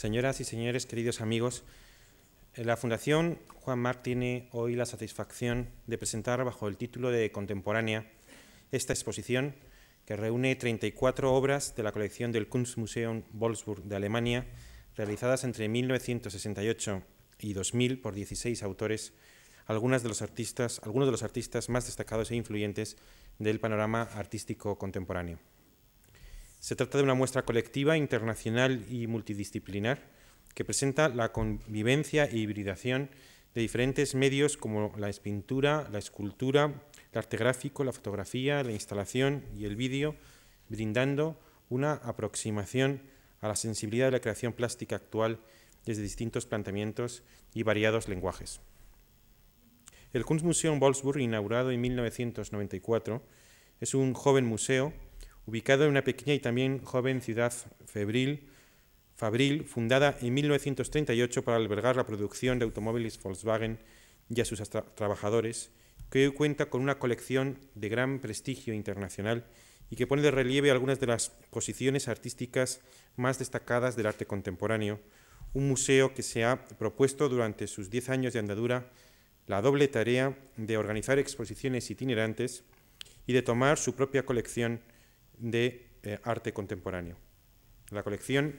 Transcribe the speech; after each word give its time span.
Señoras 0.00 0.40
y 0.40 0.44
señores, 0.44 0.86
queridos 0.86 1.20
amigos, 1.20 1.62
la 2.56 2.78
Fundación 2.78 3.38
Juan 3.48 3.80
Marc 3.80 4.02
tiene 4.02 4.48
hoy 4.50 4.74
la 4.74 4.86
satisfacción 4.86 5.68
de 5.86 5.98
presentar 5.98 6.42
bajo 6.42 6.68
el 6.68 6.78
título 6.78 7.10
de 7.10 7.30
Contemporánea 7.30 8.10
esta 8.72 8.94
exposición 8.94 9.54
que 10.06 10.16
reúne 10.16 10.56
34 10.56 11.34
obras 11.34 11.76
de 11.76 11.82
la 11.82 11.92
colección 11.92 12.32
del 12.32 12.48
Kunstmuseum 12.48 13.24
Wolfsburg 13.34 13.82
de 13.82 13.96
Alemania, 13.96 14.46
realizadas 14.96 15.44
entre 15.44 15.68
1968 15.68 17.02
y 17.38 17.52
2000 17.52 18.00
por 18.00 18.14
16 18.14 18.62
autores, 18.62 19.12
algunos 19.66 20.02
de 20.02 20.08
los 20.08 20.22
artistas 20.22 21.68
más 21.68 21.84
destacados 21.84 22.30
e 22.30 22.36
influyentes 22.36 22.96
del 23.38 23.60
panorama 23.60 24.08
artístico 24.14 24.78
contemporáneo. 24.78 25.38
Se 26.60 26.76
trata 26.76 26.98
de 26.98 27.04
una 27.04 27.14
muestra 27.14 27.42
colectiva, 27.42 27.96
internacional 27.96 28.84
y 28.90 29.06
multidisciplinar 29.06 30.02
que 30.54 30.62
presenta 30.62 31.08
la 31.08 31.32
convivencia 31.32 32.26
e 32.26 32.36
hibridación 32.36 33.08
de 33.54 33.62
diferentes 33.62 34.14
medios 34.14 34.58
como 34.58 34.92
la 34.98 35.10
pintura, 35.22 35.88
la 35.90 35.98
escultura, 35.98 36.74
el 37.12 37.18
arte 37.18 37.38
gráfico, 37.38 37.82
la 37.82 37.92
fotografía, 37.92 38.62
la 38.62 38.72
instalación 38.72 39.42
y 39.56 39.64
el 39.64 39.74
vídeo, 39.74 40.16
brindando 40.68 41.40
una 41.70 41.94
aproximación 41.94 43.00
a 43.40 43.48
la 43.48 43.56
sensibilidad 43.56 44.08
de 44.08 44.12
la 44.12 44.20
creación 44.20 44.52
plástica 44.52 44.96
actual 44.96 45.40
desde 45.86 46.02
distintos 46.02 46.44
planteamientos 46.44 47.22
y 47.54 47.62
variados 47.62 48.06
lenguajes. 48.06 48.60
El 50.12 50.26
Kunstmuseum 50.26 50.78
Wolfsburg, 50.78 51.20
inaugurado 51.20 51.70
en 51.70 51.80
1994, 51.80 53.22
es 53.80 53.94
un 53.94 54.12
joven 54.12 54.44
museo 54.44 54.92
ubicado 55.50 55.82
en 55.82 55.90
una 55.90 56.04
pequeña 56.04 56.32
y 56.32 56.38
también 56.38 56.80
joven 56.84 57.20
ciudad 57.20 57.52
febril, 57.84 58.46
Fabril, 59.16 59.64
fundada 59.64 60.16
en 60.22 60.32
1938 60.32 61.42
para 61.42 61.56
albergar 61.56 61.96
la 61.96 62.06
producción 62.06 62.58
de 62.58 62.64
automóviles 62.64 63.20
Volkswagen 63.20 63.78
y 64.34 64.40
a 64.40 64.44
sus 64.44 64.62
trabajadores, 64.94 65.72
que 66.08 66.26
hoy 66.26 66.32
cuenta 66.32 66.70
con 66.70 66.80
una 66.80 66.98
colección 66.98 67.58
de 67.74 67.88
gran 67.88 68.20
prestigio 68.20 68.72
internacional 68.72 69.44
y 69.90 69.96
que 69.96 70.06
pone 70.06 70.22
de 70.22 70.30
relieve 70.30 70.70
algunas 70.70 71.00
de 71.00 71.08
las 71.08 71.30
posiciones 71.50 72.06
artísticas 72.06 72.80
más 73.16 73.38
destacadas 73.40 73.96
del 73.96 74.06
arte 74.06 74.24
contemporáneo, 74.24 75.00
un 75.52 75.68
museo 75.68 76.14
que 76.14 76.22
se 76.22 76.44
ha 76.44 76.68
propuesto 76.68 77.28
durante 77.28 77.66
sus 77.66 77.90
diez 77.90 78.08
años 78.08 78.32
de 78.32 78.38
andadura 78.38 78.90
la 79.48 79.60
doble 79.60 79.88
tarea 79.88 80.38
de 80.56 80.76
organizar 80.76 81.18
exposiciones 81.18 81.90
itinerantes 81.90 82.62
y 83.26 83.32
de 83.32 83.42
tomar 83.42 83.78
su 83.78 83.96
propia 83.96 84.24
colección 84.24 84.80
de 85.40 85.88
eh, 86.02 86.18
arte 86.22 86.52
contemporáneo. 86.52 87.16
La 87.90 88.02
colección 88.02 88.56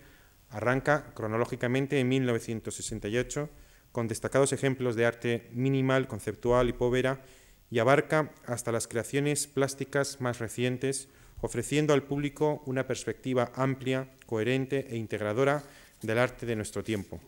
arranca 0.50 1.14
cronológicamente 1.14 2.00
en 2.00 2.10
1968 2.10 3.50
con 3.92 4.08
destacados 4.08 4.54
ejemplos 4.54 4.96
de 4.96 5.06
arte 5.06 5.50
minimal, 5.54 6.08
conceptual 6.08 6.70
y 6.70 6.74
povera 6.74 7.24
y 7.70 7.80
abarca 7.80 8.32
hasta 8.46 8.72
las 8.72 8.88
creaciones 8.88 9.48
plásticas 9.48 10.20
más 10.20 10.40
recientes, 10.40 11.08
ofreciendo 11.40 11.94
al 11.94 12.04
público 12.04 12.62
una 12.66 12.86
perspectiva 12.86 13.52
amplia, 13.56 14.10
coherente 14.26 14.88
e 14.90 14.98
integradora 14.98 15.64
del 16.02 16.18
arte 16.18 16.46
de 16.46 16.56
nuestro 16.56 16.84
tiempo. 16.84 17.22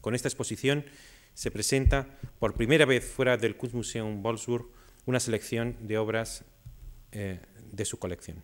Con 0.00 0.14
esta 0.14 0.28
exposición 0.28 0.84
se 1.34 1.50
presenta 1.50 2.06
por 2.38 2.54
primera 2.54 2.84
vez 2.84 3.04
fuera 3.04 3.36
del 3.36 3.56
Kunstmuseum 3.56 4.22
Wolfsburg 4.22 4.66
una 5.06 5.20
selección 5.20 5.76
de 5.80 5.98
obras 5.98 6.44
eh, 7.14 7.40
de 7.72 7.84
su 7.84 7.98
colección. 7.98 8.42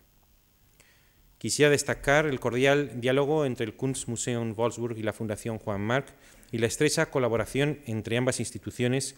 Quisiera 1.37 1.71
destacar 1.71 2.27
el 2.27 2.39
cordial 2.39 3.01
diálogo 3.01 3.45
entre 3.45 3.65
el 3.65 3.75
Kunstmuseum 3.75 4.53
Wolfsburg 4.55 4.97
y 4.97 5.03
la 5.03 5.13
Fundación 5.13 5.57
Juan 5.57 5.81
Marc 5.81 6.07
y 6.51 6.59
la 6.59 6.67
estrecha 6.67 7.07
colaboración 7.07 7.79
entre 7.85 8.17
ambas 8.17 8.39
instituciones 8.39 9.15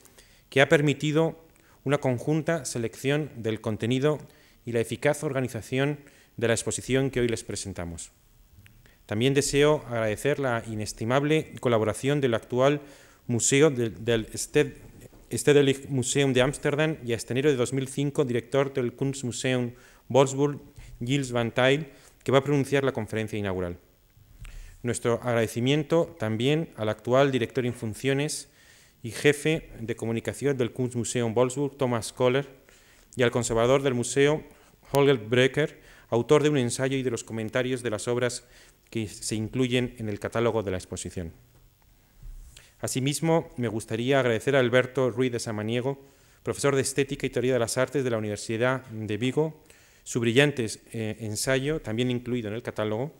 que 0.49 0.61
ha 0.61 0.69
permitido 0.69 1.45
una 1.83 1.97
conjunta 1.97 2.63
selección 2.63 3.29
del 3.35 3.59
contenido 3.59 4.19
y 4.65 4.71
la 4.71 4.79
eficaz 4.79 5.23
organización 5.23 5.99
de 6.37 6.47
la 6.47 6.53
exposición 6.53 7.11
que 7.11 7.19
hoy 7.19 7.27
les 7.27 7.43
presentamos. 7.43 8.11
También 9.05 9.33
deseo 9.33 9.83
agradecer 9.87 10.39
la 10.39 10.63
inestimable 10.65 11.53
colaboración 11.59 12.21
del 12.21 12.35
actual 12.35 12.81
Museo 13.27 13.69
del, 13.69 14.03
del 14.05 14.27
Stedelijk 15.37 15.89
Museum 15.89 16.33
de 16.33 16.41
Ámsterdam 16.41 16.97
y 17.05 17.13
hasta 17.13 17.33
enero 17.33 17.49
de 17.49 17.55
2005 17.55 18.25
director 18.25 18.73
del 18.73 18.93
Kunstmuseum 18.93 19.71
Wolfsburg, 20.07 20.59
Gilles 20.99 21.31
Van 21.31 21.51
Tyle, 21.51 21.89
que 22.23 22.31
va 22.31 22.39
a 22.39 22.43
pronunciar 22.43 22.83
la 22.83 22.91
conferencia 22.91 23.39
inaugural. 23.39 23.77
Nuestro 24.83 25.19
agradecimiento 25.23 26.15
también 26.19 26.69
al 26.75 26.89
actual 26.89 27.31
director 27.31 27.65
en 27.65 27.73
funciones 27.73 28.49
y 29.01 29.11
jefe 29.11 29.69
de 29.79 29.95
comunicación 29.95 30.57
del 30.57 30.71
Kunstmuseum 30.71 31.33
Wolfsburg, 31.33 31.77
Thomas 31.77 32.13
Kohler, 32.13 32.47
y 33.15 33.23
al 33.23 33.31
conservador 33.31 33.81
del 33.81 33.93
museo, 33.93 34.43
Holger 34.91 35.17
Brecker, 35.17 35.79
autor 36.09 36.43
de 36.43 36.49
un 36.49 36.57
ensayo 36.57 36.97
y 36.97 37.03
de 37.03 37.11
los 37.11 37.23
comentarios 37.23 37.83
de 37.83 37.89
las 37.89 38.07
obras 38.07 38.45
que 38.89 39.07
se 39.07 39.35
incluyen 39.35 39.95
en 39.97 40.09
el 40.09 40.19
catálogo 40.19 40.63
de 40.63 40.71
la 40.71 40.77
exposición. 40.77 41.31
Asimismo, 42.83 43.49
me 43.55 43.69
gustaría 43.69 44.19
agradecer 44.19 44.57
a 44.57 44.59
Alberto 44.59 45.09
Ruiz 45.09 45.31
de 45.31 45.39
Samaniego, 45.39 46.05
profesor 46.43 46.75
de 46.75 46.81
Estética 46.81 47.25
y 47.25 47.29
Teoría 47.29 47.53
de 47.53 47.59
las 47.59 47.77
Artes 47.77 48.03
de 48.03 48.09
la 48.09 48.17
Universidad 48.17 48.85
de 48.87 49.15
Vigo, 49.15 49.63
su 50.03 50.19
brillante 50.19 50.67
eh, 50.91 51.15
ensayo, 51.21 51.79
también 51.79 52.11
incluido 52.11 52.49
en 52.49 52.55
el 52.55 52.61
catálogo, 52.61 53.13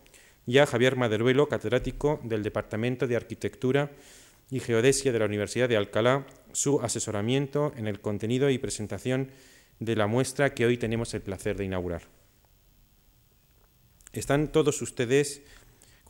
y 0.46 0.58
a 0.58 0.66
Javier 0.66 0.98
Maderuelo, 0.98 1.48
catedrático 1.48 2.20
del 2.24 2.44
Departamento 2.44 3.08
de 3.08 3.16
Arquitectura 3.16 3.90
y 4.52 4.60
Geodesia 4.60 5.14
de 5.14 5.20
la 5.20 5.28
Universidad 5.28 5.70
de 5.70 5.78
Alcalá, 5.78 6.28
su 6.52 6.82
asesoramiento 6.82 7.72
en 7.78 7.88
el 7.88 8.02
contenido 8.02 8.50
y 8.50 8.58
presentación 8.58 9.32
de 9.80 9.96
la 9.96 10.08
muestra 10.08 10.54
que 10.54 10.66
hoy 10.66 10.76
tenemos 10.76 11.14
el 11.14 11.22
placer 11.22 11.56
de 11.56 11.64
inaugurar. 11.64 12.02
Están 14.12 14.52
todos 14.52 14.82
ustedes 14.82 15.42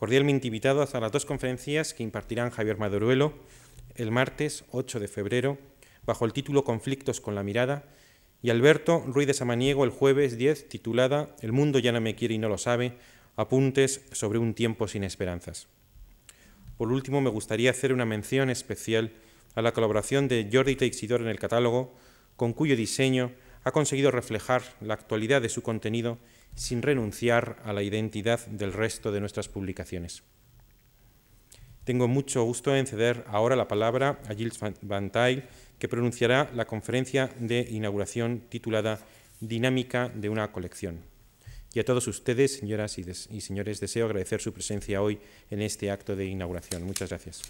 cordialmente 0.04 0.48
invitados 0.48 0.94
a 0.94 1.00
las 1.00 1.12
dos 1.12 1.24
conferencias 1.24 1.94
que 1.94 2.02
impartirán 2.02 2.50
Javier 2.50 2.76
Maderuelo 2.76 3.32
el 3.94 4.10
martes 4.10 4.66
8 4.70 5.00
de 5.00 5.08
febrero 5.08 5.56
bajo 6.04 6.26
el 6.26 6.34
título 6.34 6.62
Conflictos 6.62 7.22
con 7.22 7.34
la 7.34 7.42
mirada 7.42 7.86
y 8.42 8.50
Alberto 8.50 9.02
Ruiz 9.06 9.26
de 9.26 9.32
Samaniego 9.32 9.82
el 9.82 9.88
jueves 9.88 10.36
10, 10.36 10.68
titulada 10.68 11.34
El 11.40 11.52
mundo 11.52 11.78
ya 11.78 11.90
no 11.90 12.02
me 12.02 12.16
quiere 12.16 12.34
y 12.34 12.38
no 12.38 12.50
lo 12.50 12.58
sabe, 12.58 12.98
apuntes 13.36 14.04
sobre 14.12 14.38
un 14.38 14.52
tiempo 14.52 14.88
sin 14.88 15.04
esperanzas. 15.04 15.68
Por 16.76 16.92
último, 16.92 17.22
me 17.22 17.30
gustaría 17.30 17.70
hacer 17.70 17.90
una 17.90 18.04
mención 18.04 18.50
especial 18.50 19.10
a 19.54 19.62
la 19.62 19.72
colaboración 19.72 20.28
de 20.28 20.50
Jordi 20.52 20.76
Teixidor 20.76 21.22
en 21.22 21.28
el 21.28 21.38
catálogo, 21.38 21.94
con 22.36 22.52
cuyo 22.52 22.76
diseño 22.76 23.32
ha 23.62 23.72
conseguido 23.72 24.10
reflejar 24.10 24.64
la 24.82 24.92
actualidad 24.92 25.40
de 25.40 25.48
su 25.48 25.62
contenido 25.62 26.18
sin 26.54 26.82
renunciar 26.82 27.56
a 27.64 27.72
la 27.72 27.82
identidad 27.82 28.46
del 28.46 28.72
resto 28.72 29.12
de 29.12 29.20
nuestras 29.20 29.48
publicaciones. 29.48 30.22
Tengo 31.84 32.08
mucho 32.08 32.42
gusto 32.44 32.74
en 32.74 32.86
ceder 32.86 33.24
ahora 33.28 33.56
la 33.56 33.68
palabra 33.68 34.18
a 34.28 34.34
Gilles 34.34 34.58
Van 34.82 35.10
Tyle, 35.10 35.44
que 35.78 35.88
pronunciará 35.88 36.50
la 36.54 36.66
conferencia 36.66 37.30
de 37.38 37.66
inauguración 37.70 38.44
titulada 38.48 39.00
Dinámica 39.40 40.08
de 40.08 40.30
una 40.30 40.50
colección. 40.52 41.00
Y 41.74 41.80
a 41.80 41.84
todos 41.84 42.06
ustedes, 42.06 42.56
señoras 42.56 42.96
y, 42.98 43.40
señores, 43.40 43.80
deseo 43.80 44.06
agradecer 44.06 44.40
su 44.40 44.52
presencia 44.52 45.02
hoy 45.02 45.18
en 45.50 45.60
este 45.60 45.90
acto 45.90 46.14
de 46.14 46.24
inauguración. 46.24 46.84
Muchas 46.84 47.08
gracias. 47.10 47.42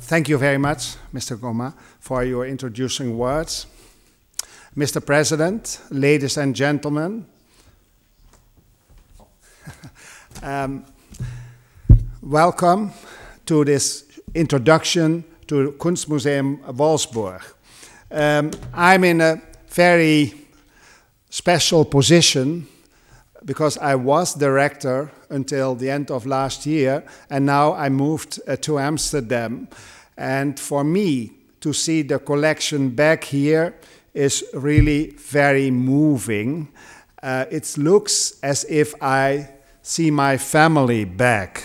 Thank 0.00 0.28
you 0.28 0.38
very 0.38 0.58
much, 0.58 0.96
Mr. 1.12 1.36
Goma, 1.36 1.74
for 2.00 2.24
your 2.24 2.46
introducing 2.46 3.16
words. 3.16 3.66
Mr. 4.76 5.04
President, 5.04 5.80
ladies 5.90 6.36
and 6.36 6.54
gentlemen, 6.54 7.26
um, 10.42 10.84
welcome 12.22 12.92
to 13.46 13.64
this 13.64 14.04
introduction 14.34 15.22
to 15.46 15.72
Kunstmuseum 15.78 16.60
Wolfsburg. 16.74 17.42
Um, 18.10 18.50
I'm 18.72 19.04
in 19.04 19.20
a 19.20 19.40
very 19.68 20.34
special 21.30 21.84
position 21.84 22.66
because 23.44 23.76
I 23.78 23.94
was 23.94 24.34
director 24.34 25.10
until 25.28 25.74
the 25.74 25.90
end 25.90 26.10
of 26.10 26.26
last 26.26 26.66
year, 26.66 27.04
and 27.28 27.44
now 27.44 27.74
I 27.74 27.88
moved 27.88 28.40
uh, 28.46 28.56
to 28.56 28.78
Amsterdam. 28.78 29.68
And 30.16 30.58
for 30.58 30.84
me 30.84 31.32
to 31.60 31.72
see 31.72 32.02
the 32.02 32.18
collection 32.18 32.90
back 32.90 33.24
here 33.24 33.74
is 34.14 34.44
really 34.54 35.10
very 35.10 35.70
moving. 35.70 36.68
Uh, 37.22 37.46
it 37.50 37.76
looks 37.76 38.38
as 38.42 38.64
if 38.68 38.94
I 39.02 39.48
see 39.82 40.10
my 40.10 40.36
family 40.36 41.04
back. 41.04 41.64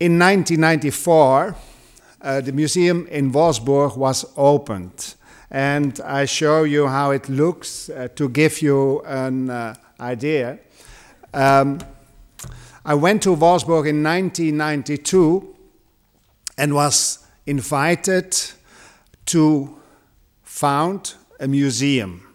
In 0.00 0.18
1994, 0.18 1.54
uh, 2.22 2.40
the 2.40 2.52
museum 2.52 3.06
in 3.08 3.32
Wolfsburg 3.32 3.96
was 3.96 4.24
opened. 4.36 5.14
And 5.50 6.00
I 6.00 6.24
show 6.24 6.62
you 6.64 6.86
how 6.88 7.10
it 7.10 7.28
looks 7.28 7.90
uh, 7.90 8.08
to 8.14 8.28
give 8.28 8.62
you 8.62 9.00
an 9.00 9.50
uh, 9.50 9.74
idea. 10.00 10.58
Um, 11.34 11.78
I 12.84 12.94
went 12.94 13.22
to 13.22 13.36
Wolfsburg 13.36 13.88
in 13.88 14.02
1992 14.02 15.54
and 16.56 16.74
was 16.74 17.26
invited 17.46 18.36
to 19.26 19.76
found 20.42 21.14
a 21.38 21.48
museum. 21.48 22.26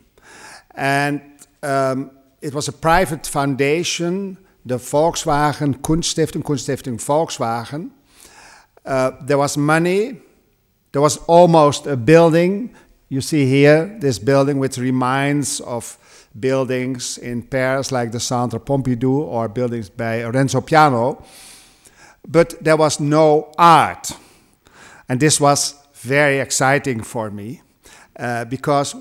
And 0.75 1.21
um, 1.63 2.11
it 2.41 2.53
was 2.53 2.67
a 2.67 2.73
private 2.73 3.25
foundation 3.25 4.37
the 4.67 4.77
Volkswagen 4.77 5.81
Kunststiftung, 5.81 6.43
Kunststiftung 6.43 6.99
Volkswagen. 6.99 7.91
Uh, 8.87 9.11
there 9.21 9.37
was 9.37 9.57
money. 9.57 10.15
There 10.93 11.01
was 11.01 11.17
almost 11.27 11.87
a 11.87 11.97
building. 11.97 12.73
You 13.09 13.19
see 13.21 13.45
here 13.45 13.97
this 13.99 14.17
building, 14.17 14.59
which 14.59 14.77
reminds 14.77 15.59
of 15.59 15.97
buildings 16.39 17.17
in 17.17 17.43
Paris, 17.43 17.91
like 17.91 18.11
the 18.11 18.19
Centre 18.19 18.59
Pompidou 18.59 19.19
or 19.27 19.49
buildings 19.49 19.89
by 19.89 20.23
Renzo 20.23 20.61
Piano. 20.61 21.21
But 22.25 22.55
there 22.63 22.77
was 22.77 22.99
no 22.99 23.51
art. 23.57 24.11
And 25.09 25.19
this 25.19 25.41
was 25.41 25.75
very 25.93 26.39
exciting 26.39 27.03
for 27.03 27.29
me 27.29 27.61
uh, 28.17 28.45
because 28.45 28.95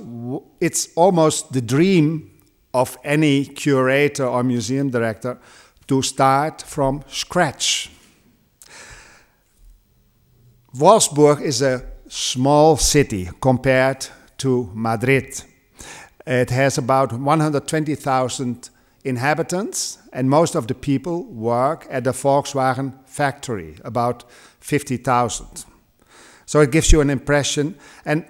it's 0.60 0.88
almost 0.96 1.52
the 1.52 1.60
dream 1.60 2.30
of 2.74 2.98
any 3.04 3.44
curator 3.44 4.26
or 4.26 4.42
museum 4.42 4.90
director 4.90 5.38
to 5.86 6.02
start 6.02 6.62
from 6.62 7.04
scratch. 7.06 7.90
Wolfsburg 10.78 11.40
is 11.40 11.62
a 11.62 11.86
small 12.06 12.76
city 12.76 13.30
compared 13.40 14.08
to 14.36 14.70
Madrid. 14.74 15.42
It 16.26 16.50
has 16.50 16.76
about 16.76 17.14
120,000 17.14 18.70
inhabitants, 19.02 19.98
and 20.12 20.28
most 20.28 20.54
of 20.54 20.66
the 20.66 20.74
people 20.74 21.24
work 21.24 21.86
at 21.88 22.04
the 22.04 22.10
Volkswagen 22.10 22.92
factory, 23.06 23.76
about 23.84 24.24
50,000. 24.60 25.64
So 26.44 26.60
it 26.60 26.72
gives 26.72 26.92
you 26.92 27.00
an 27.00 27.08
impression. 27.08 27.76
And 28.04 28.26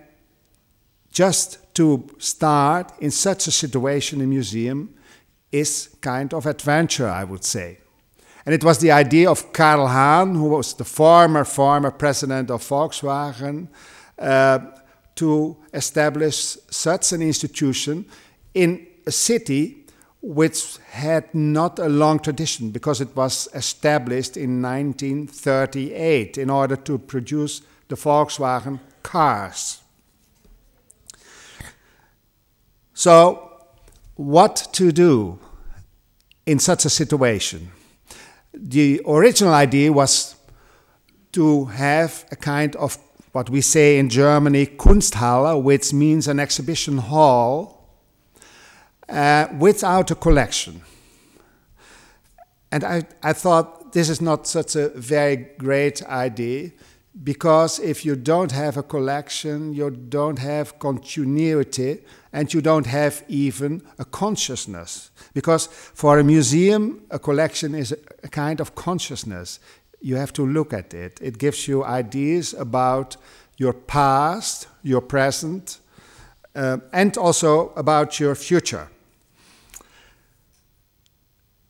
just 1.11 1.75
to 1.75 2.07
start 2.19 2.93
in 3.01 3.11
such 3.11 3.49
a 3.49 3.51
situation 3.53 4.21
in 4.21 4.31
museum 4.31 4.95
is 5.51 5.89
kind 6.01 6.33
of 6.33 6.47
adventure, 6.47 7.09
I 7.09 7.25
would 7.25 7.43
say. 7.43 7.79
And 8.47 8.55
it 8.55 8.63
was 8.63 8.79
the 8.79 8.93
idea 8.93 9.29
of 9.29 9.53
Carl 9.53 9.89
Hahn, 9.89 10.37
who 10.37 10.51
was 10.51 10.75
the 10.75 10.85
former 10.85 11.45
former 11.45 11.91
president 11.91 12.49
of 12.49 12.63
Volkswagen, 12.63 13.67
uh, 14.19 14.61
to 15.17 15.57
establish 15.75 16.57
such 16.71 17.13
an 17.13 17.23
institution 17.23 18.05
in 18.55 18.87
a 19.05 19.11
city 19.11 19.85
which 20.23 20.79
had 20.91 21.35
not 21.35 21.79
a 21.81 21.89
long 21.89 22.21
tradition 22.21 22.71
because 22.71 23.01
it 23.01 23.15
was 23.17 23.49
established 23.53 24.37
in 24.37 24.63
1938 24.63 26.39
in 26.39 26.49
order 26.49 26.77
to 26.77 26.99
produce 26.99 27.63
the 27.89 27.97
Volkswagen 27.97 28.79
cars. 29.03 29.81
So, 32.95 33.51
what 34.15 34.69
to 34.73 34.93
do 34.93 35.39
in 36.47 36.59
such 36.59 36.85
a 36.85 36.91
situation? 36.91 37.71
The 38.59 39.03
original 39.07 39.53
idea 39.53 39.93
was 39.93 40.35
to 41.33 41.67
have 41.67 42.25
a 42.33 42.37
kind 42.37 42.75
of 42.77 42.99
what 43.33 43.51
we 43.51 43.61
say 43.61 43.99
in 43.99 44.09
Germany 44.09 44.67
Kunsthalle, 44.67 45.63
which 45.63 45.93
means 45.93 46.27
an 46.27 46.41
exhibition 46.41 46.97
hall 46.97 47.91
uh, 49.09 49.47
without 49.59 50.11
a 50.11 50.15
collection. 50.15 50.81
And 52.73 52.83
I, 52.83 53.03
I 53.23 53.35
thought 53.35 53.93
this 53.93 54.09
is 54.09 54.21
not 54.21 54.47
such 54.47 54.75
a 54.75 54.89
very 54.89 55.37
great 55.59 56.03
idea 56.05 56.71
because 57.23 57.79
if 57.79 58.05
you 58.05 58.15
don't 58.15 58.53
have 58.53 58.77
a 58.77 58.83
collection, 58.83 59.73
you 59.73 59.91
don't 59.91 60.39
have 60.39 60.79
continuity, 60.79 62.05
and 62.33 62.53
you 62.53 62.61
don't 62.61 62.87
have 62.87 63.25
even 63.29 63.83
a 63.99 64.05
consciousness. 64.05 65.11
Because 65.33 65.67
for 65.67 66.19
a 66.19 66.25
museum, 66.25 67.03
a 67.11 67.19
collection 67.19 67.75
is 67.75 67.93
a 68.23 68.29
kind 68.29 68.61
of 68.61 68.75
consciousness. 68.75 69.61
You 70.01 70.17
have 70.17 70.33
to 70.35 70.47
look 70.47 70.75
at 70.75 70.93
it. 70.93 71.19
It 71.23 71.39
gives 71.39 71.67
you 71.67 71.85
ideas 71.85 72.53
about 72.53 73.17
your 73.57 73.73
past, 73.73 74.69
your 74.83 75.01
present, 75.01 75.79
uh, 76.55 76.79
and 76.93 77.17
also 77.17 77.71
about 77.77 78.21
your 78.21 78.35
future. 78.35 78.89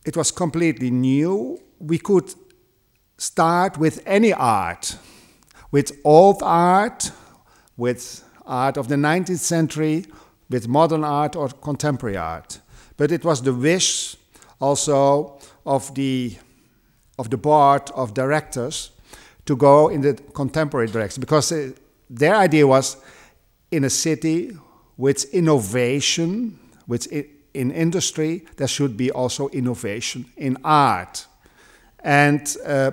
It 0.04 0.16
was 0.16 0.32
completely 0.32 0.90
new. 0.90 1.60
We 1.78 1.98
could 1.98 2.34
start 3.16 3.78
with 3.78 4.02
any 4.06 4.32
art 4.32 4.96
with 5.70 5.92
old 6.04 6.42
art, 6.42 7.10
with 7.76 8.24
art 8.46 8.76
of 8.76 8.88
the 8.88 8.94
19th 8.94 9.38
century, 9.38 10.04
with 10.48 10.68
modern 10.68 11.04
art 11.04 11.36
or 11.36 11.48
contemporary 11.48 12.16
art. 12.16 12.60
But 12.96 13.10
it 13.12 13.24
was 13.24 13.42
the 13.42 13.52
wish 13.52 14.16
also 14.60 15.38
of 15.64 15.94
the, 15.94 16.36
of 17.18 17.30
the 17.30 17.36
board 17.36 17.90
of 17.94 18.14
directors 18.14 18.90
to 19.44 19.56
go 19.56 19.88
in 19.88 20.00
the 20.00 20.14
contemporary 20.34 20.88
direction 20.88 21.20
because 21.20 21.52
uh, 21.52 21.72
their 22.08 22.36
idea 22.36 22.66
was 22.66 22.96
in 23.70 23.84
a 23.84 23.90
city 23.90 24.56
with 24.96 25.24
innovation, 25.34 26.58
with 26.86 27.06
in 27.56 27.70
industry, 27.70 28.44
there 28.56 28.68
should 28.68 28.96
be 28.96 29.10
also 29.10 29.48
innovation 29.48 30.26
in 30.36 30.56
art. 30.64 31.26
And 32.00 32.56
uh, 32.64 32.92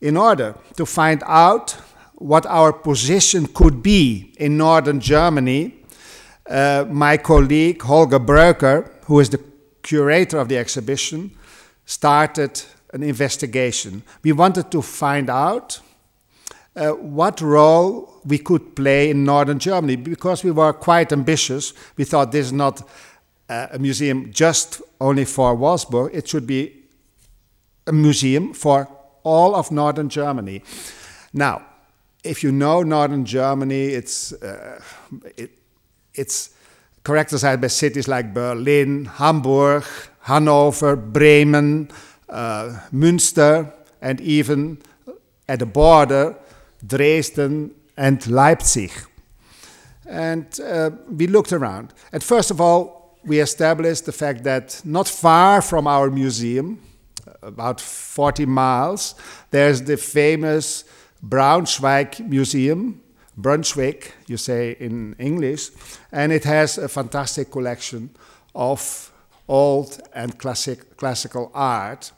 in 0.00 0.16
order 0.16 0.54
to 0.76 0.86
find 0.86 1.22
out 1.26 1.76
what 2.14 2.46
our 2.46 2.72
position 2.72 3.46
could 3.46 3.82
be 3.82 4.32
in 4.38 4.56
northern 4.56 5.00
Germany, 5.00 5.74
uh, 6.48 6.84
my 6.88 7.16
colleague 7.16 7.82
Holger 7.82 8.18
Broeker, 8.18 8.90
who 9.04 9.20
is 9.20 9.30
the 9.30 9.40
curator 9.82 10.38
of 10.38 10.48
the 10.48 10.58
exhibition, 10.58 11.30
started 11.84 12.62
an 12.92 13.02
investigation. 13.02 14.02
We 14.22 14.32
wanted 14.32 14.70
to 14.72 14.82
find 14.82 15.30
out 15.30 15.80
uh, 16.74 16.90
what 16.90 17.40
role 17.40 18.20
we 18.24 18.38
could 18.38 18.74
play 18.76 19.10
in 19.10 19.24
northern 19.24 19.58
Germany 19.58 19.96
because 19.96 20.44
we 20.44 20.50
were 20.50 20.72
quite 20.72 21.12
ambitious. 21.12 21.72
We 21.96 22.04
thought 22.04 22.32
this 22.32 22.46
is 22.46 22.52
not 22.52 22.82
uh, 23.48 23.68
a 23.72 23.78
museum 23.78 24.30
just 24.32 24.82
only 25.00 25.24
for 25.24 25.56
Wolfsburg, 25.56 26.10
it 26.12 26.28
should 26.28 26.46
be 26.46 26.74
a 27.86 27.92
museum 27.92 28.52
for 28.52 28.88
all 29.22 29.54
of 29.54 29.70
northern 29.70 30.08
Germany. 30.08 30.62
Now, 31.32 31.62
if 32.24 32.42
you 32.42 32.52
know 32.52 32.82
northern 32.82 33.24
Germany, 33.24 33.86
it's 33.86 34.32
uh, 34.32 34.80
it, 35.36 35.50
it's 36.14 36.50
characterized 37.04 37.60
by 37.60 37.68
cities 37.68 38.08
like 38.08 38.34
Berlin, 38.34 39.06
Hamburg, 39.06 39.84
Hanover, 40.20 40.96
Bremen, 40.96 41.90
uh, 42.28 42.80
Münster, 42.92 43.72
and 44.00 44.20
even 44.20 44.78
at 45.48 45.58
the 45.60 45.66
border, 45.66 46.36
Dresden 46.86 47.74
and 47.96 48.26
Leipzig. 48.26 48.92
And 50.06 50.46
uh, 50.60 50.90
we 51.10 51.26
looked 51.26 51.52
around. 51.52 51.92
And 52.12 52.22
first 52.22 52.50
of 52.50 52.60
all, 52.60 53.18
we 53.24 53.40
established 53.40 54.06
the 54.06 54.12
fact 54.12 54.44
that 54.44 54.80
not 54.84 55.08
far 55.08 55.62
from 55.62 55.86
our 55.86 56.10
museum, 56.10 56.78
about 57.42 57.80
40 57.80 58.46
miles, 58.46 59.14
there's 59.50 59.82
the 59.82 59.96
famous 59.96 60.84
Braunschweig 61.22 62.20
Museum, 62.28 63.00
Brunswick, 63.36 64.14
you 64.26 64.36
say 64.36 64.76
in 64.80 65.14
English, 65.18 65.70
and 66.12 66.32
it 66.32 66.44
has 66.44 66.78
a 66.78 66.88
fantastic 66.88 67.50
collection 67.50 68.10
of 68.54 69.12
old 69.48 70.00
and 70.12 70.38
classic, 70.38 70.96
classical 70.96 71.50
art. 71.54 72.12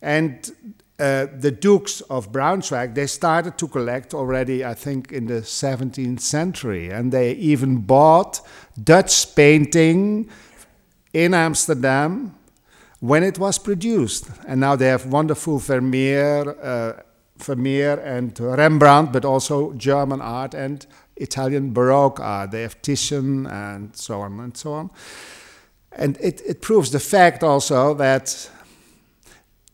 And 0.00 0.50
uh, 0.98 1.26
the 1.38 1.50
Dukes 1.50 2.00
of 2.02 2.32
Braunschweig, 2.32 2.94
they 2.94 3.06
started 3.06 3.58
to 3.58 3.68
collect 3.68 4.14
already, 4.14 4.64
I 4.64 4.74
think, 4.74 5.12
in 5.12 5.26
the 5.26 5.42
17th 5.42 6.20
century, 6.20 6.90
and 6.90 7.12
they 7.12 7.32
even 7.32 7.78
bought 7.78 8.40
Dutch 8.82 9.34
painting 9.34 10.30
in 11.12 11.34
Amsterdam 11.34 12.35
when 13.06 13.22
it 13.22 13.38
was 13.38 13.58
produced. 13.58 14.28
And 14.46 14.60
now 14.60 14.76
they 14.76 14.86
have 14.88 15.06
wonderful 15.06 15.58
Vermeer, 15.58 16.56
uh, 16.62 17.02
Vermeer 17.38 18.00
and 18.00 18.38
Rembrandt, 18.38 19.12
but 19.12 19.24
also 19.24 19.72
German 19.74 20.20
art 20.20 20.54
and 20.54 20.84
Italian 21.16 21.72
Baroque 21.72 22.20
art. 22.20 22.50
They 22.50 22.62
have 22.62 22.80
Titian 22.82 23.46
and 23.46 23.94
so 23.94 24.20
on 24.20 24.40
and 24.40 24.56
so 24.56 24.72
on. 24.72 24.90
And 25.92 26.18
it, 26.20 26.42
it 26.44 26.60
proves 26.60 26.90
the 26.90 26.98
fact 27.00 27.42
also 27.42 27.94
that 27.94 28.50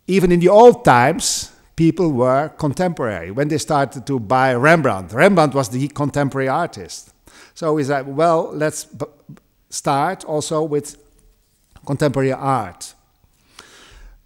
even 0.07 0.31
in 0.31 0.41
the 0.41 0.49
old 0.49 0.85
times, 0.85 1.53
people 1.75 2.13
were 2.13 2.51
contemporary. 2.59 3.31
When 3.31 3.49
they 3.49 3.59
started 3.59 4.07
to 4.07 4.21
buy 4.21 4.55
Rembrandt, 4.55 5.13
Rembrandt 5.13 5.55
was 5.55 5.69
the 5.69 5.89
contemporary 5.89 6.49
artist. 6.49 7.13
So 7.55 7.75
we 7.75 7.85
said, 7.85 8.07
well, 8.07 8.51
let's 8.53 8.87
start 9.71 10.25
also 10.25 10.63
with 10.63 10.97
contemporary 11.87 12.33
art. 12.33 12.95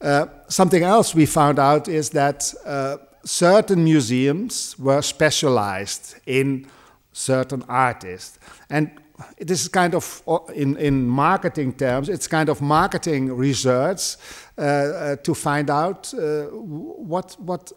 Uh, 0.01 0.27
something 0.49 0.83
else 0.83 1.15
we 1.15 1.27
found 1.27 1.59
out 1.59 1.89
is 1.89 2.11
that 2.11 2.53
uh, 2.67 2.99
certain 3.25 3.83
museums 3.83 4.79
were 4.79 5.03
specialized 5.03 6.17
in 6.27 6.67
certain 7.13 7.65
artists. 7.69 8.39
And 8.69 8.91
this 9.39 9.63
is 9.63 9.69
kind 9.69 9.95
of, 9.95 10.23
in, 10.55 10.77
in 10.77 11.07
marketing 11.07 11.73
terms, 11.73 12.09
it's 12.11 12.27
kind 12.29 12.51
of 12.51 12.61
marketing 12.61 13.35
research 13.35 14.17
uh, 14.59 14.63
uh, 14.63 15.17
to 15.17 15.35
find 15.35 15.71
out 15.71 16.13
uh, 16.13 16.45
what, 16.45 17.35
what, 17.39 17.73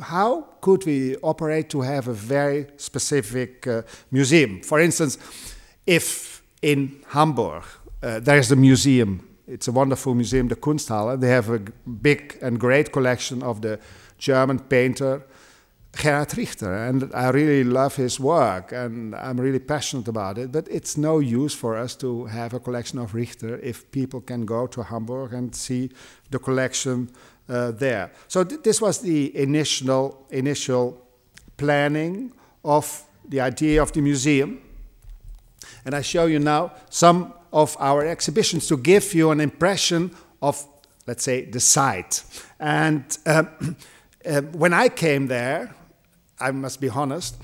how 0.00 0.42
could 0.60 0.84
we 0.84 1.16
operate 1.22 1.70
to 1.70 1.80
have 1.80 2.08
a 2.08 2.12
very 2.12 2.66
specific 2.76 3.66
museum. 4.10 4.60
For 4.60 4.80
instance, 4.80 5.16
if 5.86 6.42
in 6.60 7.02
Hamburg 7.08 7.64
there 8.00 8.36
is 8.36 8.52
a 8.52 8.56
museum, 8.56 9.33
it's 9.46 9.68
a 9.68 9.72
wonderful 9.72 10.14
museum, 10.14 10.48
the 10.48 10.56
Kunsthalle, 10.56 11.20
they 11.20 11.28
have 11.28 11.50
a 11.50 11.58
big 11.58 12.38
and 12.42 12.58
great 12.58 12.92
collection 12.92 13.42
of 13.42 13.60
the 13.60 13.78
German 14.18 14.58
painter 14.58 15.22
Gerhard 16.02 16.36
Richter, 16.36 16.72
and 16.72 17.10
I 17.14 17.30
really 17.30 17.64
love 17.64 17.96
his 17.96 18.18
work, 18.18 18.72
and 18.72 19.14
I'm 19.14 19.38
really 19.38 19.58
passionate 19.58 20.08
about 20.08 20.38
it. 20.38 20.50
But 20.50 20.66
it's 20.68 20.96
no 20.96 21.18
use 21.18 21.54
for 21.54 21.76
us 21.76 21.94
to 21.96 22.26
have 22.26 22.54
a 22.54 22.60
collection 22.60 22.98
of 22.98 23.14
Richter 23.14 23.58
if 23.62 23.90
people 23.90 24.20
can 24.20 24.44
go 24.44 24.66
to 24.66 24.82
Hamburg 24.82 25.32
and 25.32 25.54
see 25.54 25.90
the 26.30 26.38
collection 26.38 27.10
uh, 27.48 27.70
there. 27.70 28.10
So 28.28 28.44
th 28.44 28.62
this 28.62 28.80
was 28.80 28.98
the 28.98 29.30
initial 29.36 30.26
initial 30.30 30.96
planning 31.56 32.32
of 32.62 33.04
the 33.30 33.40
idea 33.40 33.82
of 33.82 33.92
the 33.92 34.00
museum, 34.00 34.58
and 35.84 35.94
I 35.94 36.02
show 36.02 36.26
you 36.26 36.40
now 36.40 36.72
some 36.90 37.32
of 37.54 37.76
our 37.78 38.04
exhibitions 38.04 38.66
to 38.66 38.76
give 38.76 39.14
you 39.14 39.30
an 39.30 39.40
impression 39.40 40.10
of, 40.42 40.66
let's 41.06 41.22
say, 41.22 41.44
the 41.46 41.60
site. 41.60 42.24
And 42.58 43.04
uh, 43.24 43.44
uh, 44.26 44.40
when 44.52 44.74
I 44.74 44.88
came 44.88 45.28
there, 45.28 45.74
I 46.40 46.50
must 46.50 46.80
be 46.80 46.88
honest, 46.88 47.36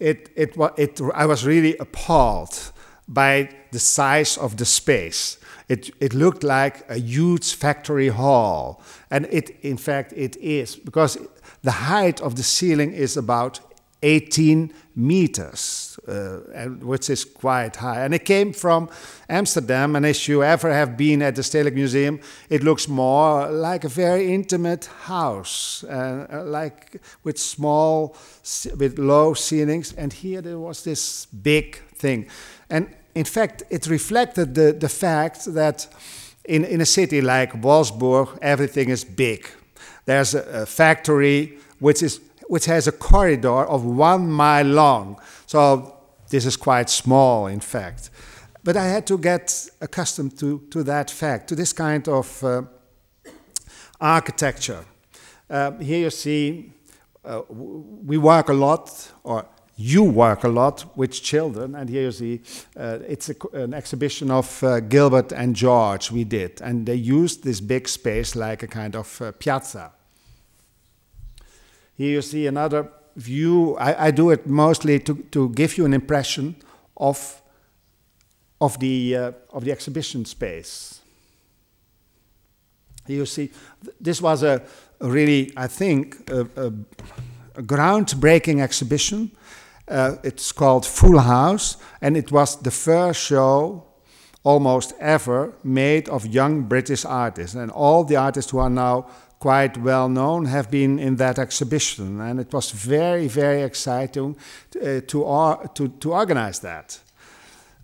it, 0.00 0.30
it, 0.34 0.56
it, 0.76 1.00
I 1.14 1.26
was 1.26 1.46
really 1.46 1.76
appalled 1.78 2.72
by 3.06 3.48
the 3.70 3.78
size 3.78 4.36
of 4.36 4.56
the 4.56 4.64
space. 4.64 5.38
It, 5.68 5.90
it 6.00 6.12
looked 6.12 6.42
like 6.42 6.88
a 6.90 6.98
huge 6.98 7.54
factory 7.54 8.08
hall. 8.08 8.82
And 9.10 9.26
it, 9.30 9.50
in 9.62 9.76
fact, 9.76 10.12
it 10.16 10.36
is, 10.36 10.74
because 10.74 11.18
the 11.62 11.70
height 11.70 12.20
of 12.20 12.34
the 12.34 12.42
ceiling 12.42 12.92
is 12.92 13.16
about 13.16 13.60
18 14.02 14.72
meters, 14.96 15.81
uh, 16.06 16.68
which 16.80 17.10
is 17.10 17.24
quite 17.24 17.76
high. 17.76 18.04
And 18.04 18.14
it 18.14 18.24
came 18.24 18.52
from 18.52 18.88
Amsterdam, 19.28 19.96
and 19.96 20.06
if 20.06 20.28
you 20.28 20.42
ever 20.42 20.72
have 20.72 20.96
been 20.96 21.22
at 21.22 21.34
the 21.34 21.42
Stedelijk 21.42 21.74
Museum, 21.74 22.20
it 22.48 22.62
looks 22.62 22.88
more 22.88 23.50
like 23.50 23.84
a 23.84 23.88
very 23.88 24.32
intimate 24.32 24.88
house, 25.06 25.84
uh, 25.84 26.26
uh 26.32 26.44
like 26.44 27.00
with 27.24 27.38
small, 27.38 28.16
with 28.78 28.98
low 28.98 29.34
ceilings. 29.34 29.94
And 29.94 30.12
here 30.12 30.42
there 30.42 30.58
was 30.58 30.82
this 30.82 31.26
big 31.26 31.76
thing. 31.96 32.26
And 32.70 32.86
in 33.14 33.24
fact, 33.24 33.62
it 33.70 33.86
reflected 33.86 34.54
the, 34.54 34.72
the 34.72 34.88
fact 34.88 35.54
that 35.54 35.86
in, 36.44 36.64
in 36.64 36.80
a 36.80 36.86
city 36.86 37.20
like 37.20 37.52
Wolfsburg, 37.60 38.38
everything 38.40 38.88
is 38.88 39.04
big. 39.04 39.48
There's 40.04 40.34
a, 40.34 40.62
a 40.62 40.66
factory 40.66 41.58
which 41.78 42.02
is 42.02 42.20
which 42.52 42.66
has 42.66 42.86
a 42.86 42.92
corridor 42.92 43.64
of 43.64 43.82
one 43.82 44.30
mile 44.30 44.66
long. 44.66 45.18
So 45.46 45.96
this 46.28 46.44
is 46.44 46.54
quite 46.54 46.90
small, 46.90 47.46
in 47.46 47.60
fact. 47.60 48.10
But 48.62 48.76
I 48.76 48.88
had 48.88 49.06
to 49.06 49.16
get 49.16 49.70
accustomed 49.80 50.38
to, 50.40 50.58
to 50.70 50.82
that 50.82 51.10
fact, 51.10 51.48
to 51.48 51.54
this 51.54 51.72
kind 51.72 52.06
of 52.08 52.44
uh, 52.44 52.62
architecture. 53.98 54.84
Uh, 55.48 55.70
here 55.78 56.00
you 56.00 56.10
see 56.10 56.74
uh, 57.24 57.40
we 57.48 58.18
work 58.18 58.50
a 58.50 58.54
lot, 58.54 59.12
or 59.24 59.46
you 59.76 60.02
work 60.04 60.44
a 60.44 60.48
lot 60.48 60.84
with 60.94 61.12
children, 61.22 61.74
and 61.74 61.88
here 61.88 62.02
you 62.02 62.12
see 62.12 62.42
uh, 62.76 62.98
it's 63.08 63.30
a, 63.30 63.34
an 63.54 63.72
exhibition 63.72 64.30
of 64.30 64.62
uh, 64.62 64.80
Gilbert 64.80 65.32
and 65.32 65.56
George 65.56 66.10
we 66.10 66.24
did, 66.24 66.60
and 66.60 66.84
they 66.84 66.96
used 66.96 67.44
this 67.44 67.62
big 67.62 67.88
space 67.88 68.36
like 68.36 68.62
a 68.62 68.68
kind 68.68 68.94
of 68.94 69.22
uh, 69.22 69.32
piazza. 69.32 69.92
Here 71.96 72.10
you 72.10 72.22
see 72.22 72.46
another 72.46 72.88
view. 73.16 73.76
I, 73.76 74.08
I 74.08 74.10
do 74.10 74.30
it 74.30 74.46
mostly 74.46 74.98
to, 75.00 75.14
to 75.30 75.48
give 75.50 75.76
you 75.78 75.84
an 75.84 75.94
impression 75.94 76.56
of, 76.96 77.42
of, 78.60 78.78
the, 78.78 79.16
uh, 79.16 79.32
of 79.52 79.64
the 79.64 79.72
exhibition 79.72 80.24
space. 80.24 81.00
Here 83.06 83.16
you 83.16 83.26
see, 83.26 83.50
th 83.84 83.94
this 84.00 84.22
was 84.22 84.42
a, 84.42 84.62
a, 85.00 85.08
really, 85.08 85.52
I 85.56 85.66
think, 85.66 86.30
a, 86.30 86.40
a, 86.56 86.66
a 87.56 87.62
groundbreaking 87.62 88.60
exhibition. 88.60 89.30
Uh, 89.88 90.16
it's 90.22 90.52
called 90.52 90.86
Full 90.86 91.18
House, 91.18 91.76
and 92.00 92.16
it 92.16 92.30
was 92.30 92.56
the 92.62 92.70
first 92.70 93.20
show 93.20 93.82
almost 94.44 94.94
ever 95.00 95.52
made 95.62 96.08
of 96.08 96.26
young 96.26 96.68
British 96.68 97.04
artists. 97.04 97.56
And 97.56 97.70
all 97.70 98.04
the 98.04 98.16
artists 98.16 98.52
who 98.52 98.58
are 98.58 98.70
now 98.70 99.06
quite 99.42 99.76
well 99.76 100.08
known 100.08 100.44
have 100.44 100.70
been 100.70 100.98
in 101.00 101.16
that 101.16 101.36
exhibition, 101.38 102.20
and 102.20 102.38
it 102.38 102.52
was 102.52 102.70
very, 102.70 103.26
very 103.26 103.62
exciting 103.62 104.36
to, 104.70 104.80
uh, 104.80 105.00
to, 105.00 105.68
to, 105.74 105.88
to, 105.98 106.12
organize 106.12 106.60
that. 106.60 107.00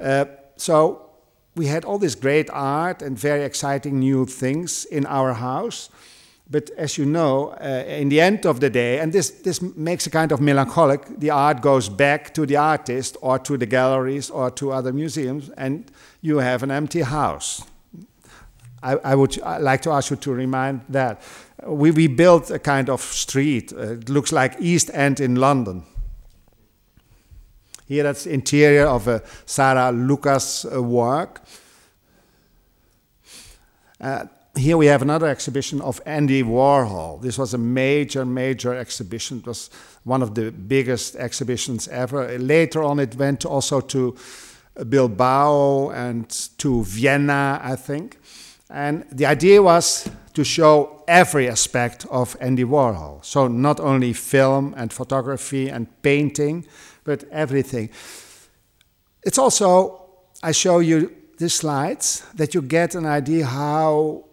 Uh, 0.00 0.24
so 0.56 1.10
we 1.56 1.66
had 1.66 1.84
all 1.84 1.98
this 1.98 2.14
great 2.14 2.48
art 2.52 3.02
and 3.02 3.18
very 3.18 3.42
exciting 3.42 3.98
new 3.98 4.24
things 4.24 4.84
in 4.84 5.04
our 5.06 5.32
house. 5.32 5.90
But 6.48 6.70
as 6.78 6.96
you 6.96 7.04
know, 7.04 7.48
uh, 7.60 7.84
in 8.00 8.08
the 8.08 8.20
end 8.20 8.46
of 8.46 8.60
the 8.60 8.70
day, 8.70 9.00
and 9.00 9.12
this, 9.12 9.30
this 9.42 9.60
makes 9.60 10.06
a 10.06 10.10
kind 10.10 10.30
of 10.30 10.40
melancholic, 10.40 11.00
the 11.18 11.30
art 11.30 11.60
goes 11.60 11.88
back 11.88 12.32
to 12.34 12.46
the 12.46 12.56
artist 12.56 13.16
or 13.20 13.40
to 13.40 13.58
the 13.58 13.66
galleries 13.66 14.30
or 14.30 14.50
to 14.52 14.70
other 14.70 14.92
museums, 14.92 15.50
and 15.56 15.90
you 16.22 16.38
have 16.38 16.62
an 16.62 16.70
empty 16.70 17.02
house. 17.02 17.64
I, 18.82 18.92
I 18.96 19.14
would 19.14 19.36
like 19.38 19.82
to 19.82 19.90
ask 19.90 20.10
you 20.10 20.16
to 20.16 20.32
remind 20.32 20.82
that 20.88 21.22
we, 21.66 21.90
we 21.90 22.06
built 22.06 22.50
a 22.50 22.58
kind 22.58 22.88
of 22.88 23.00
street. 23.00 23.72
Uh, 23.72 23.94
it 23.94 24.08
looks 24.08 24.32
like 24.32 24.56
East 24.60 24.90
End 24.94 25.20
in 25.20 25.36
London. 25.36 25.84
Here, 27.86 28.02
that's 28.02 28.26
interior 28.26 28.86
of 28.86 29.08
a 29.08 29.22
Sarah 29.46 29.90
Lucas 29.90 30.64
uh, 30.64 30.82
work. 30.82 31.42
Uh, 34.00 34.26
here 34.56 34.76
we 34.76 34.86
have 34.86 35.02
another 35.02 35.26
exhibition 35.26 35.80
of 35.80 36.00
Andy 36.04 36.42
Warhol. 36.42 37.20
This 37.22 37.38
was 37.38 37.54
a 37.54 37.58
major, 37.58 38.24
major 38.24 38.74
exhibition. 38.74 39.38
It 39.38 39.46
was 39.46 39.70
one 40.04 40.22
of 40.22 40.34
the 40.34 40.50
biggest 40.50 41.16
exhibitions 41.16 41.88
ever. 41.88 42.38
Later 42.38 42.82
on, 42.82 42.98
it 42.98 43.14
went 43.16 43.44
also 43.44 43.80
to 43.80 44.16
Bilbao 44.88 45.90
and 45.90 46.28
to 46.58 46.84
Vienna, 46.84 47.60
I 47.62 47.76
think. 47.76 48.18
And 48.70 49.06
the 49.10 49.26
idea 49.26 49.62
was 49.62 50.08
to 50.34 50.44
show 50.44 51.02
every 51.08 51.48
aspect 51.48 52.06
of 52.10 52.36
Andy 52.40 52.64
Warhol. 52.64 53.24
So 53.24 53.48
not 53.48 53.80
only 53.80 54.12
film 54.12 54.74
and 54.76 54.92
photography 54.92 55.68
and 55.68 55.86
painting, 56.02 56.66
but 57.04 57.24
everything. 57.30 57.90
It's 59.22 59.38
also, 59.38 60.02
I 60.42 60.52
show 60.52 60.80
you 60.80 61.12
these 61.38 61.54
slides 61.54 62.24
that 62.34 62.54
you 62.54 62.62
get 62.62 62.94
an 62.94 63.06
idea 63.06 63.46
how 63.46 64.24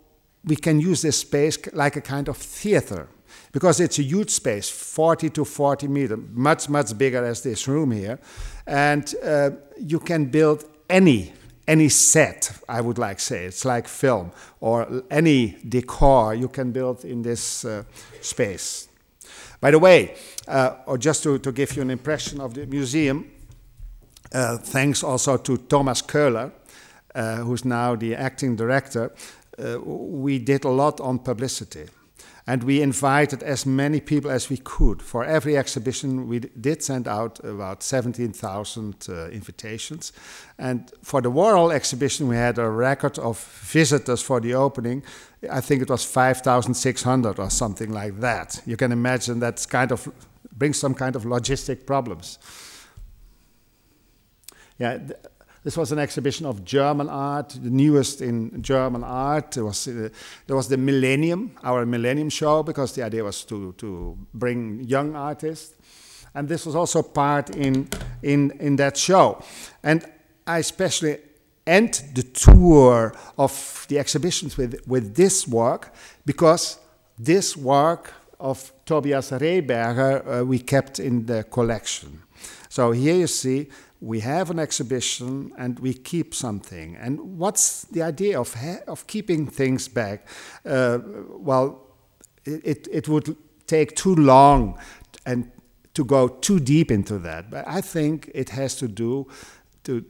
we 0.44 0.56
can 0.56 0.80
use 0.80 1.02
this 1.02 1.20
space 1.20 1.58
like 1.74 1.96
a 1.96 2.02
kind 2.02 2.28
of 2.30 2.38
theater 2.38 3.08
because 3.52 3.80
it's 3.80 4.00
a 4.00 4.04
huge 4.04 4.30
space 4.30 4.70
40 4.70 5.30
to 5.32 5.46
40 5.46 5.88
meters 5.88 6.20
much 6.34 6.70
much 6.70 6.98
bigger 6.98 7.24
as 7.24 7.42
this 7.42 7.68
room 7.68 7.92
here 7.92 8.20
and 8.68 9.16
uh, 9.24 9.52
you 9.80 10.00
can 10.00 10.26
build 10.26 10.66
any 10.90 11.34
any 11.68 11.90
set, 11.90 12.52
I 12.70 12.82
would 12.82 12.98
like 12.98 13.20
say. 13.20 13.46
It's 13.46 13.66
like 13.66 13.88
film 13.88 14.32
or 14.60 15.04
any 15.10 15.58
decor 15.68 16.36
you 16.36 16.48
can 16.48 16.72
build 16.72 17.06
in 17.06 17.22
this 17.22 17.66
uh, 17.66 17.84
space. 18.22 18.88
By 19.62 19.72
the 19.72 19.80
way, 19.80 20.16
uh, 20.48 20.76
or 20.86 20.98
just 20.98 21.24
to, 21.24 21.40
to 21.40 21.52
give 21.52 21.76
you 21.76 21.82
an 21.82 21.90
impression 21.90 22.42
of 22.42 22.54
the 22.54 22.66
museum, 22.68 23.32
uh, 24.32 24.58
thanks 24.58 25.04
also 25.04 25.38
to 25.38 25.58
Thomas 25.58 26.02
Köhler, 26.02 26.52
uh, 27.16 27.38
who's 27.38 27.66
now 27.66 27.96
the 27.96 28.16
acting 28.16 28.56
director. 28.56 29.12
uh, 29.58 29.80
we 29.82 30.40
did 30.40 30.66
a 30.66 30.70
lot 30.70 31.00
on 31.00 31.20
publicity. 31.20 31.86
And 32.48 32.64
we 32.64 32.82
invited 32.82 33.42
as 33.42 33.66
many 33.66 34.00
people 34.00 34.30
as 34.30 34.50
we 34.50 34.58
could. 34.58 35.02
For 35.02 35.26
every 35.26 35.58
exhibition, 35.58 36.28
we 36.28 36.40
did 36.40 36.84
send 36.84 37.08
out 37.08 37.40
about 37.44 37.82
17,000 37.82 39.08
uh, 39.10 39.30
invitations. 39.30 40.14
And 40.60 40.92
for 41.02 41.22
the 41.22 41.32
Warhol 41.32 41.74
exhibition, 41.74 42.28
we 42.28 42.36
had 42.36 42.60
a 42.60 42.70
record 42.70 43.18
of 43.18 43.40
visitors 43.72 44.22
for 44.22 44.40
the 44.40 44.54
opening. 44.54 45.04
I 45.52 45.60
think 45.60 45.82
it 45.82 45.90
was 45.90 46.06
5,600 46.06 47.40
or 47.40 47.50
something 47.50 47.92
like 47.92 48.20
that. 48.20 48.62
You 48.68 48.78
can 48.78 48.92
imagine 48.92 49.40
that's 49.40 49.66
kind 49.66 49.92
of 49.92 50.08
brings 50.56 50.78
some 50.78 50.94
kind 50.94 51.16
of 51.16 51.24
logistic 51.24 51.86
problems. 51.86 52.40
Yeah, 54.78 55.00
this 55.66 55.76
was 55.76 55.92
an 55.92 55.98
exhibition 55.98 56.46
of 56.46 56.64
German 56.64 57.10
art, 57.10 57.50
the 57.60 57.72
newest 57.72 58.22
in 58.22 58.62
German 58.62 59.04
art. 59.04 59.54
There 59.54 59.66
was, 59.66 59.88
uh, 59.88 60.10
there 60.46 60.56
was 60.56 60.68
the 60.68 60.78
Millennium, 60.78 61.56
our 61.64 61.88
Millennium 61.88 62.30
show, 62.30 62.62
because 62.62 62.94
the 62.94 63.02
idea 63.02 63.24
was 63.24 63.44
to, 63.46 63.74
to 63.80 64.16
bring 64.32 64.84
young 64.84 65.16
artists. 65.16 65.74
And 66.36 66.48
this 66.48 66.68
was 66.68 66.76
also 66.76 67.02
part 67.02 67.56
in, 67.56 67.90
in, 68.22 68.52
in 68.60 68.76
that 68.76 68.96
show. 68.96 69.42
And 69.82 70.06
I 70.46 70.60
especially 70.60 71.18
end 71.66 72.00
the 72.14 72.22
tour 72.22 73.16
of 73.36 73.88
the 73.90 73.98
exhibitions 73.98 74.58
with, 74.58 74.88
with 74.88 75.16
this 75.16 75.48
work, 75.48 75.96
because 76.28 76.78
this 77.18 77.58
work 77.58 78.14
of 78.40 78.74
Tobias 78.86 79.32
Rehberger 79.32 80.42
uh, 80.42 80.46
we 80.46 80.60
kept 80.60 81.00
in 81.00 81.26
the 81.26 81.44
collection. 81.44 82.22
So 82.70 82.92
here 82.92 83.16
you 83.16 83.28
see 83.28 83.70
we 84.02 84.20
have 84.20 84.52
an 84.52 84.60
exhibition 84.60 85.52
and 85.58 85.80
we 85.80 85.94
keep 85.94 86.36
something. 86.36 86.96
And 86.98 87.38
what's 87.38 87.84
the 87.86 88.04
idea 88.04 88.40
of, 88.40 88.56
of 88.88 89.08
keeping 89.08 89.48
things 89.48 89.88
back? 89.88 90.28
Uh, 90.66 91.00
well, 91.30 91.82
it, 92.46 92.88
it 92.92 93.08
would 93.08 93.36
take 93.68 93.96
too 93.96 94.16
long 94.16 94.78
and 95.26 95.52
to 95.94 96.04
go 96.04 96.28
too 96.28 96.60
deep 96.60 96.92
into 96.92 97.18
that. 97.20 97.50
But 97.50 97.68
I 97.68 97.82
think 97.82 98.30
it 98.36 98.50
has 98.50 98.76
to 98.76 98.88
do 98.88 99.28
to 99.86 100.06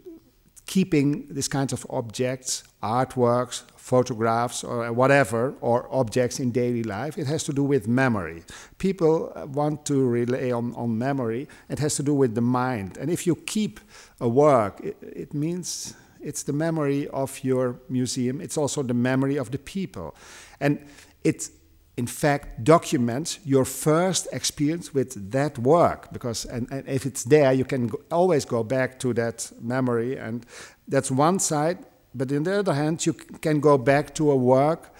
keeping 0.65 1.27
these 1.29 1.47
kinds 1.47 1.71
of 1.71 1.85
objects, 1.89 2.63
artworks, 2.81 3.63
photographs 3.85 4.63
or 4.63 4.91
whatever, 4.91 5.53
or 5.61 5.87
objects 5.91 6.39
in 6.39 6.51
daily 6.51 6.81
life, 6.81 7.19
it 7.19 7.27
has 7.27 7.43
to 7.43 7.53
do 7.53 7.63
with 7.63 7.87
memory. 7.87 8.43
People 8.79 9.31
uh, 9.35 9.45
want 9.45 9.85
to 9.85 10.07
rely 10.07 10.51
on, 10.51 10.73
on 10.73 10.97
memory. 10.97 11.47
It 11.69 11.77
has 11.77 11.95
to 11.97 12.03
do 12.03 12.15
with 12.15 12.33
the 12.33 12.41
mind. 12.41 12.97
And 12.97 13.11
if 13.11 13.27
you 13.27 13.35
keep 13.35 13.79
a 14.19 14.27
work, 14.27 14.81
it, 14.83 14.97
it 15.01 15.33
means 15.35 15.93
it's 16.19 16.41
the 16.41 16.53
memory 16.53 17.07
of 17.09 17.43
your 17.43 17.75
museum. 17.87 18.41
It's 18.41 18.57
also 18.57 18.81
the 18.81 18.95
memory 18.95 19.37
of 19.37 19.51
the 19.51 19.59
people. 19.59 20.15
And 20.59 20.79
it, 21.23 21.51
in 21.95 22.07
fact, 22.07 22.63
documents 22.63 23.37
your 23.45 23.65
first 23.65 24.27
experience 24.31 24.95
with 24.95 25.31
that 25.31 25.59
work. 25.59 26.11
Because 26.11 26.45
and, 26.45 26.67
and 26.71 26.87
if 26.87 27.05
it's 27.05 27.23
there, 27.23 27.53
you 27.53 27.65
can 27.65 27.87
go, 27.87 27.99
always 28.09 28.45
go 28.45 28.63
back 28.63 28.97
to 29.01 29.13
that 29.13 29.51
memory. 29.61 30.17
And 30.17 30.43
that's 30.87 31.11
one 31.11 31.37
side. 31.37 31.77
But 32.15 32.31
on 32.31 32.43
the 32.43 32.59
other 32.59 32.73
hand, 32.73 33.05
you 33.05 33.13
can 33.13 33.59
go 33.59 33.77
back 33.77 34.15
to 34.15 34.31
a 34.31 34.35
work 34.35 34.93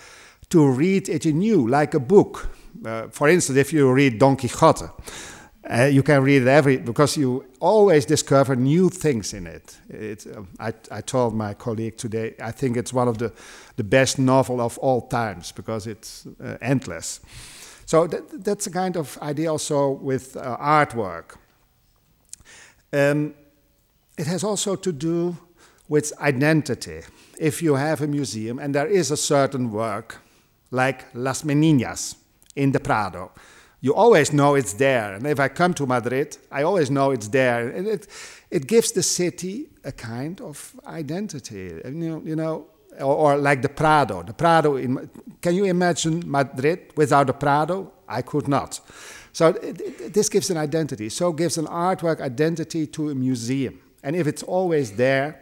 to 0.49 0.67
read 0.67 1.09
it 1.09 1.25
anew, 1.25 1.67
like 1.67 1.93
a 1.93 1.99
book. 1.99 2.49
Uh, 2.85 3.07
for 3.09 3.29
instance, 3.29 3.57
if 3.57 3.71
you 3.73 3.91
read 3.91 4.19
Don 4.19 4.35
Quixote, 4.35 4.85
uh, 5.67 5.85
you 5.85 6.03
can 6.03 6.21
read 6.21 6.41
it 6.41 6.47
every 6.47 6.77
because 6.77 7.17
you 7.17 7.43
always 7.59 8.05
discover 8.05 8.55
new 8.55 8.89
things 8.89 9.33
in 9.33 9.47
it. 9.47 9.77
it 9.89 10.27
uh, 10.27 10.43
I, 10.59 10.73
I, 10.91 11.01
told 11.01 11.33
my 11.33 11.55
colleague 11.55 11.97
today, 11.97 12.35
I 12.39 12.51
think 12.51 12.77
it's 12.77 12.93
one 12.93 13.07
of 13.07 13.17
the, 13.17 13.31
the 13.75 13.83
best 13.83 14.19
novel 14.19 14.61
of 14.61 14.77
all 14.77 15.07
times 15.07 15.51
because 15.51 15.87
it's 15.87 16.27
uh, 16.43 16.57
endless. 16.61 17.21
So 17.85 18.07
that, 18.07 18.43
that's 18.43 18.67
a 18.67 18.71
kind 18.71 18.95
of 18.97 19.17
idea 19.21 19.51
also 19.51 19.89
with 19.89 20.37
uh, 20.37 20.57
artwork. 20.57 21.37
Um, 22.93 23.33
it 24.17 24.27
has 24.27 24.43
also 24.43 24.75
to 24.75 24.91
do 24.91 25.35
with 25.87 26.13
identity. 26.19 27.01
If 27.39 27.61
you 27.61 27.75
have 27.75 28.01
a 28.01 28.07
museum 28.07 28.59
and 28.59 28.73
there 28.73 28.87
is 28.87 29.11
a 29.11 29.17
certain 29.17 29.71
work, 29.71 30.17
like 30.71 31.05
Las 31.13 31.43
Meninas 31.43 32.15
in 32.55 32.71
the 32.71 32.79
Prado, 32.79 33.31
you 33.81 33.93
always 33.93 34.33
know 34.33 34.55
it's 34.55 34.73
there. 34.73 35.13
And 35.13 35.27
if 35.27 35.39
I 35.39 35.47
come 35.47 35.73
to 35.75 35.85
Madrid, 35.85 36.37
I 36.51 36.63
always 36.63 36.89
know 36.89 37.11
it's 37.11 37.27
there. 37.27 37.69
And 37.69 37.87
it, 37.87 38.07
it 38.49 38.67
gives 38.67 38.91
the 38.91 39.03
city 39.03 39.67
a 39.83 39.91
kind 39.91 40.41
of 40.41 40.73
identity. 40.87 41.79
You 41.85 41.91
know, 41.91 42.21
you 42.25 42.35
know 42.35 42.67
or, 42.99 43.15
or 43.15 43.37
like 43.37 43.61
the 43.61 43.69
Prado. 43.69 44.23
The 44.23 44.33
Prado, 44.33 44.77
in, 44.77 45.09
can 45.41 45.55
you 45.55 45.65
imagine 45.65 46.23
Madrid 46.25 46.93
without 46.95 47.27
the 47.27 47.33
Prado? 47.33 47.91
I 48.07 48.21
could 48.21 48.47
not. 48.47 48.79
So 49.33 49.49
it, 49.49 49.81
it, 49.81 50.13
this 50.13 50.29
gives 50.29 50.49
an 50.49 50.57
identity. 50.57 51.09
So 51.09 51.31
gives 51.31 51.57
an 51.57 51.65
artwork 51.65 52.21
identity 52.21 52.87
to 52.87 53.09
a 53.09 53.15
museum. 53.15 53.79
And 54.03 54.15
if 54.15 54.27
it's 54.27 54.43
always 54.43 54.93
there, 54.93 55.41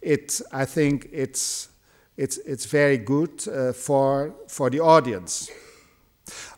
it, 0.00 0.40
I 0.52 0.64
think 0.64 1.08
it's, 1.12 1.68
it's, 2.16 2.38
it's 2.38 2.66
very 2.66 2.98
good 2.98 3.48
uh, 3.48 3.72
for, 3.72 4.34
for 4.48 4.70
the 4.70 4.80
audience. 4.80 5.50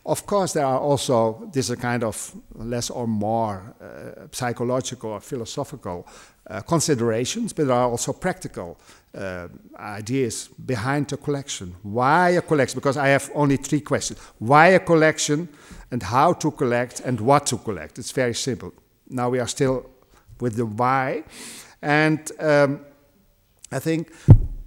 Of 0.04 0.26
course, 0.26 0.52
there 0.52 0.66
are 0.66 0.80
also, 0.80 1.48
this 1.52 1.66
is 1.66 1.70
a 1.70 1.76
kind 1.76 2.02
of 2.04 2.34
less 2.54 2.90
or 2.90 3.06
more 3.06 3.74
uh, 3.80 4.26
psychological 4.32 5.10
or 5.10 5.20
philosophical 5.20 6.06
uh, 6.50 6.60
considerations, 6.62 7.52
but 7.52 7.68
there 7.68 7.76
are 7.76 7.88
also 7.88 8.12
practical 8.12 8.78
uh, 9.14 9.48
ideas 9.78 10.48
behind 10.66 11.08
the 11.08 11.16
collection. 11.16 11.74
Why 11.82 12.30
a 12.30 12.42
collection? 12.42 12.80
Because 12.80 12.96
I 12.96 13.08
have 13.08 13.30
only 13.34 13.56
three 13.56 13.80
questions. 13.80 14.18
Why 14.38 14.68
a 14.68 14.80
collection, 14.80 15.48
and 15.90 16.02
how 16.02 16.32
to 16.34 16.50
collect, 16.50 17.00
and 17.00 17.20
what 17.20 17.46
to 17.46 17.58
collect? 17.58 17.98
It's 17.98 18.12
very 18.12 18.34
simple. 18.34 18.72
Now 19.08 19.30
we 19.30 19.38
are 19.38 19.48
still 19.48 19.86
with 20.40 20.56
the 20.56 20.66
why. 20.66 21.24
And 21.80 22.30
um, 22.40 22.80
I 23.72 23.78
think 23.78 24.12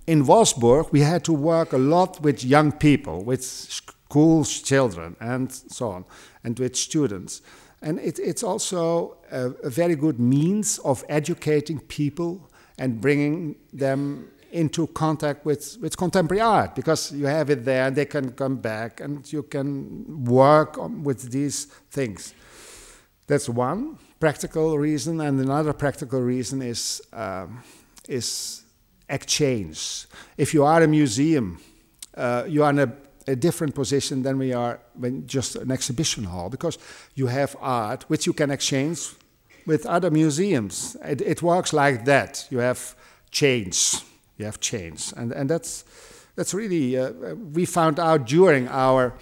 in 0.08 0.26
Wolfsburg 0.26 0.92
we 0.92 1.02
had 1.02 1.24
to 1.26 1.34
work 1.34 1.74
a 1.74 1.78
lot 1.78 2.22
with 2.22 2.44
young 2.44 2.72
people, 2.72 3.24
with 3.24 3.44
schools, 3.44 4.62
children, 4.62 5.16
and 5.20 5.52
so 5.52 5.90
on, 5.90 6.06
and 6.44 6.58
with 6.60 6.76
students. 6.76 7.42
And 7.82 8.00
it, 8.00 8.20
it's 8.20 8.44
also 8.44 9.18
a, 9.32 9.50
a, 9.64 9.70
very 9.70 9.96
good 9.96 10.20
means 10.20 10.80
of 10.80 11.04
educating 11.08 11.80
people 11.80 12.50
and 12.80 13.00
bringing 13.00 13.56
them 13.74 14.32
into 14.52 14.88
contact 14.88 15.46
with, 15.46 15.78
with 15.82 15.98
contemporary 15.98 16.42
art 16.42 16.74
because 16.76 17.12
you 17.12 17.26
have 17.26 17.50
it 17.50 17.66
there 17.66 17.88
and 17.88 17.96
they 17.96 18.06
can 18.06 18.32
come 18.32 18.56
back 18.56 19.02
and 19.02 19.32
you 19.32 19.44
can 19.44 20.24
work 20.24 20.78
on, 20.78 21.04
with 21.04 21.32
these 21.32 21.66
things. 21.92 22.34
That's 23.28 23.50
one 23.50 23.98
practical 24.20 24.78
reason, 24.78 25.20
and 25.22 25.40
another 25.40 25.74
practical 25.74 26.22
reason 26.22 26.62
is, 26.62 27.02
um, 27.12 27.62
is 28.08 28.65
exchange. 29.10 30.08
If 30.38 30.54
you 30.54 30.64
are 30.64 30.84
a 30.84 30.88
museum, 30.88 31.60
uh, 32.16 32.44
you 32.48 32.64
are 32.64 32.70
in 32.70 32.80
a, 32.80 32.92
a, 33.28 33.36
different 33.36 33.76
position 33.76 34.24
than 34.24 34.38
we 34.38 34.54
are 34.54 34.80
when 34.94 35.28
just 35.28 35.56
an 35.56 35.72
exhibition 35.72 36.24
hall 36.24 36.50
because 36.50 36.78
you 37.16 37.28
have 37.28 37.56
art 37.60 38.04
which 38.10 38.26
you 38.26 38.34
can 38.34 38.52
exchange 38.52 39.10
with 39.66 39.86
other 39.86 40.10
museums. 40.12 40.96
It, 41.04 41.22
it 41.22 41.42
works 41.42 41.74
like 41.74 42.06
that. 42.06 42.48
You 42.50 42.60
have 42.60 42.96
change. 43.32 44.02
You 44.38 44.46
have 44.46 44.60
change, 44.60 45.14
and 45.16 45.32
and 45.32 45.50
that's 45.50 45.86
that's 46.36 46.54
really 46.54 46.98
uh, 46.98 47.36
we 47.54 47.66
found 47.66 48.00
out 48.00 48.26
during 48.26 48.68
our 48.68 49.14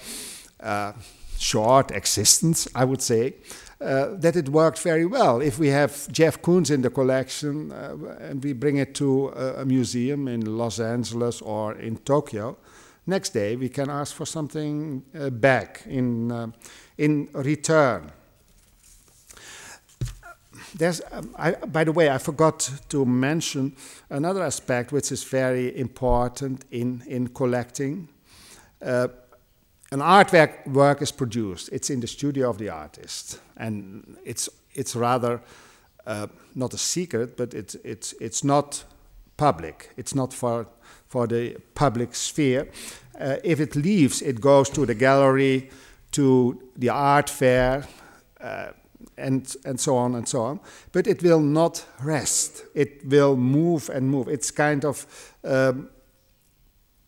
uh, 0.60 0.94
short 1.38 1.92
existence, 1.92 2.68
I 2.74 2.86
would 2.86 3.02
say, 3.02 3.36
uh, 3.84 4.16
that 4.16 4.36
it 4.36 4.50
worked 4.50 4.80
very 4.80 5.06
well. 5.06 5.42
If 5.42 5.60
we 5.60 5.68
have 5.68 6.10
Jeff 6.12 6.42
Koons 6.42 6.72
in 6.72 6.82
the 6.82 6.90
collection 6.90 7.72
uh, 7.72 7.98
and 8.20 8.44
we 8.44 8.54
bring 8.54 8.78
it 8.78 8.96
to 8.96 9.30
a, 9.30 9.62
a, 9.62 9.66
museum 9.66 10.28
in 10.28 10.58
Los 10.58 10.80
Angeles 10.80 11.42
or 11.42 11.74
in 11.74 11.98
Tokyo, 11.98 12.58
next 13.06 13.34
day 13.34 13.58
we 13.58 13.68
can 13.68 13.90
ask 13.90 14.16
for 14.16 14.26
something 14.26 15.04
uh, 15.20 15.30
back 15.30 15.84
in, 15.86 16.32
uh, 16.32 16.48
in 16.98 17.28
return. 17.34 18.12
There's, 20.76 21.02
um, 21.12 21.36
I, 21.38 21.52
by 21.52 21.84
the 21.84 21.92
way, 21.92 22.10
I 22.10 22.20
forgot 22.20 22.72
to 22.90 23.06
mention 23.06 23.76
another 24.10 24.44
aspect 24.44 24.92
which 24.92 25.12
is 25.12 25.24
very 25.24 25.78
important 25.78 26.64
in, 26.72 27.04
in 27.06 27.28
collecting. 27.28 28.08
An 29.94 30.00
artwork 30.00 30.68
work 30.68 31.02
is 31.04 31.12
produced. 31.12 31.70
It's 31.72 31.92
in 31.92 32.00
the 32.00 32.08
studio 32.08 32.50
of 32.50 32.58
the 32.58 32.70
artist, 32.70 33.40
and 33.58 34.18
it's 34.26 34.50
it's 34.74 34.96
rather 34.96 35.40
uh, 36.08 36.28
not 36.56 36.74
a 36.74 36.78
secret, 36.78 37.38
but 37.38 37.54
it's 37.54 37.76
it's 37.84 38.16
it's 38.20 38.44
not 38.44 38.86
public. 39.38 39.92
It's 39.96 40.16
not 40.16 40.34
for 40.34 40.66
for 41.08 41.28
the 41.28 41.58
public 41.76 42.16
sphere. 42.16 42.68
Uh, 43.22 43.36
if 43.44 43.60
it 43.60 43.76
leaves, 43.76 44.22
it 44.24 44.42
goes 44.42 44.70
to 44.72 44.86
the 44.88 44.96
gallery, 44.96 45.70
to 46.12 46.60
the 46.76 46.90
art 46.90 47.30
fair. 47.30 47.86
Uh, 48.42 48.72
and, 49.16 49.56
and 49.64 49.80
so 49.80 49.96
on 49.96 50.16
and 50.16 50.28
so 50.28 50.42
on. 50.42 50.60
But 50.92 51.06
it 51.06 51.22
will 51.22 51.40
not 51.40 51.86
rest. 52.02 52.64
It 52.74 53.06
will 53.06 53.36
move 53.38 53.90
and 53.90 54.10
move. 54.10 54.28
It's 54.28 54.50
kind 54.50 54.86
of 54.86 55.06
um, 55.44 55.90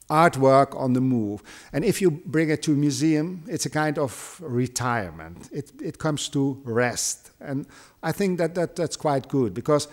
artwork 0.10 0.80
on 0.80 0.94
the 0.94 1.02
move. 1.02 1.41
And 1.74 1.84
if 1.84 2.02
you 2.02 2.12
bring 2.12 2.50
it 2.50 2.62
to 2.63 2.74
a 2.74 2.76
museum, 2.76 3.44
it's 3.48 3.65
a 3.65 3.70
kind 3.70 3.98
of 3.98 4.39
retirement. 4.41 5.50
It, 5.52 5.72
it 5.82 5.98
comes 5.98 6.30
to 6.30 6.62
rest. 6.63 7.32
And 7.39 7.65
I 8.04 8.12
think 8.12 8.38
that, 8.38 8.56
that 8.56 8.76
that's 8.76 8.96
quite 8.96 9.28
good 9.28 9.54
because 9.54 9.88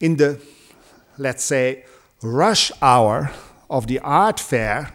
in 0.00 0.16
the, 0.16 0.40
let's 1.18 1.44
say, 1.44 1.84
rush 2.22 2.70
hour 2.80 3.32
of 3.68 3.86
the 3.86 3.98
art 4.00 4.38
fair, 4.38 4.92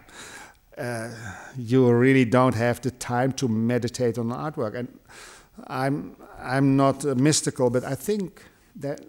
uh, 0.78 1.10
you 1.58 1.90
really 1.92 2.26
don't 2.26 2.56
have 2.56 2.82
the 2.82 2.92
time 2.92 3.32
to 3.34 3.48
meditate 3.48 4.18
on 4.18 4.30
artwork. 4.30 4.76
And 4.76 5.00
I'm, 5.68 6.16
I'm 6.40 6.76
not 6.76 7.06
uh, 7.06 7.16
mystical, 7.16 7.70
but 7.70 7.84
I 7.84 7.96
think 7.96 8.42
that 8.76 9.02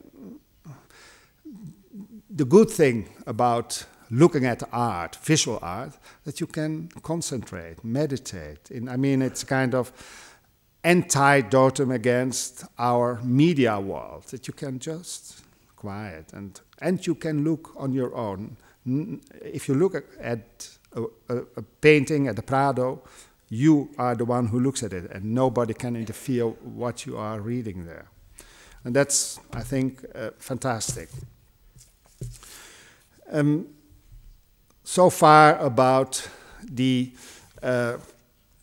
the 2.31 2.45
good 2.45 2.71
thing 2.71 3.09
about 3.27 3.85
looking 4.11 4.47
at 4.47 4.63
art, 4.73 5.17
visual 5.17 5.59
art, 5.63 5.93
that 6.25 6.41
you 6.41 6.47
can 6.47 6.89
concentrate, 7.03 7.85
meditate. 7.85 8.71
In, 8.71 8.89
I 8.89 8.97
mean, 8.97 9.23
it's 9.23 9.45
kind 9.45 9.75
of 9.75 9.93
antidotum 10.85 11.93
against 11.93 12.65
our 12.79 13.21
media 13.23 13.81
world, 13.81 14.25
that 14.31 14.47
you 14.47 14.55
can 14.55 14.79
just 14.79 15.43
quiet 15.75 16.33
and, 16.33 16.61
and 16.81 17.07
you 17.07 17.15
can 17.15 17.45
look 17.45 17.73
on 17.77 17.93
your 17.93 18.15
own. 18.15 18.57
If 19.43 19.69
you 19.69 19.75
look 19.75 19.95
at, 20.21 20.69
a, 20.95 21.03
a, 21.29 21.37
a 21.57 21.63
painting 21.81 22.29
at 22.29 22.37
the 22.37 22.43
Prado, 22.43 23.03
you 23.49 23.91
are 23.99 24.15
the 24.15 24.25
one 24.25 24.47
who 24.47 24.61
looks 24.61 24.83
at 24.83 24.93
it, 24.93 25.11
and 25.13 25.25
nobody 25.35 25.75
can 25.75 25.97
interfere 25.97 26.47
what 26.47 27.07
you 27.07 27.17
are 27.17 27.41
reading 27.41 27.87
there. 27.87 28.07
And 28.85 28.95
that's, 28.95 29.41
I 29.53 29.63
think, 29.63 30.05
uh, 30.15 30.31
fantastic. 30.39 31.09
Um, 33.33 33.67
so 34.87 35.11
far 35.11 35.59
about 35.59 36.29
the 36.63 37.13
uh, 37.63 37.97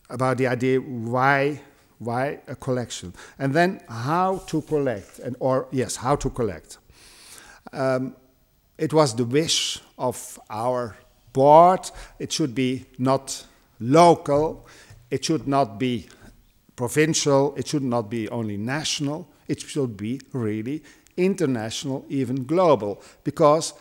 about 0.08 0.38
the 0.38 0.46
idea 0.46 0.80
why 0.80 1.60
why 1.98 2.40
a 2.48 2.56
collection, 2.56 3.12
and 3.38 3.54
then 3.54 3.80
how 3.88 4.38
to 4.46 4.62
collect, 4.62 5.18
and 5.18 5.36
or 5.38 5.68
yes, 5.70 5.96
how 5.96 6.16
to 6.16 6.30
collect. 6.30 6.78
Um, 7.72 8.16
it 8.78 8.92
was 8.92 9.14
the 9.14 9.24
wish 9.24 9.80
of 9.98 10.40
our 10.50 10.96
board. 11.32 11.90
It 12.18 12.32
should 12.32 12.54
be 12.54 12.86
not 12.98 13.46
local. 13.78 14.66
It 15.10 15.24
should 15.24 15.46
not 15.46 15.78
be 15.78 16.08
provincial. 16.74 17.54
It 17.56 17.68
should 17.68 17.84
not 17.84 18.08
be 18.10 18.28
only 18.30 18.56
national. 18.56 19.28
It 19.46 19.60
should 19.60 19.96
be 19.96 20.20
really 20.32 20.82
international, 21.16 22.06
even 22.08 22.46
global, 22.46 23.02
because 23.24 23.74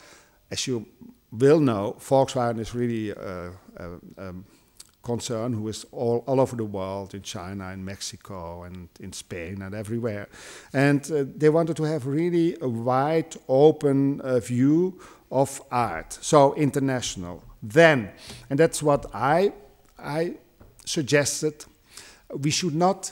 as 0.51 0.67
you 0.67 0.85
will 1.37 1.59
know, 1.59 1.95
Volkswagen 1.99 2.59
is 2.59 2.75
really 2.75 3.09
a, 3.09 3.51
a, 3.77 3.89
a 4.17 4.33
concern 5.01 5.53
who 5.53 5.67
is 5.67 5.85
all, 5.91 6.23
all 6.27 6.39
over 6.39 6.55
the 6.55 6.65
world, 6.65 7.13
in 7.13 7.21
China, 7.21 7.71
in 7.71 7.83
Mexico, 7.83 8.63
and 8.63 8.87
in 8.99 9.11
Spain, 9.11 9.61
and 9.61 9.75
everywhere. 9.75 10.27
And 10.73 11.11
uh, 11.11 11.25
they 11.35 11.49
wanted 11.49 11.75
to 11.77 11.83
have 11.83 12.05
really 12.05 12.57
a 12.61 12.69
wide, 12.69 13.35
open 13.47 14.21
uh, 14.21 14.39
view 14.39 14.99
of 15.31 15.61
art, 15.71 16.17
so 16.21 16.53
international. 16.55 17.43
Then, 17.61 18.11
and 18.49 18.59
that's 18.59 18.83
what 18.83 19.07
I, 19.13 19.53
I 19.97 20.35
suggested, 20.85 21.65
we 22.29 22.51
should 22.51 22.75
not 22.75 23.11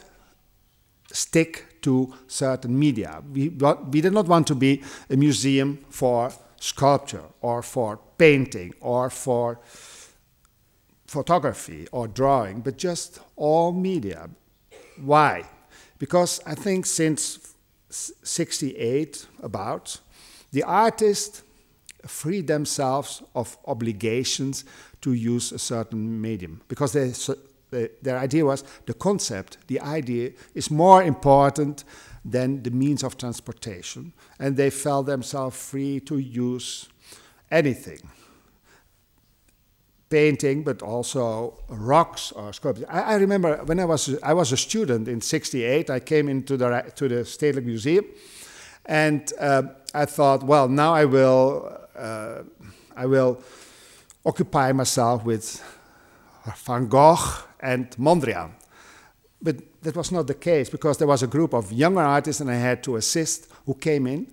stick 1.12 1.82
to 1.82 2.14
certain 2.28 2.78
media. 2.78 3.22
We, 3.34 3.50
we 3.50 4.02
did 4.02 4.14
not 4.14 4.28
want 4.28 4.48
to 4.48 4.56
be 4.56 4.84
a 5.10 5.16
museum 5.16 5.80
for 5.90 6.32
sculpture 6.60 7.24
or 7.42 7.64
for 7.64 8.00
painting 8.22 8.72
or 8.82 9.10
for 9.10 9.60
photography 11.08 11.88
or 11.92 12.08
drawing, 12.08 12.62
but 12.62 12.78
just 12.78 13.20
all 13.36 13.72
media. 13.72 14.30
Why? 14.98 15.44
Because 15.98 16.40
I 16.46 16.54
think 16.54 16.86
since 16.86 17.56
68 17.90 19.26
about, 19.42 20.00
the 20.52 20.62
artists 20.62 21.42
free 22.06 22.42
themselves 22.42 23.24
of 23.34 23.58
obligations 23.66 24.66
to 25.02 25.14
use 25.14 25.52
a 25.52 25.60
certain 25.60 26.22
medium 26.22 26.62
because 26.68 26.94
they, 26.94 27.90
their 28.04 28.20
idea 28.20 28.46
was 28.46 28.64
the 28.86 28.94
concept, 28.94 29.58
the 29.66 29.80
idea 29.82 30.30
is 30.54 30.70
more 30.70 31.02
important 31.02 31.86
than 32.24 32.62
the 32.62 32.70
means 32.70 33.04
of 33.04 33.18
transportation, 33.18 34.14
and 34.40 34.58
they 34.58 34.70
felt 34.70 35.08
themselves 35.08 35.58
free 35.58 36.00
to 36.02 36.20
use 36.20 36.91
anything 37.52 38.00
painting, 40.12 40.62
but 40.64 40.84
also 40.84 41.58
rocks 41.70 42.32
or 42.34 42.54
sculpture. 42.54 42.86
I, 42.90 43.14
I, 43.14 43.16
remember 43.16 43.64
when 43.66 43.80
I 43.80 43.86
was 43.86 44.20
I 44.22 44.34
was 44.34 44.52
a 44.52 44.58
student 44.58 45.08
in 45.08 45.22
'68. 45.22 45.90
I 45.90 46.00
came 46.00 46.30
into 46.30 46.58
the 46.58 46.92
to 46.96 47.08
the 47.08 47.24
Stedelijk 47.24 47.66
Museum, 47.66 48.06
and 48.86 49.34
uh, 49.40 49.64
I 49.94 50.06
thought, 50.06 50.44
well, 50.44 50.68
now 50.68 50.94
I 50.94 51.06
will 51.06 51.78
uh, 51.96 52.44
I 52.96 53.06
will 53.06 53.42
occupy 54.24 54.72
myself 54.74 55.26
with 55.26 55.64
Van 56.66 56.88
Gogh 56.88 57.44
and 57.60 57.90
Mondrian. 57.98 58.52
But 59.42 59.56
that 59.82 59.96
was 59.96 60.12
not 60.12 60.28
the 60.28 60.36
case 60.36 60.70
because 60.70 60.98
there 60.98 61.08
was 61.08 61.24
a 61.24 61.28
group 61.28 61.54
of 61.54 61.72
younger 61.72 62.02
artists 62.02 62.42
and 62.42 62.52
I 62.52 62.56
had 62.56 62.84
to 62.84 62.98
assist 62.98 63.48
who 63.66 63.74
came 63.74 64.06
in 64.06 64.28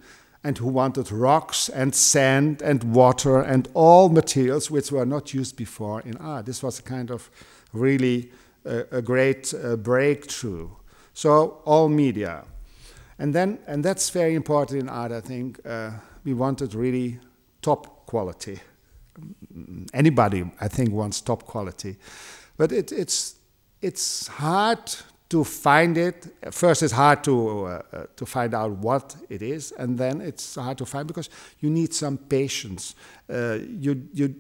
and 0.49 0.57
who 0.57 0.69
wanted 0.69 1.13
rocks 1.13 1.69
and 1.69 1.95
sand 1.95 2.63
and 2.63 2.83
water 2.95 3.43
and 3.43 3.69
all 3.75 4.09
materials 4.09 4.71
which 4.71 4.91
were 4.91 5.05
not 5.05 5.35
used 5.35 5.57
before 5.57 6.01
in 6.07 6.17
art. 6.17 6.47
This 6.47 6.63
was 6.63 6.79
a 6.79 6.83
kind 6.83 7.11
of 7.11 7.31
really 7.75 8.31
uh, 8.65 8.85
a 8.91 9.03
great 9.03 9.53
uh, 9.53 9.77
breakthrough. 9.77 10.71
So 11.13 11.61
all 11.67 11.91
media. 11.91 12.45
And 13.19 13.35
then, 13.35 13.59
and 13.67 13.85
that's 13.85 14.09
very 14.09 14.35
important 14.35 14.81
in 14.81 14.89
art, 14.89 15.13
I 15.13 15.21
think. 15.21 15.61
Uh, 15.67 15.91
we 16.25 16.33
wanted 16.33 16.75
really 16.75 17.21
top 17.61 18.07
quality. 18.07 18.59
Anybody, 19.93 20.51
I 20.63 20.69
think, 20.69 20.93
wants 20.93 21.21
top 21.21 21.43
quality. 21.43 21.97
But 22.57 22.73
it, 22.73 22.91
it's, 22.91 23.35
it's 23.83 24.29
hard 24.29 24.81
to 25.29 25.45
find 25.45 25.99
it. 25.99 26.27
First, 26.51 26.83
it's 26.83 26.93
hard 26.93 27.23
to 27.25 27.65
uh, 27.67 27.83
uh, 27.93 28.07
to 28.17 28.27
find 28.27 28.55
out 28.55 28.71
what 28.71 29.17
it 29.29 29.43
is, 29.43 29.73
and 29.73 29.99
then 29.99 30.21
it's 30.21 30.55
hard 30.55 30.79
to 30.79 30.87
find 30.87 31.07
because 31.07 31.31
you 31.61 31.71
need 31.71 31.95
some 31.95 32.17
patience. 32.19 32.95
Uh, 33.29 33.59
you 33.81 34.09
you 34.13 34.35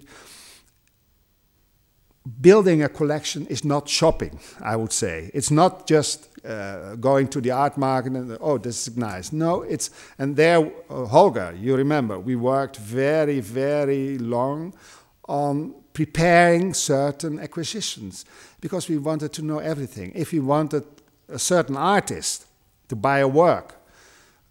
building 2.40 2.82
a 2.82 2.88
collection 2.88 3.46
is 3.46 3.64
not 3.64 3.88
shopping. 3.88 4.38
I 4.60 4.76
would 4.76 4.92
say 4.92 5.30
it's 5.34 5.50
not 5.50 5.86
just 5.86 6.28
uh, 6.44 6.96
going 6.96 7.28
to 7.28 7.40
the 7.40 7.50
art 7.50 7.76
market 7.76 8.12
and 8.12 8.36
oh, 8.40 8.58
this 8.58 8.88
is 8.88 8.96
nice. 8.96 9.32
No, 9.32 9.62
it's 9.62 9.90
and 10.18 10.36
there, 10.36 10.70
uh, 10.90 11.06
Holger, 11.06 11.54
you 11.58 11.76
remember 11.76 12.18
we 12.18 12.36
worked 12.36 12.76
very 12.76 13.40
very 13.40 14.18
long 14.18 14.74
on 15.28 15.74
preparing 15.92 16.74
certain 16.74 17.38
acquisitions 17.40 18.24
because 18.60 18.88
we 18.88 18.98
wanted 18.98 19.32
to 19.34 19.42
know 19.42 19.58
everything. 19.58 20.12
If 20.14 20.32
we 20.32 20.40
wanted 20.40 20.84
a 21.28 21.38
certain 21.38 21.76
artist 21.76 22.46
to 22.88 22.96
buy 22.96 23.18
a 23.18 23.28
work, 23.28 23.76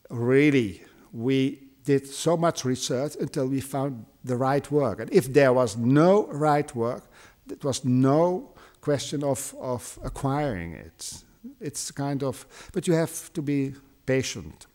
really, 0.09 0.83
we 1.11 1.59
did 1.83 2.07
so 2.07 2.37
much 2.37 2.65
research 2.65 3.15
until 3.19 3.47
we 3.47 3.61
found 3.61 4.05
the 4.23 4.35
right 4.35 4.69
work. 4.71 4.99
And 4.99 5.11
if 5.11 5.31
there 5.31 5.53
was 5.53 5.77
no 5.77 6.27
right 6.27 6.73
work, 6.75 7.03
it 7.49 7.63
was 7.63 7.83
no 7.85 8.51
question 8.81 9.23
of, 9.23 9.55
of 9.59 9.97
acquiring 10.03 10.73
it. 10.73 11.23
It's 11.59 11.91
kind 11.91 12.23
of, 12.23 12.45
but 12.73 12.87
you 12.87 12.93
have 12.93 13.31
to 13.33 13.41
be 13.41 13.73
patient 14.05 14.67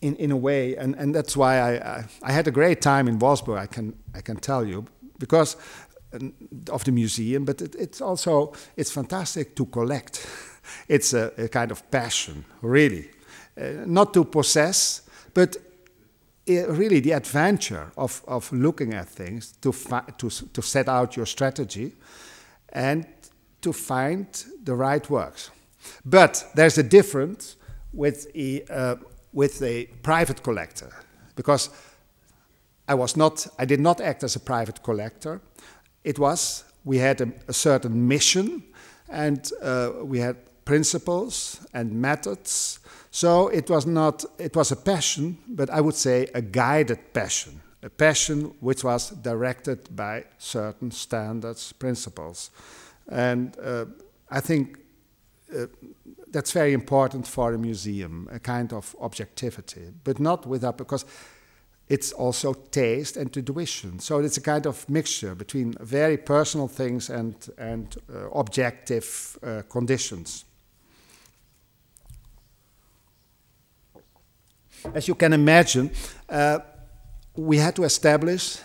in, 0.00 0.16
in 0.16 0.30
a 0.32 0.36
way, 0.36 0.76
and, 0.76 0.96
and 0.96 1.14
that's 1.14 1.36
why 1.36 1.58
I, 1.58 1.70
I, 1.74 2.04
I, 2.22 2.32
had 2.32 2.48
a 2.48 2.50
great 2.50 2.82
time 2.82 3.06
in 3.06 3.20
Wolfsburg, 3.20 3.56
I 3.56 3.66
can, 3.66 3.94
I 4.14 4.20
can 4.20 4.36
tell 4.36 4.66
you, 4.66 4.84
because 5.18 5.56
of 6.70 6.84
the 6.84 6.92
museum, 6.92 7.44
but 7.44 7.60
it, 7.62 7.74
it's 7.74 8.00
also, 8.00 8.52
it's 8.76 8.90
fantastic 8.90 9.54
to 9.56 9.66
collect. 9.66 10.26
it's 10.88 11.14
a, 11.14 11.32
a, 11.38 11.48
kind 11.48 11.70
of 11.70 11.90
passion, 11.90 12.44
really. 12.60 13.10
Uh, 13.56 13.84
not 13.86 14.12
to 14.14 14.24
possess, 14.24 15.02
but 15.34 15.56
it, 16.46 16.68
really 16.68 17.00
the 17.00 17.12
adventure 17.12 17.92
of, 17.96 18.22
of 18.26 18.52
looking 18.52 18.94
at 18.94 19.08
things, 19.08 19.52
to, 19.60 19.72
to, 20.18 20.30
to 20.30 20.62
set 20.62 20.88
out 20.88 21.16
your 21.16 21.26
strategy, 21.26 21.92
and 22.70 23.06
to 23.60 23.72
find 23.72 24.44
the 24.64 24.74
right 24.74 25.08
works. 25.08 25.50
But 26.04 26.50
there's 26.54 26.78
a 26.78 26.82
difference 26.82 27.56
with 27.92 28.26
a, 28.34 28.62
uh, 28.70 28.96
with 29.32 29.62
a 29.62 29.86
private 30.02 30.42
collector 30.42 30.92
because 31.36 31.70
I 32.88 32.94
was 32.94 33.16
not, 33.16 33.46
I 33.58 33.64
did 33.64 33.80
not 33.80 34.00
act 34.00 34.24
as 34.24 34.36
a 34.36 34.40
private 34.40 34.82
collector. 34.82 35.40
It 36.04 36.18
was, 36.18 36.64
we 36.84 36.98
had 36.98 37.20
a, 37.20 37.32
a 37.48 37.52
certain 37.52 38.08
mission 38.08 38.62
and 39.08 39.50
uh, 39.62 39.90
we 40.02 40.18
had 40.18 40.36
principles 40.64 41.66
and 41.72 41.92
methods. 41.92 42.80
So 43.10 43.48
it 43.48 43.68
was 43.68 43.86
not, 43.86 44.24
it 44.38 44.56
was 44.56 44.72
a 44.72 44.76
passion, 44.76 45.38
but 45.48 45.70
I 45.70 45.80
would 45.80 45.96
say 45.96 46.28
a 46.34 46.40
guided 46.40 47.12
passion. 47.12 47.60
a 47.82 47.90
passion 47.90 48.54
which 48.60 48.84
was 48.84 49.10
directed 49.10 49.94
by 49.96 50.24
certain 50.38 50.90
standards, 50.90 51.72
principles. 51.72 52.50
And 53.08 53.56
uh, 53.58 53.86
I 54.30 54.40
think 54.40 54.78
uh, 55.54 55.66
that's 56.28 56.52
very 56.52 56.72
important 56.72 57.26
for 57.26 57.52
a 57.52 57.58
museum, 57.58 58.28
a 58.30 58.38
kind 58.38 58.72
of 58.72 58.94
objectivity, 59.00 59.92
but 60.04 60.20
not 60.20 60.46
without, 60.46 60.78
because 60.78 61.04
it's 61.92 62.12
also 62.12 62.54
taste 62.54 63.18
and 63.18 63.36
intuition. 63.36 63.98
So 63.98 64.20
it's 64.20 64.38
a 64.38 64.40
kind 64.40 64.66
of 64.66 64.88
mixture 64.88 65.34
between 65.34 65.74
very 65.78 66.16
personal 66.16 66.66
things 66.66 67.10
and, 67.10 67.34
and 67.58 67.94
uh, 68.08 68.30
objective 68.30 69.38
uh, 69.42 69.62
conditions. 69.68 70.46
As 74.94 75.06
you 75.06 75.14
can 75.14 75.34
imagine, 75.34 75.90
uh, 76.30 76.60
we 77.36 77.58
had 77.58 77.76
to 77.76 77.84
establish 77.84 78.58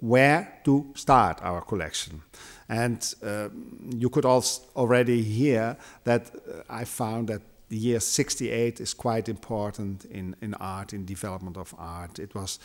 where 0.00 0.60
to 0.64 0.86
start 0.96 1.38
our 1.42 1.60
collection. 1.60 2.20
And 2.68 3.14
uh, 3.22 3.48
you 3.96 4.10
could 4.10 4.24
also 4.24 4.62
already 4.74 5.22
hear 5.22 5.76
that 6.02 6.34
uh, 6.34 6.62
I 6.68 6.84
found 6.84 7.28
that 7.28 7.42
the 7.68 7.76
year 7.76 8.00
68 8.00 8.80
is 8.80 8.94
quite 8.94 9.28
important 9.28 10.04
in, 10.04 10.36
in 10.40 10.54
art, 10.54 10.92
in 10.92 11.04
development 11.04 11.56
of 11.56 11.74
art. 11.78 12.18
It 12.18 12.34
was 12.34 12.58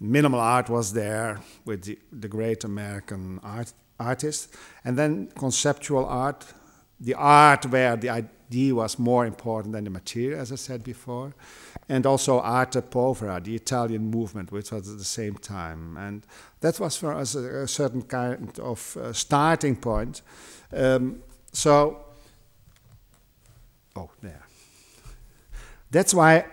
minimal 0.00 0.40
art 0.40 0.68
was 0.68 0.92
there 0.92 1.40
with 1.64 1.84
the, 1.84 1.98
the 2.12 2.28
great 2.28 2.64
American 2.64 3.40
art, 3.42 3.72
artist, 4.00 4.54
and 4.84 4.96
then 4.96 5.28
conceptual 5.38 6.04
art, 6.06 6.44
the 7.00 7.14
art 7.14 7.66
where 7.66 7.96
the 7.96 8.10
idea 8.10 8.74
was 8.74 8.98
more 8.98 9.26
important 9.26 9.72
than 9.72 9.84
the 9.84 9.90
material, 9.90 10.40
as 10.40 10.50
I 10.50 10.56
said 10.56 10.82
before, 10.82 11.34
and 11.88 12.04
also 12.06 12.40
arte 12.40 12.80
povera, 12.80 13.40
the 13.40 13.54
Italian 13.54 14.10
movement, 14.10 14.50
which 14.50 14.72
was 14.72 14.90
at 14.90 14.98
the 14.98 15.04
same 15.04 15.34
time, 15.36 15.96
and 15.96 16.26
that 16.60 16.80
was 16.80 16.96
for 16.96 17.14
us 17.14 17.34
a, 17.34 17.62
a 17.62 17.68
certain 17.68 18.02
kind 18.02 18.58
of 18.58 18.96
uh, 18.96 19.12
starting 19.12 19.76
point. 19.76 20.22
Um, 20.72 21.22
so, 21.52 22.04
oh, 23.96 24.10
there. 24.20 24.47
That's 25.90 26.12
why, 26.12 26.44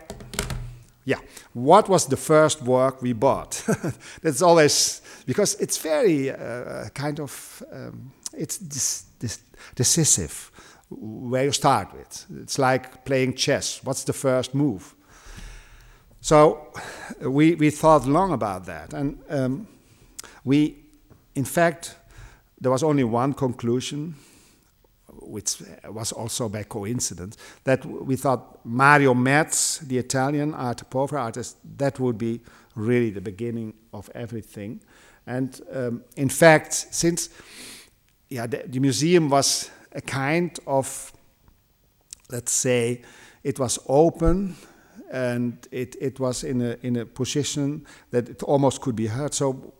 yeah, 1.03 1.19
what 1.53 1.89
was 1.89 2.07
the 2.07 2.17
first 2.17 2.61
work 2.61 3.01
we 3.01 3.13
bought? 3.13 3.63
That's 4.21 4.41
always, 4.41 5.01
because 5.25 5.55
it's 5.55 5.77
very 5.77 6.31
uh, 6.31 6.89
kind 6.93 7.19
of, 7.19 7.63
um, 7.71 8.11
it's 8.33 8.57
this, 8.57 9.05
this 9.19 9.39
decisive 9.75 10.51
where 10.89 11.45
you 11.45 11.51
start 11.51 11.93
with. 11.93 12.25
It's 12.41 12.57
like 12.57 13.05
playing 13.05 13.35
chess. 13.35 13.83
What's 13.83 14.03
the 14.03 14.13
first 14.13 14.53
move? 14.53 14.95
So 16.21 16.71
we, 17.21 17.55
we 17.55 17.69
thought 17.69 18.07
long 18.07 18.31
about 18.31 18.65
that. 18.65 18.93
And 18.93 19.21
um, 19.29 19.67
we, 20.43 20.77
in 21.35 21.45
fact, 21.45 21.95
there 22.59 22.71
was 22.71 22.83
only 22.83 23.03
one 23.03 23.33
conclusion 23.33 24.15
which 25.25 25.61
was 25.89 26.11
also 26.11 26.49
by 26.49 26.63
coincidence, 26.63 27.37
that 27.63 27.85
we 27.85 28.15
thought 28.15 28.65
Mario 28.65 29.13
Merz, 29.13 29.79
the 29.79 29.97
Italian 29.97 30.53
art 30.53 30.89
povera 30.89 31.21
artist, 31.21 31.57
that 31.77 31.99
would 31.99 32.17
be 32.17 32.41
really 32.75 33.09
the 33.09 33.21
beginning 33.21 33.73
of 33.93 34.09
everything. 34.13 34.81
And 35.27 35.59
um, 35.73 36.03
in 36.15 36.29
fact, 36.29 36.73
since 36.73 37.29
yeah, 38.29 38.47
the, 38.47 38.63
the, 38.67 38.79
museum 38.79 39.29
was 39.29 39.69
a 39.91 40.01
kind 40.01 40.57
of, 40.67 41.13
let's 42.29 42.51
say, 42.51 43.01
it 43.43 43.59
was 43.59 43.79
open 43.87 44.55
and 45.11 45.67
it, 45.71 45.95
it 46.01 46.19
was 46.19 46.43
in 46.43 46.61
a, 46.61 46.77
in 46.81 46.97
a 46.97 47.05
position 47.05 47.85
that 48.11 48.29
it 48.29 48.43
almost 48.43 48.81
could 48.81 48.95
be 48.95 49.07
heard. 49.07 49.33
So 49.33 49.74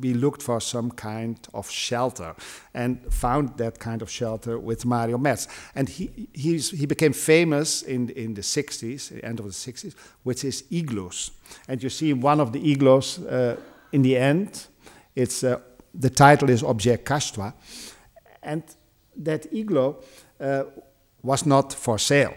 we 0.00 0.14
looked 0.14 0.42
for 0.42 0.60
some 0.60 0.90
kind 0.90 1.36
of 1.54 1.70
shelter 1.70 2.34
and 2.74 3.00
found 3.12 3.56
that 3.56 3.78
kind 3.78 4.02
of 4.02 4.10
shelter 4.10 4.58
with 4.58 4.84
Mario 4.84 5.18
Merz. 5.18 5.48
And 5.74 5.88
he, 5.88 6.28
he 6.32 6.86
became 6.86 7.12
famous 7.12 7.82
in, 7.82 8.10
in 8.10 8.34
the 8.34 8.42
60s, 8.42 9.18
end 9.22 9.40
of 9.40 9.46
the 9.46 9.52
60s, 9.52 9.94
with 10.24 10.42
his 10.42 10.64
igloos. 10.70 11.30
And 11.68 11.82
you 11.82 11.90
see 11.90 12.12
one 12.12 12.40
of 12.40 12.52
the 12.52 12.72
igloos 12.72 13.18
uh, 13.18 13.56
in 13.92 14.02
the 14.02 14.16
end, 14.16 14.66
it's, 15.14 15.42
uh, 15.42 15.58
the 15.94 16.10
title 16.10 16.50
is 16.50 16.62
Objet 16.62 17.04
Cache-toi. 17.04 17.52
And 18.42 18.62
that 19.16 19.52
igloo 19.52 19.94
uh, 20.40 20.64
was 21.22 21.44
not 21.44 21.72
for 21.72 21.98
sale. 21.98 22.34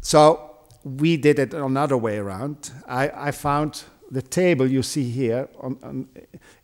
So 0.00 0.50
we 0.84 1.16
did 1.16 1.38
it 1.38 1.54
another 1.54 1.96
way 1.96 2.18
around. 2.18 2.70
I, 2.86 3.28
I 3.28 3.30
found 3.32 3.84
the 4.10 4.22
table 4.22 4.66
you 4.66 4.82
see 4.82 5.08
here, 5.10 5.48
on, 5.60 5.78
on, 5.82 6.08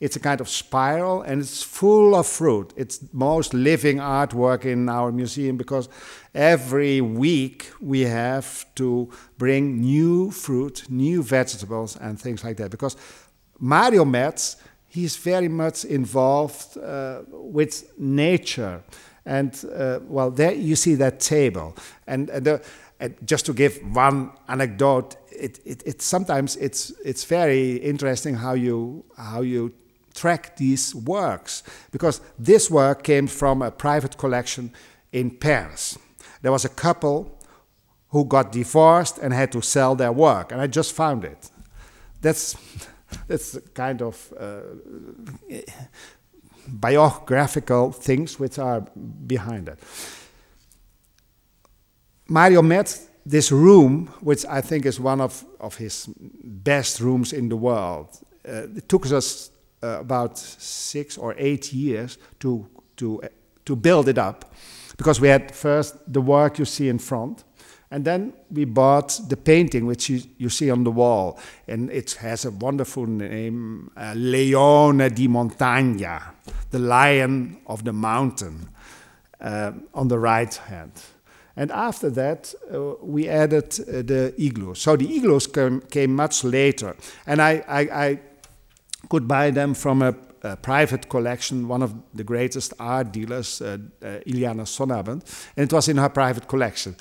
it's 0.01 0.17
a 0.17 0.21
kind 0.21 0.41
of 0.41 0.49
spiral 0.49 1.23
and 1.23 1.41
it's 1.41 1.63
full 1.63 2.15
of 2.15 2.27
fruit. 2.27 2.73
It's 2.77 3.01
most 3.13 3.55
living 3.55 3.99
artwork 3.99 4.65
in 4.65 4.89
our 4.89 5.13
museum 5.13 5.57
because 5.57 5.89
every 6.35 7.01
week 7.01 7.71
we 7.81 8.01
have 8.01 8.67
to 8.75 9.11
bring 9.39 9.81
new 9.81 10.31
fruit, 10.31 10.85
new 10.89 11.23
vegetables, 11.23 11.97
and 11.97 12.21
things 12.21 12.43
like 12.43 12.57
that. 12.57 12.71
Because 12.71 12.97
Mario 13.59 14.05
Merz, 14.05 14.57
he's 14.89 15.17
very 15.17 15.49
much 15.49 15.85
involved 15.85 16.77
uh, 16.79 17.23
with 17.31 17.93
nature. 17.99 18.83
And 19.25 19.65
uh, 19.75 20.01
well, 20.09 20.31
there 20.31 20.53
you 20.53 20.77
see 20.77 20.95
that 20.97 21.21
table. 21.21 21.77
And, 22.07 22.29
and 22.31 22.45
the, 22.45 22.63
and 22.99 23.15
just 23.25 23.47
to 23.47 23.53
give 23.53 23.79
one 23.95 24.31
anecdote, 24.49 25.17
it, 25.31 25.61
it, 25.65 25.83
it, 25.85 26.03
sometimes 26.03 26.57
it's, 26.57 26.93
it's 27.05 27.25
very 27.25 27.77
interesting 27.77 28.37
how 28.37 28.55
you, 28.55 29.05
how 29.19 29.43
you 29.43 29.75
track 30.15 30.57
these 30.57 30.95
works, 30.95 31.63
because 31.93 32.21
this 32.39 32.71
work 32.71 33.03
came 33.03 33.27
from 33.27 33.61
a 33.61 33.71
private 33.71 34.17
collection 34.17 34.73
in 35.13 35.31
Paris. 35.31 35.99
There 36.41 36.53
was 36.53 36.65
a 36.65 36.71
couple 36.71 37.39
who 38.09 38.25
got 38.25 38.53
divorced 38.53 39.19
and 39.19 39.35
had 39.35 39.53
to 39.53 39.61
sell 39.61 39.95
their 39.95 40.13
work, 40.13 40.53
and 40.53 40.61
I 40.61 40.67
just 40.67 40.95
found 40.95 41.25
it. 41.25 41.51
That's, 42.23 42.57
that's 43.29 43.59
kind 43.75 44.01
of 44.01 44.33
uh, 44.41 44.61
biographical 46.67 47.93
things 47.93 48.39
which 48.39 48.59
are 48.59 48.81
behind 49.27 49.69
it. 49.69 49.79
Mario 52.29 52.63
met 52.63 52.99
this 53.25 53.51
room, 53.53 54.09
which 54.21 54.45
I 54.47 54.61
think 54.61 54.87
is 54.87 55.01
one 55.01 55.21
of, 55.21 55.45
of 55.61 55.77
his 55.77 56.09
best 56.43 57.01
rooms 57.01 57.33
in 57.33 57.49
the 57.49 57.57
world. 57.57 58.09
Uh, 58.47 58.69
it 58.77 58.89
took 58.89 59.07
us 59.07 59.51
uh, 59.83 59.99
about 60.01 60.39
six 60.39 61.19
or 61.19 61.35
eight 61.39 61.73
years 61.73 62.19
to, 62.41 62.67
to, 62.97 63.23
uh, 63.23 63.29
to 63.65 63.77
build 63.77 64.09
it 64.09 64.19
up 64.19 64.53
because 64.97 65.21
we 65.21 65.29
had 65.29 65.55
first 65.55 65.97
the 66.13 66.21
work 66.21 66.59
you 66.59 66.65
see 66.65 66.89
in 66.89 66.99
front. 66.99 67.45
And 67.91 68.05
then 68.05 68.33
we 68.51 68.65
bought 68.65 69.21
the 69.29 69.37
painting, 69.37 69.87
which 69.87 70.09
you, 70.09 70.21
you 70.39 70.49
see 70.49 70.71
on 70.71 70.83
the 70.83 70.91
wall. 70.91 71.39
And 71.69 71.91
it 71.91 72.13
has 72.15 72.45
a 72.45 72.51
wonderful 72.51 73.07
name 73.07 73.91
uh, 73.97 74.15
Leone 74.17 75.09
di 75.11 75.29
Montagna, 75.29 76.23
the 76.71 76.81
lion 76.81 77.59
of 77.67 77.85
the 77.85 77.93
mountain, 77.93 78.69
uh, 79.41 79.73
on 79.95 80.09
the 80.09 80.19
right 80.19 80.53
hand. 80.55 80.93
And 81.57 81.73
after 81.73 82.11
that, 82.11 82.55
uh, 82.73 82.95
we 83.03 83.29
added 83.29 83.81
uh, 83.81 84.03
the 84.03 84.35
igloos. 84.37 84.79
So 84.79 84.97
the 84.97 85.07
igloos 85.07 85.47
came, 85.47 85.81
came 85.81 86.15
much 86.15 86.45
later. 86.45 86.95
And 87.27 87.41
I, 87.41 87.65
I, 87.67 87.81
I, 87.81 88.21
could 89.09 89.29
buy 89.29 89.51
them 89.51 89.73
from 89.73 90.03
a, 90.03 90.15
a, 90.43 90.57
private 90.57 91.09
collection, 91.09 91.69
one 91.69 91.81
of 91.81 91.95
the 92.13 92.25
greatest 92.25 92.75
art 92.81 93.13
dealers, 93.13 93.63
uh, 93.63 93.79
uh, 94.03 94.07
Ileana 94.27 94.67
Sonnabend, 94.67 95.23
and 95.57 95.71
it 95.71 95.73
was 95.73 95.89
in 95.89 95.97
her 95.97 96.09
private 96.09 96.49
collection. 96.49 96.97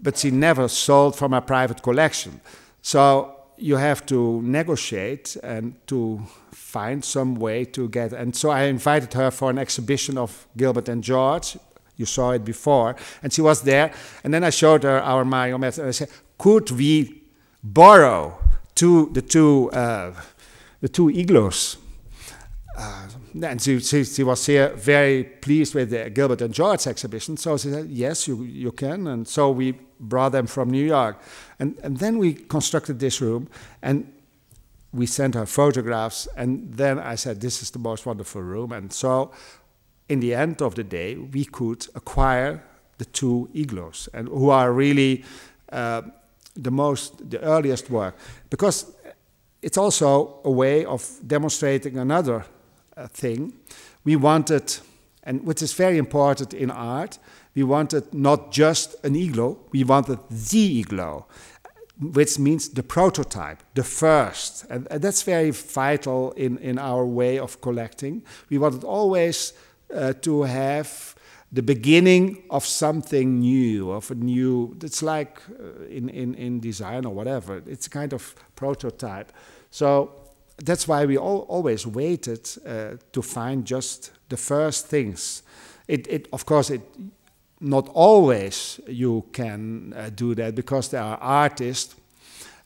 But 0.00 0.16
she 0.16 0.30
never 0.30 0.66
sold 0.68 1.14
from 1.14 1.32
her 1.32 1.42
private 1.42 1.82
collection. 1.82 2.40
So 2.80 3.36
you 3.58 3.76
have 3.76 4.06
to 4.06 4.40
negotiate 4.42 5.36
and 5.42 5.74
to 5.88 6.22
find 6.52 7.04
some 7.04 7.34
way 7.34 7.64
to 7.66 7.88
get. 7.88 8.12
And 8.12 8.34
so 8.34 8.50
I 8.50 8.62
invited 8.62 9.12
her 9.12 9.30
for 9.30 9.50
an 9.50 9.58
exhibition 9.58 10.16
of 10.16 10.46
Gilbert 10.56 10.88
and 10.88 11.04
George 11.04 11.58
you 11.96 12.06
saw 12.06 12.30
it 12.30 12.44
before. 12.44 12.96
And 13.22 13.32
she 13.32 13.40
was 13.40 13.62
there. 13.62 13.92
And 14.24 14.32
then 14.32 14.44
I 14.44 14.50
showed 14.50 14.82
her 14.82 15.00
our 15.00 15.24
Mario 15.24 15.58
Merz. 15.58 15.78
And 15.78 15.88
I 15.88 15.92
said, 15.92 16.08
could 16.38 16.70
we 16.70 17.22
borrow 17.62 18.38
two, 18.74 19.10
the, 19.12 19.22
two, 19.22 19.70
uh, 19.72 20.12
the 20.80 20.88
two 20.88 21.10
igloos? 21.10 21.76
Uh, 22.76 23.06
and 23.42 23.60
she, 23.60 23.80
she, 23.80 24.04
she, 24.04 24.22
was 24.22 24.44
here 24.46 24.70
very 24.70 25.24
pleased 25.24 25.74
with 25.74 25.90
the 25.90 26.08
Gilbert 26.10 26.40
and 26.40 26.54
George 26.54 26.86
exhibition. 26.86 27.36
So 27.36 27.56
she 27.58 27.70
said, 27.70 27.88
yes, 27.88 28.26
you, 28.26 28.42
you 28.44 28.72
can. 28.72 29.06
And 29.06 29.28
so 29.28 29.50
we 29.50 29.72
brought 30.00 30.32
them 30.32 30.46
from 30.46 30.70
New 30.70 30.84
York. 30.84 31.20
And, 31.58 31.78
and 31.82 31.98
then 31.98 32.18
we 32.18 32.34
constructed 32.34 32.98
this 32.98 33.20
room. 33.20 33.48
And 33.82 34.10
we 34.92 35.06
sent 35.06 35.34
her 35.34 35.46
photographs. 35.46 36.28
And 36.36 36.72
then 36.74 36.98
I 36.98 37.14
said, 37.14 37.40
this 37.40 37.62
is 37.62 37.70
the 37.70 37.78
most 37.78 38.06
wonderful 38.06 38.42
room. 38.42 38.72
And 38.72 38.92
so 38.92 39.32
in 40.08 40.20
the 40.20 40.34
end 40.34 40.62
of 40.62 40.74
the 40.74 40.84
day, 40.84 41.16
we 41.16 41.44
could 41.44 41.86
acquire 41.94 42.62
the 42.98 43.04
two 43.04 43.48
igloos, 43.54 44.08
and 44.12 44.28
who 44.28 44.50
are 44.50 44.72
really 44.72 45.24
uh, 45.72 46.02
the 46.54 46.70
most, 46.70 47.30
the 47.30 47.40
earliest 47.40 47.90
work. 47.90 48.14
Because 48.50 48.92
it's 49.62 49.78
also 49.78 50.40
a 50.44 50.50
way 50.50 50.84
of 50.84 51.08
demonstrating 51.26 51.98
another 51.98 52.44
uh, 52.96 53.06
thing. 53.08 53.52
We 54.04 54.16
wanted, 54.16 54.76
and 55.22 55.44
which 55.46 55.62
is 55.62 55.72
very 55.72 55.98
important 55.98 56.54
in 56.54 56.70
art, 56.70 57.18
we 57.54 57.62
wanted 57.62 58.12
not 58.12 58.52
just 58.52 58.96
an 59.04 59.14
igloo, 59.14 59.56
we 59.72 59.84
wanted 59.84 60.18
the 60.30 60.80
igloo, 60.80 61.22
which 62.00 62.38
means 62.38 62.68
the 62.70 62.82
prototype, 62.82 63.62
the 63.74 63.84
first. 63.84 64.64
And, 64.70 64.88
and 64.90 65.02
that's 65.02 65.22
very 65.22 65.50
vital 65.50 66.32
in, 66.32 66.58
in 66.58 66.78
our 66.78 67.06
way 67.06 67.38
of 67.38 67.60
collecting. 67.60 68.22
We 68.50 68.58
wanted 68.58 68.84
always 68.84 69.52
uh, 69.94 70.12
to 70.14 70.42
have 70.42 71.14
the 71.52 71.62
beginning 71.62 72.42
of 72.48 72.64
something 72.64 73.40
new, 73.40 73.90
of 73.90 74.10
a 74.10 74.14
new, 74.14 74.76
it's 74.82 75.02
like 75.02 75.40
uh, 75.50 75.84
in, 75.84 76.08
in, 76.08 76.34
in 76.34 76.60
design 76.60 77.04
or 77.04 77.14
whatever, 77.14 77.62
it's 77.66 77.86
a 77.86 77.90
kind 77.90 78.14
of 78.14 78.34
prototype. 78.56 79.32
So 79.70 80.12
that's 80.56 80.88
why 80.88 81.04
we 81.04 81.18
all, 81.18 81.40
always 81.48 81.86
waited 81.86 82.48
uh, 82.66 82.96
to 83.12 83.22
find 83.22 83.66
just 83.66 84.12
the 84.30 84.36
first 84.36 84.86
things. 84.86 85.42
It, 85.88 86.06
it, 86.08 86.28
of 86.32 86.46
course, 86.46 86.70
it 86.70 86.80
not 87.60 87.88
always 87.94 88.80
you 88.88 89.24
can 89.32 89.92
uh, 89.96 90.10
do 90.14 90.34
that 90.34 90.54
because 90.54 90.88
there 90.88 91.02
are 91.02 91.18
artists 91.18 91.94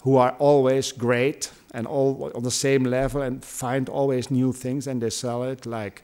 who 0.00 0.16
are 0.16 0.34
always 0.38 0.92
great 0.92 1.50
and 1.72 1.86
all 1.86 2.30
on 2.34 2.42
the 2.42 2.50
same 2.50 2.84
level 2.84 3.20
and 3.20 3.44
find 3.44 3.88
always 3.88 4.30
new 4.30 4.52
things 4.52 4.86
and 4.86 5.02
they 5.02 5.10
sell 5.10 5.42
it 5.42 5.66
like 5.66 6.02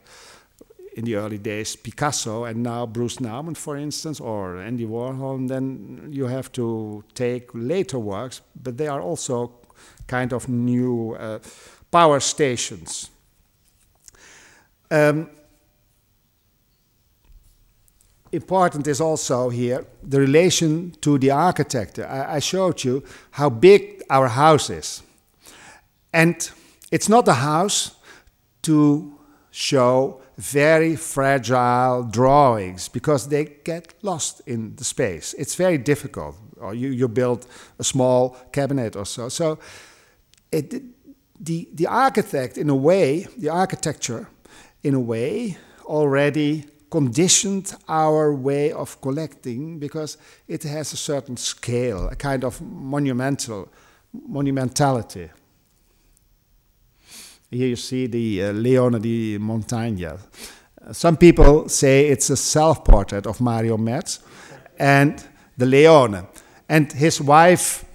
in 0.95 1.05
the 1.05 1.15
early 1.15 1.37
days 1.37 1.75
Picasso 1.75 2.43
and 2.45 2.63
now 2.63 2.85
Bruce 2.85 3.17
Nauman, 3.17 3.55
for 3.55 3.77
instance, 3.77 4.19
or 4.19 4.57
Andy 4.57 4.85
Warhol, 4.85 5.35
and 5.35 5.49
then 5.49 6.09
you 6.11 6.27
have 6.27 6.51
to 6.53 7.03
take 7.13 7.49
later 7.53 7.99
works, 7.99 8.41
but 8.61 8.77
they 8.77 8.87
are 8.87 9.01
also 9.01 9.51
kind 10.07 10.33
of 10.33 10.47
new 10.49 11.15
uh, 11.19 11.39
power 11.91 12.19
stations. 12.19 13.09
Um, 14.91 15.29
important 18.31 18.87
is 18.87 18.99
also 18.99 19.49
here 19.49 19.85
the 20.03 20.19
relation 20.19 20.91
to 21.01 21.17
the 21.17 21.31
architect. 21.31 21.99
I, 21.99 22.35
I, 22.35 22.39
showed 22.39 22.83
you 22.83 23.03
how 23.31 23.49
big 23.49 24.03
our 24.09 24.27
house 24.27 24.69
is. 24.69 25.03
And 26.11 26.49
it's 26.91 27.09
not 27.09 27.27
a 27.27 27.33
house 27.33 27.95
to 28.63 29.13
show 29.51 30.22
very 30.37 30.95
fragile 30.95 32.03
drawings 32.03 32.89
because 32.89 33.27
they 33.27 33.45
get 33.63 33.93
lost 34.01 34.41
in 34.47 34.75
the 34.75 34.83
space. 34.83 35.33
It's 35.37 35.55
very 35.55 35.77
difficult. 35.77 36.35
Or 36.57 36.73
you, 36.73 36.89
you 36.89 37.07
build 37.07 37.45
a 37.79 37.83
small 37.83 38.37
cabinet 38.51 38.95
or 38.95 39.05
so. 39.05 39.29
So 39.29 39.59
it, 40.51 40.81
the, 41.39 41.67
the 41.73 41.87
architect, 41.87 42.57
in 42.57 42.69
a 42.69 42.75
way, 42.75 43.27
the 43.37 43.49
architecture, 43.49 44.27
in 44.83 44.93
a 44.93 44.99
way, 44.99 45.57
already 45.85 46.65
conditioned 46.89 47.75
our 47.87 48.33
way 48.33 48.71
of 48.71 49.01
collecting 49.01 49.79
because 49.79 50.17
it 50.47 50.63
has 50.63 50.93
a 50.93 50.97
certain 50.97 51.35
scale, 51.35 52.07
a 52.07 52.15
kind 52.15 52.43
of 52.43 52.61
monumental 52.61 53.67
monumentality. 54.29 55.29
Here 57.53 57.67
you 57.67 57.75
see 57.75 58.07
the 58.07 58.45
uh, 58.45 58.51
Leone 58.51 58.99
di 58.99 59.37
Montagna. 59.37 60.17
Some 60.91 61.17
people 61.17 61.69
say 61.69 62.07
it's 62.07 62.31
a 62.31 62.35
self-portrait 62.35 63.27
of 63.27 63.39
Mario 63.39 63.77
Merz 63.77 64.21
and 64.79 65.23
the 65.55 65.67
Leone. 65.67 66.27
And 66.67 66.91
his 66.91 67.21
wife, 67.21 67.85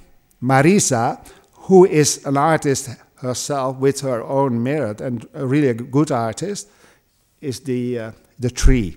Marisa, 0.41 1.19
who 1.53 1.85
is 1.87 2.25
an 2.25 2.37
artist 2.37 2.91
herself 3.17 3.79
with 3.79 4.01
her 4.03 4.23
own 4.23 4.63
merit 4.63 5.01
and 5.01 5.27
really 5.35 5.69
a 5.69 5.75
good 5.75 6.13
artist, 6.13 6.69
is 7.41 7.59
the 7.61 7.99
uh, 7.99 8.13
the 8.39 8.51
tree. 8.51 8.97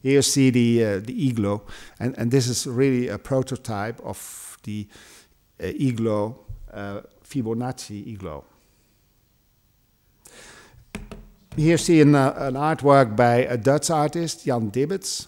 Here 0.00 0.12
you 0.12 0.22
see 0.22 0.50
the, 0.50 0.84
uh, 0.84 1.00
the 1.00 1.28
igloo, 1.28 1.58
and, 1.98 2.16
and 2.16 2.30
this 2.30 2.46
is 2.46 2.68
really 2.68 3.08
a 3.08 3.18
prototype 3.18 4.00
of 4.04 4.56
the 4.62 4.86
uh, 5.60 5.66
igloo, 5.66 6.36
uh, 6.72 7.00
Fibonacci 7.28 8.06
igloo. 8.12 8.42
Here 11.56 11.70
you 11.70 11.78
see 11.78 12.00
an, 12.02 12.14
an 12.14 12.54
artwork 12.54 13.16
by 13.16 13.36
a 13.36 13.56
Dutch 13.56 13.90
artist, 13.90 14.44
Jan 14.44 14.70
Dibbets, 14.70 15.26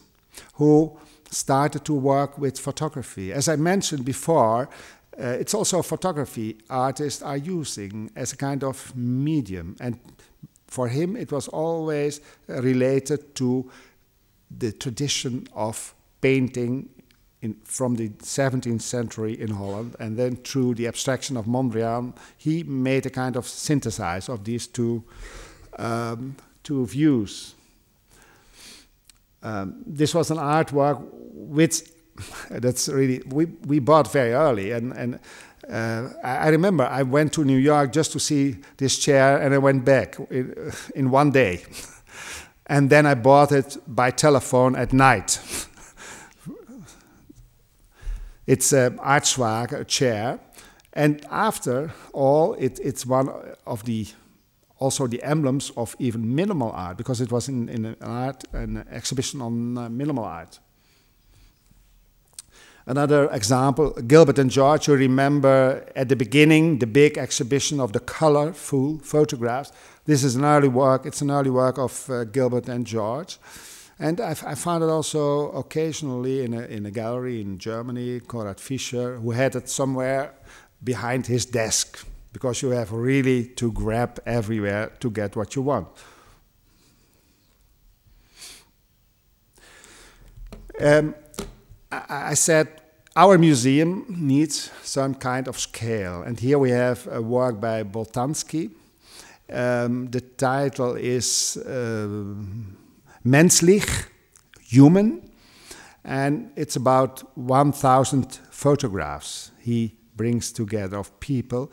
who 0.55 0.99
started 1.31 1.85
to 1.87 1.95
work 1.95 2.39
with 2.39 2.59
photography. 2.59 3.33
As 3.33 3.49
I 3.49 3.57
mentioned 3.57 4.05
before, 4.05 4.69
uh, 5.19 5.27
it's 5.41 5.55
also 5.55 5.83
photography 5.83 6.59
artists 6.69 7.23
are 7.23 7.37
using 7.37 8.11
as 8.15 8.33
a 8.33 8.37
kind 8.37 8.63
of 8.63 8.95
medium. 8.95 9.75
And 9.81 9.99
for 10.67 10.89
him, 10.89 11.17
it 11.17 11.33
was 11.33 11.49
always 11.49 12.21
related 12.47 13.35
to 13.37 13.71
the 14.59 14.73
tradition 14.73 15.49
of 15.55 15.95
painting 16.21 16.89
in, 17.43 17.55
from 17.65 17.95
the 17.97 18.09
17th 18.09 18.83
century 18.83 19.41
in 19.41 19.51
Holland, 19.51 19.97
and 20.01 20.17
then 20.17 20.37
through 20.37 20.75
the 20.75 20.87
abstraction 20.87 21.37
of 21.37 21.47
Mondrian, 21.47 22.15
he 22.37 22.63
made 22.65 23.07
a 23.07 23.11
kind 23.11 23.37
of 23.37 23.47
synthesis 23.47 24.29
of 24.29 24.45
these 24.45 24.67
two, 24.67 25.05
um, 25.79 26.37
two 26.63 26.85
views. 26.87 27.55
Um, 29.43 29.83
this 29.87 30.15
was 30.15 30.31
an 30.31 30.39
artwork 30.39 31.01
which 31.33 31.85
that's 32.51 32.89
really 32.89 33.23
we, 33.27 33.45
we 33.45 33.79
bought 33.79 34.11
very 34.11 34.33
early 34.33 34.73
and 34.73 34.93
and 34.95 35.21
uh, 35.71 36.09
I 36.25 36.49
remember 36.49 36.85
I 36.85 37.03
went 37.03 37.33
to 37.35 37.45
New 37.45 37.59
York 37.59 37.93
just 37.93 38.13
to 38.13 38.21
see 38.21 38.57
this 38.79 38.99
chair 38.99 39.37
and 39.39 39.55
I 39.55 39.59
went 39.59 39.85
back 39.85 40.17
in, 40.31 40.73
in 40.95 41.11
one 41.11 41.31
day. 41.31 41.63
and 42.67 42.89
then 42.89 43.07
I 43.07 43.15
bought 43.15 43.53
it 43.53 43.77
by 43.87 44.11
telephone 44.11 44.77
at 44.77 44.93
night. 44.93 45.41
it's 48.49 48.73
an 48.73 48.99
a 49.03 49.85
chair. 49.85 50.41
And 50.95 51.25
after 51.31 51.93
all, 52.13 52.55
it, 52.55 52.81
it's 52.81 53.05
one 53.05 53.29
of 53.67 53.85
the 53.85 54.07
also 54.79 55.07
the 55.07 55.23
emblems 55.23 55.71
of 55.77 55.95
even 55.99 56.35
minimal 56.35 56.71
art 56.71 56.97
because 56.97 57.21
it 57.21 57.31
was 57.31 57.49
in, 57.49 57.69
in 57.69 57.85
an 57.85 57.97
art 58.01 58.45
an 58.53 58.85
exhibition 58.91 59.43
on 59.43 59.77
uh, 59.77 59.89
minimal 59.89 60.25
art. 60.25 60.61
Another 62.87 63.29
example, 63.33 63.91
Gilbert 64.07 64.39
and 64.39 64.51
George, 64.51 64.89
you 64.89 64.95
remember 64.95 65.85
at 65.95 66.09
the 66.09 66.17
beginning 66.17 66.79
the 66.79 66.87
big 66.87 67.19
exhibition 67.19 67.81
of 67.81 67.93
the 67.93 68.01
colorful 68.01 68.99
photographs. 69.01 69.73
This 70.07 70.25
is 70.25 70.37
an 70.37 70.45
early 70.45 70.69
work, 70.69 71.05
it's 71.05 71.21
an 71.21 71.31
early 71.31 71.51
work 71.51 71.77
of 71.77 72.09
uh, 72.09 72.25
Gilbert 72.25 72.69
and 72.69 72.87
George. 72.87 73.39
And 74.01 74.21
I, 74.21 74.35
found 74.35 74.85
it 74.85 74.91
also 74.91 75.51
occasionally 75.51 76.45
in 76.45 76.55
a, 76.55 76.63
in 76.63 76.87
a 76.87 76.91
gallery 76.91 77.41
in 77.41 77.59
Germany, 77.59 78.21
Konrad 78.21 78.61
Fischer, 78.61 79.17
who 79.17 79.33
had 79.33 79.57
it 79.57 79.69
somewhere 79.69 80.35
behind 80.85 81.27
his 81.27 81.45
desk, 81.45 82.07
because 82.33 82.63
you 82.63 82.71
have 82.71 82.93
really 82.93 83.47
to 83.57 83.73
grab 83.73 84.21
everywhere 84.25 84.93
to 85.01 85.11
get 85.11 85.35
what 85.35 85.57
you 85.57 85.63
want. 85.63 85.89
Um, 90.81 91.17
I 91.91 92.35
said 92.35 92.69
our 93.17 93.37
museum 93.37 94.05
needs 94.09 94.71
some 94.85 95.17
kind 95.17 95.49
of 95.49 95.59
scale. 95.59 96.23
And 96.23 96.39
here 96.39 96.59
we 96.59 96.71
have 96.71 97.09
a 97.11 97.21
work 97.21 97.61
by 97.61 97.83
Boltanski. 97.83 98.71
Um, 99.51 100.09
the 100.09 100.21
title 100.21 100.95
is 100.95 101.57
uh, 101.57 102.07
Menschlich, 103.25 104.07
Human, 104.61 105.23
and 106.05 106.51
it's 106.57 106.77
about 106.77 107.23
1,000 107.37 108.39
photographs 108.51 109.51
he 109.61 109.97
brings 110.17 110.53
together 110.53 110.99
of 110.99 111.19
people, 111.21 111.71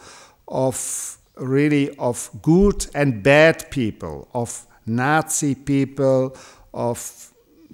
of 0.48 1.18
really 1.36 1.96
of 1.98 2.30
good 2.42 2.88
and 2.94 3.24
bad 3.24 3.70
people, 3.72 4.28
of 4.34 4.66
Nazi 4.86 5.56
people, 5.56 6.36
of 6.74 7.34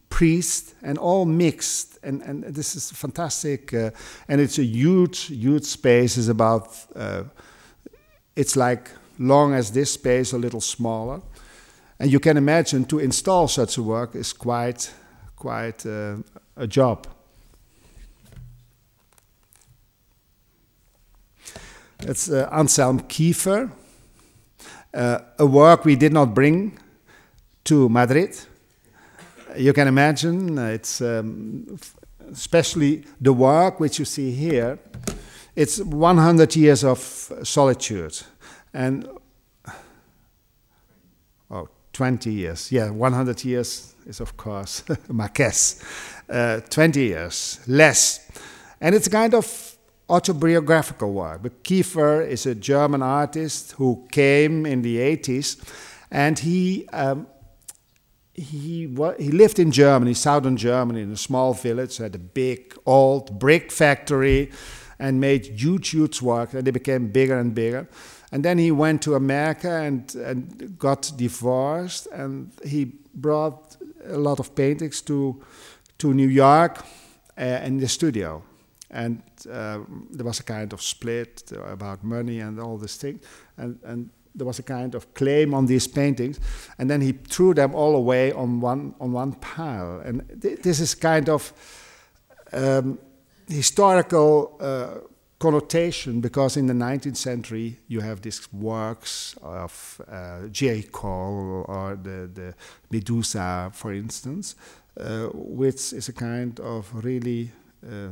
priests, 0.09 0.73
and 0.81 0.97
all 0.97 1.25
mixed. 1.25 1.99
And, 2.03 2.21
and 2.21 2.43
this 2.43 2.75
is 2.75 2.91
fantastic. 2.91 3.73
Uh, 3.73 3.91
and 4.27 4.41
it's 4.41 4.57
a 4.57 4.63
huge, 4.63 5.25
huge 5.25 5.65
space. 5.65 6.17
It's 6.17 6.29
about, 6.29 6.75
uh, 6.95 7.23
it's 8.35 8.55
like 8.55 8.89
long 9.19 9.53
as 9.53 9.71
this 9.71 9.91
space, 9.93 10.33
a 10.33 10.37
little 10.37 10.61
smaller. 10.61 11.21
And 12.01 12.11
you 12.11 12.19
can 12.19 12.35
imagine 12.35 12.85
to 12.85 12.97
install 12.97 13.47
such 13.47 13.77
a 13.77 13.83
work 13.83 14.15
is 14.15 14.33
quite, 14.33 14.91
quite 15.35 15.85
uh, 15.85 16.15
a 16.57 16.65
job. 16.65 17.05
It's 21.99 22.27
uh, 22.31 22.49
Anselm 22.51 23.01
Kiefer, 23.01 23.71
uh, 24.95 25.19
a 25.37 25.45
work 25.45 25.85
we 25.85 25.95
did 25.95 26.11
not 26.11 26.33
bring 26.33 26.79
to 27.65 27.87
Madrid 27.87 28.35
you 29.57 29.73
can 29.73 29.87
imagine 29.87 30.57
uh, 30.57 30.67
it's 30.67 31.01
um, 31.01 31.77
especially 32.31 33.03
the 33.19 33.33
work 33.33 33.81
which 33.81 33.99
you 33.99 34.05
see 34.05 34.31
here 34.31 34.79
it's 35.55 35.79
100 35.79 36.55
years 36.55 36.83
of 36.83 36.99
solitude. 37.43 38.17
And, 38.73 39.07
20 42.01 42.33
years. 42.33 42.71
Yeah, 42.71 42.89
100 42.89 43.45
years 43.45 43.93
is, 44.07 44.19
of 44.21 44.35
course, 44.35 44.83
Marquez. 45.07 45.83
Uh, 46.27 46.59
20 46.61 46.99
years, 46.99 47.59
less. 47.67 48.27
And 48.79 48.95
it's 48.95 49.05
a 49.05 49.11
kind 49.11 49.35
of 49.35 49.77
autobiographical 50.09 51.13
work. 51.13 51.43
But 51.43 51.63
Kiefer 51.63 52.27
is 52.27 52.47
a 52.47 52.55
German 52.55 53.03
artist 53.03 53.73
who 53.73 54.07
came 54.11 54.65
in 54.65 54.81
the 54.81 54.97
80s, 54.97 55.63
and 56.09 56.39
he 56.39 56.87
um, 56.91 57.27
he 58.33 58.87
he 59.19 59.31
lived 59.31 59.59
in 59.59 59.71
Germany, 59.71 60.15
southern 60.15 60.57
Germany, 60.57 61.01
in 61.01 61.11
a 61.11 61.17
small 61.17 61.53
village, 61.53 61.97
had 61.97 62.15
a 62.15 62.23
big 62.33 62.73
old 62.87 63.37
brick 63.37 63.71
factory, 63.71 64.49
and 64.97 65.19
made 65.19 65.45
huge, 65.45 65.89
huge 65.89 66.19
work. 66.19 66.55
And 66.55 66.65
they 66.65 66.71
became 66.71 67.09
bigger 67.09 67.37
and 67.37 67.53
bigger. 67.53 67.87
And 68.31 68.43
then 68.43 68.57
he 68.57 68.71
went 68.71 69.01
to 69.01 69.15
America 69.15 69.69
and, 69.69 70.15
and 70.15 70.77
got 70.79 71.11
divorced, 71.17 72.07
and 72.13 72.51
he 72.63 72.93
brought 73.13 73.77
a 74.05 74.17
lot 74.17 74.39
of 74.39 74.55
paintings 74.55 75.01
to 75.01 75.41
to 75.97 76.13
New 76.13 76.29
York 76.29 76.79
uh, 77.37 77.65
in 77.65 77.77
the 77.77 77.87
studio 77.87 78.41
and 78.91 79.21
uh, 79.49 79.79
there 80.11 80.25
was 80.25 80.39
a 80.39 80.43
kind 80.43 80.73
of 80.73 80.81
split 80.81 81.51
about 81.65 82.03
money 82.03 82.39
and 82.41 82.59
all 82.59 82.77
this 82.77 82.97
thing, 82.97 83.19
and 83.57 83.79
and 83.83 84.09
there 84.35 84.45
was 84.45 84.59
a 84.59 84.63
kind 84.63 84.95
of 84.95 85.13
claim 85.13 85.53
on 85.53 85.65
these 85.65 85.87
paintings, 85.87 86.39
and 86.77 86.89
then 86.89 87.01
he 87.01 87.13
threw 87.13 87.53
them 87.53 87.73
all 87.73 87.95
away 87.95 88.31
on 88.33 88.61
one 88.61 88.93
on 88.99 89.13
one 89.13 89.33
pile, 89.33 90.01
and 90.05 90.21
th 90.41 90.61
this 90.61 90.79
is 90.79 90.95
kind 90.95 91.29
of 91.29 91.53
um, 92.53 92.99
historical. 93.47 94.57
Uh, 94.59 95.10
connotation 95.41 96.21
because 96.21 96.55
in 96.55 96.67
the 96.67 96.73
19th 96.73 97.17
century 97.17 97.77
you 97.87 97.99
have 97.99 98.21
these 98.21 98.47
works 98.53 99.35
of 99.41 99.99
uh, 100.07 100.47
Géricault 100.51 101.65
or 101.67 101.97
the, 102.01 102.29
the 102.33 102.53
Medusa, 102.91 103.71
for 103.73 103.91
instance, 103.91 104.55
uh, 104.99 105.29
which 105.33 105.93
is 105.93 106.09
a 106.09 106.13
kind 106.13 106.59
of 106.59 106.87
really 107.03 107.51
uh, 107.83 108.09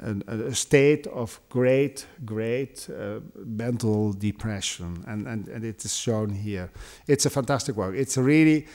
a, 0.00 0.34
a, 0.46 0.54
state 0.54 1.06
of 1.08 1.40
great, 1.50 2.06
great 2.24 2.88
uh, 2.90 3.20
mental 3.44 4.12
depression, 4.12 5.04
and, 5.06 5.28
and, 5.28 5.48
and 5.48 5.64
it 5.64 5.84
is 5.84 5.94
shown 5.94 6.30
here. 6.30 6.70
It's 7.06 7.26
a 7.26 7.30
fantastic 7.30 7.76
work. 7.76 7.94
It's 7.94 8.16
really 8.16 8.66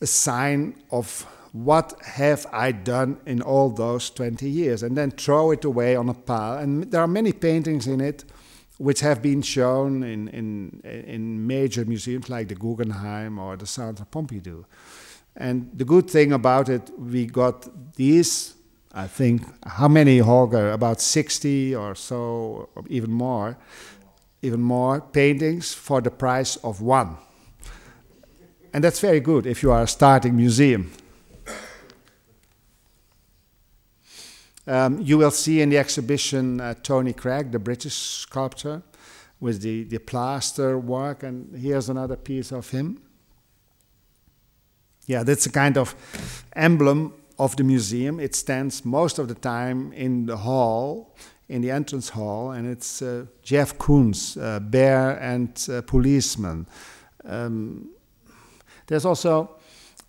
a 0.00 0.06
sign 0.06 0.74
of 0.90 1.26
what 1.52 2.00
have 2.02 2.46
I 2.52 2.72
done 2.72 3.18
in 3.26 3.42
all 3.42 3.70
those 3.70 4.10
20 4.10 4.48
years, 4.48 4.82
and 4.82 4.96
then 4.96 5.10
throw 5.10 5.50
it 5.50 5.64
away 5.64 5.96
on 5.96 6.08
a 6.08 6.14
pile. 6.14 6.58
And 6.58 6.90
there 6.90 7.00
are 7.00 7.08
many 7.08 7.32
paintings 7.32 7.86
in 7.86 8.00
it 8.00 8.24
which 8.78 9.00
have 9.00 9.20
been 9.20 9.42
shown 9.42 10.02
in, 10.02 10.28
in, 10.28 10.80
in 10.84 11.46
major 11.46 11.84
museums 11.84 12.30
like 12.30 12.48
the 12.48 12.54
Guggenheim 12.54 13.38
or 13.38 13.56
the 13.56 13.66
Centre 13.66 14.06
Pompidou. 14.06 14.64
And 15.36 15.70
the 15.74 15.84
good 15.84 16.10
thing 16.10 16.32
about 16.32 16.68
it, 16.68 16.90
we 16.98 17.26
got 17.26 17.68
these 17.94 18.54
I 18.92 19.06
think, 19.06 19.42
how 19.64 19.88
many, 19.88 20.18
Holger? 20.18 20.72
About 20.72 21.00
60 21.00 21.74
or 21.76 21.94
so, 21.94 22.68
or 22.74 22.84
even 22.88 23.12
more, 23.12 23.56
even 24.42 24.60
more 24.60 25.00
paintings 25.00 25.72
for 25.72 26.00
the 26.00 26.10
price 26.10 26.56
of 26.56 26.80
one. 26.80 27.16
And 28.72 28.82
that's 28.82 29.00
very 29.00 29.20
good 29.20 29.46
if 29.46 29.62
you 29.62 29.70
are 29.70 29.82
a 29.82 29.86
starting 29.86 30.36
museum. 30.36 30.90
Um, 34.70 35.00
you 35.00 35.18
will 35.18 35.32
see 35.32 35.60
in 35.60 35.70
the 35.70 35.78
exhibition 35.78 36.60
uh, 36.60 36.74
Tony 36.84 37.12
Cragg, 37.12 37.50
the 37.50 37.58
British 37.58 37.94
sculptor, 37.94 38.82
with 39.40 39.62
the, 39.62 39.82
the 39.82 39.98
plaster 39.98 40.78
work, 40.78 41.24
and 41.24 41.58
here's 41.58 41.88
another 41.88 42.14
piece 42.14 42.52
of 42.52 42.70
him. 42.70 43.02
Yeah, 45.06 45.24
that's 45.24 45.44
a 45.46 45.50
kind 45.50 45.76
of 45.76 45.96
emblem 46.54 47.14
of 47.36 47.56
the 47.56 47.64
museum. 47.64 48.20
It 48.20 48.36
stands 48.36 48.84
most 48.84 49.18
of 49.18 49.26
the 49.26 49.34
time 49.34 49.92
in 49.92 50.26
the 50.26 50.36
hall, 50.36 51.16
in 51.48 51.62
the 51.62 51.72
entrance 51.72 52.10
hall, 52.10 52.52
and 52.52 52.68
it's 52.68 53.02
uh, 53.02 53.26
Jeff 53.42 53.76
Koons, 53.76 54.40
uh, 54.40 54.60
bear 54.60 55.18
and 55.20 55.50
uh, 55.68 55.82
policeman. 55.82 56.68
Um, 57.24 57.90
there's 58.86 59.04
also 59.04 59.56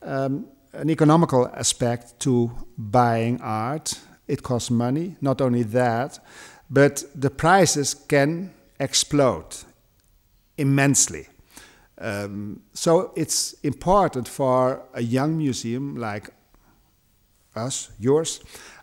um, 0.03 0.45
an 0.73 0.91
economical 0.91 1.47
aspect 1.47 2.19
to 2.19 2.51
buying 2.77 3.41
art. 3.41 3.99
It 4.31 4.43
costs 4.43 4.71
money, 4.71 5.17
not 5.19 5.41
only 5.41 5.63
that, 5.63 6.19
but 6.69 7.03
the 7.13 7.29
prices 7.29 7.93
can 7.93 8.53
explode 8.79 9.57
immensely. 10.57 11.27
Um, 11.97 12.61
so 12.73 13.11
it's 13.15 13.53
important 13.63 14.29
for 14.29 14.83
a 14.93 15.01
young 15.01 15.37
museum 15.37 15.97
like 15.97 16.29
us, 17.57 17.91
yours, 17.99 18.39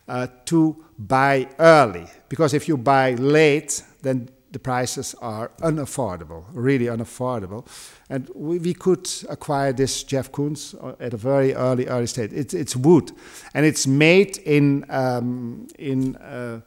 uh, 0.07 0.27
to 0.45 0.85
buy 0.99 1.47
early. 1.57 2.05
Because 2.29 2.53
if 2.53 2.67
you 2.67 2.77
buy 2.77 3.15
late, 3.15 3.83
then 4.03 4.29
the 4.51 4.59
prices 4.59 5.15
are 5.21 5.51
unaffordable, 5.61 6.43
really 6.53 6.85
unaffordable. 6.85 7.65
And 8.09 8.29
we, 8.33 8.59
we 8.59 8.73
could 8.73 9.09
acquire 9.29 9.73
this 9.73 10.03
Jeff 10.03 10.31
Koons 10.31 10.75
uh, 10.83 10.95
at 10.99 11.13
a 11.13 11.17
very 11.17 11.53
early, 11.53 11.87
early 11.87 12.07
stage. 12.07 12.31
It's, 12.33 12.53
it's 12.53 12.75
wood, 12.75 13.11
and 13.53 13.65
it's 13.65 13.85
made 13.85 14.37
in, 14.39 14.85
um, 14.89 15.67
in, 15.77 16.15
uh, 16.15 16.61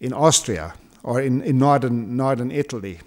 in 0.00 0.12
Austria 0.12 0.74
or 1.02 1.20
in, 1.20 1.42
in 1.42 1.58
northern, 1.58 2.16
northern 2.16 2.50
Italy. 2.50 2.98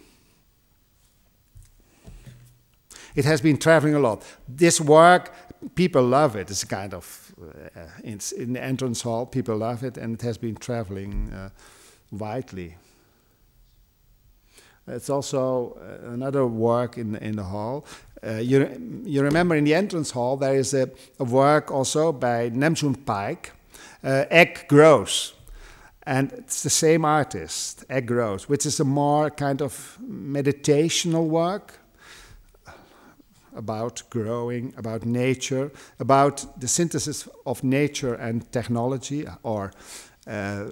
It 3.16 3.26
has 3.26 3.42
been 3.42 3.58
traveling 3.58 3.96
a 3.96 4.00
lot. 4.00 4.24
This 4.48 4.80
work, 4.80 5.34
people 5.76 6.04
love 6.04 6.36
it. 6.36 6.50
It's 6.50 6.64
kind 6.64 6.94
of 6.94 7.34
uh, 7.42 7.82
in, 8.04 8.20
in, 8.38 8.54
the 8.54 8.64
entrance 8.64 9.02
hall. 9.02 9.26
People 9.26 9.58
love 9.58 9.84
it, 9.84 9.98
and 9.98 10.14
it 10.14 10.22
has 10.22 10.38
been 10.38 10.56
traveling 10.56 11.34
uh, 11.34 11.50
widely. 12.12 12.76
It's 14.90 15.10
also 15.10 15.78
uh, 15.78 16.14
another 16.14 16.46
work 16.46 16.98
in 16.98 17.16
in 17.16 17.36
the 17.36 17.44
hall. 17.44 17.86
Uh, 18.24 18.42
you 18.42 18.68
you 19.06 19.24
remember 19.24 19.56
in 19.56 19.66
the 19.66 19.76
entrance 19.76 20.12
hall 20.12 20.38
there 20.38 20.60
is 20.60 20.74
a, 20.74 20.90
a 21.20 21.24
work 21.24 21.72
also 21.72 22.12
by 22.12 22.50
Nam 22.54 22.76
June 22.76 22.96
Paik, 22.96 23.52
uh, 24.04 24.26
Egg 24.30 24.68
Grows, 24.68 25.34
and 26.04 26.32
it's 26.34 26.64
the 26.64 26.70
same 26.70 27.06
artist, 27.06 27.86
Egg 27.90 28.08
Grows, 28.08 28.50
which 28.50 28.66
is 28.66 28.80
a 28.80 28.84
more 28.84 29.30
kind 29.30 29.62
of 29.62 29.98
meditational 30.02 31.28
work 31.28 31.80
about 33.56 34.04
growing, 34.10 34.74
about 34.78 35.06
nature, 35.06 35.72
about 36.00 36.46
the 36.60 36.68
synthesis 36.68 37.28
of 37.46 37.64
nature 37.64 38.14
and 38.16 38.52
technology, 38.52 39.26
or 39.44 39.72
uh, 40.28 40.66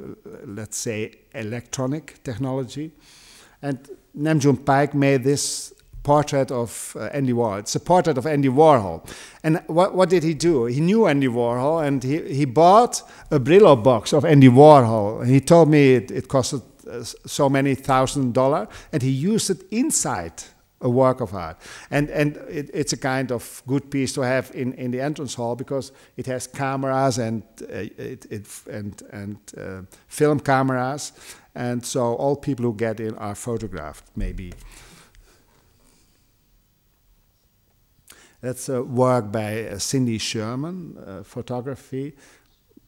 let's 0.45 0.77
say 0.77 1.11
electronic 1.33 2.23
technology. 2.23 2.91
And 3.61 3.79
Nam 4.13 4.39
June 4.39 4.57
Paik 4.57 4.93
made 4.93 5.23
this 5.23 5.73
portrait 6.03 6.51
of 6.51 6.95
uh, 6.95 7.09
Andy 7.11 7.33
Warhol. 7.33 7.59
It's 7.59 7.75
a 7.75 7.79
portrait 7.81 8.17
of 8.17 8.25
Andy 8.25 8.47
Warhol. 8.47 9.05
And 9.43 9.61
what, 9.67 9.93
what 9.93 10.09
did 10.09 10.23
he 10.23 10.33
do? 10.33 10.65
He 10.65 10.79
knew 10.79 11.05
Andy 11.05 11.27
Warhol 11.27 11.85
and 11.85 12.01
he, 12.01 12.21
he 12.33 12.45
bought 12.45 13.01
a 13.29 13.39
Brillo 13.39 13.75
box 13.83 14.13
of 14.13 14.23
Andy 14.23 14.47
Warhol. 14.47 15.27
He 15.27 15.41
told 15.41 15.69
me 15.69 15.95
it, 15.95 16.09
it 16.11 16.27
costed 16.29 16.61
uh, 16.89 17.03
so 17.03 17.49
many 17.49 17.75
thousand 17.75 18.33
dollars 18.33 18.69
and 18.93 19.03
he 19.03 19.09
used 19.09 19.49
it 19.49 19.63
inside 19.69 20.43
a 20.79 20.89
work 20.89 21.21
of 21.21 21.33
art. 21.33 21.57
And, 21.91 22.09
and 22.09 22.37
it, 22.49 22.69
it's 22.73 22.93
a 22.93 22.97
kind 22.97 23.31
of 23.31 23.63
good 23.67 23.89
piece 23.89 24.13
to 24.13 24.21
have 24.21 24.51
in, 24.53 24.73
in 24.73 24.91
the 24.91 25.01
entrance 25.01 25.33
hall 25.33 25.55
because 25.55 25.91
it 26.15 26.25
has 26.27 26.47
cameras 26.47 27.17
and, 27.17 27.43
uh, 27.63 27.73
it, 27.97 28.25
it, 28.29 28.47
and, 28.71 29.01
and 29.11 29.37
uh, 29.57 29.81
film 30.07 30.39
cameras. 30.39 31.11
And 31.57 31.83
so 31.83 32.13
all 32.13 32.35
people 32.35 32.65
who 32.65 32.75
get 32.75 32.99
in 32.99 33.15
are 33.15 33.33
photographed, 33.33 34.05
maybe. 34.15 34.53
That's 38.41 38.69
a 38.69 38.83
work 38.83 39.31
by 39.31 39.63
uh, 39.63 39.79
Cindy 39.79 40.19
Sherman, 40.19 40.95
uh, 41.03 41.23
photography, 41.23 42.13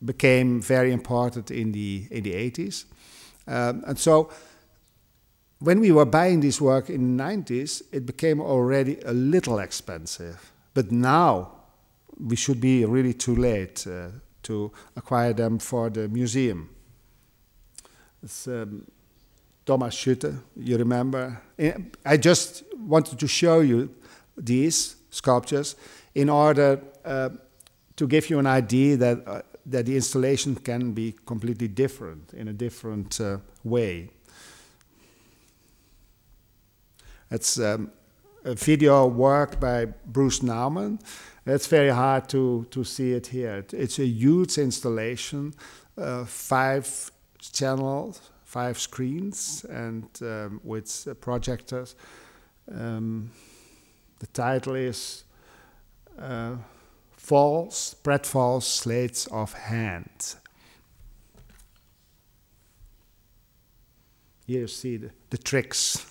became 0.05 0.61
very 0.61 0.93
important 0.93 1.49
in 1.49 1.71
the, 1.71 2.05
in 2.11 2.21
the 2.23 2.33
80s. 2.33 2.85
Um, 3.47 3.83
and 3.87 3.97
so 3.97 4.29
when 5.57 5.79
we 5.79 5.91
were 5.91 6.05
buying 6.05 6.41
this 6.41 6.61
work 6.61 6.91
in 6.91 7.17
the 7.17 7.23
90s, 7.23 7.81
it 7.91 8.05
became 8.05 8.39
already 8.39 8.99
a 9.03 9.13
little 9.13 9.57
expensive. 9.57 10.51
But 10.75 10.91
now 10.91 11.53
we 12.19 12.35
should 12.35 12.61
be 12.61 12.85
really 12.85 13.15
too 13.15 13.35
late 13.35 13.87
uh, 13.87 14.09
to 14.43 14.71
acquire 14.95 15.33
them 15.33 15.57
for 15.57 15.89
the 15.89 16.07
museum. 16.07 16.69
It's 18.23 18.47
um, 18.47 18.85
Thomas 19.65 19.95
Schütte, 19.95 20.37
you 20.55 20.77
remember? 20.77 21.41
I 22.05 22.17
just 22.17 22.63
wanted 22.75 23.19
to 23.19 23.27
show 23.27 23.61
you 23.61 23.89
these 24.37 24.95
sculptures 25.09 25.75
in 26.15 26.29
order 26.29 26.81
uh, 27.05 27.29
to 27.95 28.07
give 28.07 28.29
you 28.29 28.39
an 28.39 28.47
idea 28.47 28.97
that 28.97 29.27
uh, 29.27 29.41
that 29.65 29.85
the 29.85 29.95
installation 29.95 30.55
can 30.55 30.93
be 30.93 31.15
completely 31.25 31.67
different 31.67 32.33
in 32.33 32.47
a 32.47 32.53
different 32.53 33.21
uh, 33.21 33.37
way. 33.63 34.09
It's 37.29 37.59
um, 37.59 37.91
a 38.43 38.55
video 38.55 39.05
work 39.05 39.59
by 39.59 39.85
Bruce 40.05 40.39
Nauman. 40.39 40.99
It's 41.45 41.67
very 41.67 41.89
hard 41.89 42.27
to, 42.29 42.65
to 42.71 42.83
see 42.83 43.13
it 43.13 43.27
here. 43.27 43.65
It's 43.71 43.99
a 43.99 44.05
huge 44.05 44.57
installation, 44.57 45.53
uh, 45.97 46.25
five 46.25 47.11
channels, 47.39 48.31
five 48.43 48.79
screens, 48.79 49.65
and 49.69 50.07
um, 50.21 50.61
with 50.63 51.07
uh, 51.09 51.13
projectors. 51.15 51.95
Um, 52.71 53.31
the 54.19 54.27
title 54.27 54.75
is 54.75 55.23
uh, 56.19 56.55
Falls, 57.11 57.95
Pratfall's 58.03 58.67
Sleights 58.67 59.27
of 59.27 59.53
Hand. 59.53 60.35
Here 64.45 64.61
you 64.61 64.67
see 64.67 64.97
the, 64.97 65.11
the 65.29 65.37
tricks. 65.37 66.05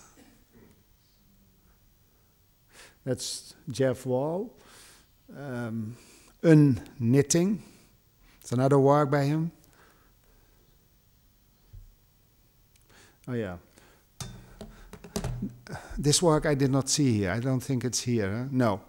That's 3.05 3.55
Jeff 3.70 4.07
Wall. 4.07 4.55
Um, 5.37 5.97
Unknitting. 6.43 7.59
It's 8.41 8.53
another 8.53 8.79
work 8.79 9.11
by 9.11 9.24
him. 9.24 9.51
Oh, 13.29 13.35
yeah. 13.35 13.57
This 15.99 16.22
work 16.22 16.47
I 16.47 16.55
did 16.55 16.70
not 16.70 16.89
see 16.89 17.12
here. 17.18 17.31
I 17.31 17.41
don't 17.41 17.61
think 17.61 17.85
it's 17.85 18.01
here. 18.01 18.31
Huh? 18.31 18.45
No. 18.51 18.81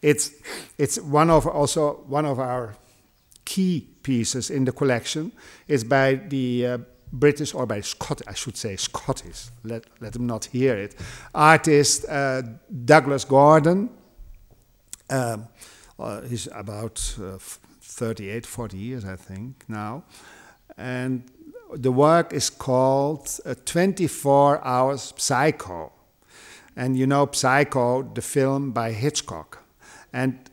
It's, 0.00 0.30
it's 0.78 1.00
one 1.00 1.28
of 1.30 1.46
also 1.46 2.04
one 2.06 2.24
of 2.24 2.38
our 2.38 2.76
key 3.44 3.88
pieces 4.02 4.50
in 4.50 4.64
the 4.64 4.72
collection. 4.72 5.32
It's 5.66 5.82
by 5.82 6.14
the 6.14 6.66
uh, 6.66 6.78
British, 7.12 7.54
or 7.54 7.66
by 7.66 7.80
Scott, 7.80 8.22
I 8.26 8.34
should 8.34 8.56
say 8.56 8.76
Scottish, 8.76 9.46
let, 9.64 9.84
let 10.00 10.12
them 10.12 10.26
not 10.26 10.46
hear 10.46 10.76
it, 10.76 10.94
artist 11.34 12.04
uh, 12.08 12.42
Douglas 12.84 13.24
Gordon. 13.24 13.90
Um, 15.10 15.48
uh, 15.98 16.22
he's 16.22 16.48
about 16.52 17.16
uh, 17.20 17.38
38, 17.38 18.46
40 18.46 18.76
years, 18.76 19.04
I 19.04 19.16
think, 19.16 19.64
now. 19.68 20.04
And 20.76 21.30
the 21.76 21.92
work 21.92 22.32
is 22.32 22.50
called 22.50 23.28
uh, 23.44 23.54
24 23.64 24.64
Hours 24.64 25.12
Psycho. 25.16 25.92
And 26.76 26.96
you 26.96 27.06
know 27.06 27.28
Psycho, 27.30 28.02
the 28.02 28.22
film 28.22 28.72
by 28.72 28.92
Hitchcock. 28.92 29.64
And 30.12 30.50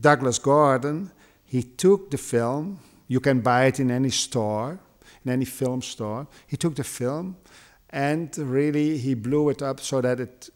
Douglas 0.00 0.38
Gordon, 0.38 1.12
he 1.44 1.62
took 1.62 2.10
the 2.10 2.18
film, 2.18 2.80
you 3.08 3.20
can 3.20 3.40
buy 3.40 3.66
it 3.66 3.78
in 3.78 3.90
any 3.90 4.10
store, 4.10 4.80
in 5.24 5.32
any 5.32 5.44
film 5.44 5.82
store. 5.82 6.26
He 6.46 6.56
took 6.56 6.74
the 6.74 6.84
film 6.84 7.36
and 7.90 8.36
really 8.36 8.98
he 8.98 9.14
blew 9.14 9.48
it 9.48 9.62
up 9.62 9.80
so 9.80 10.00
that 10.00 10.20
it 10.20 10.50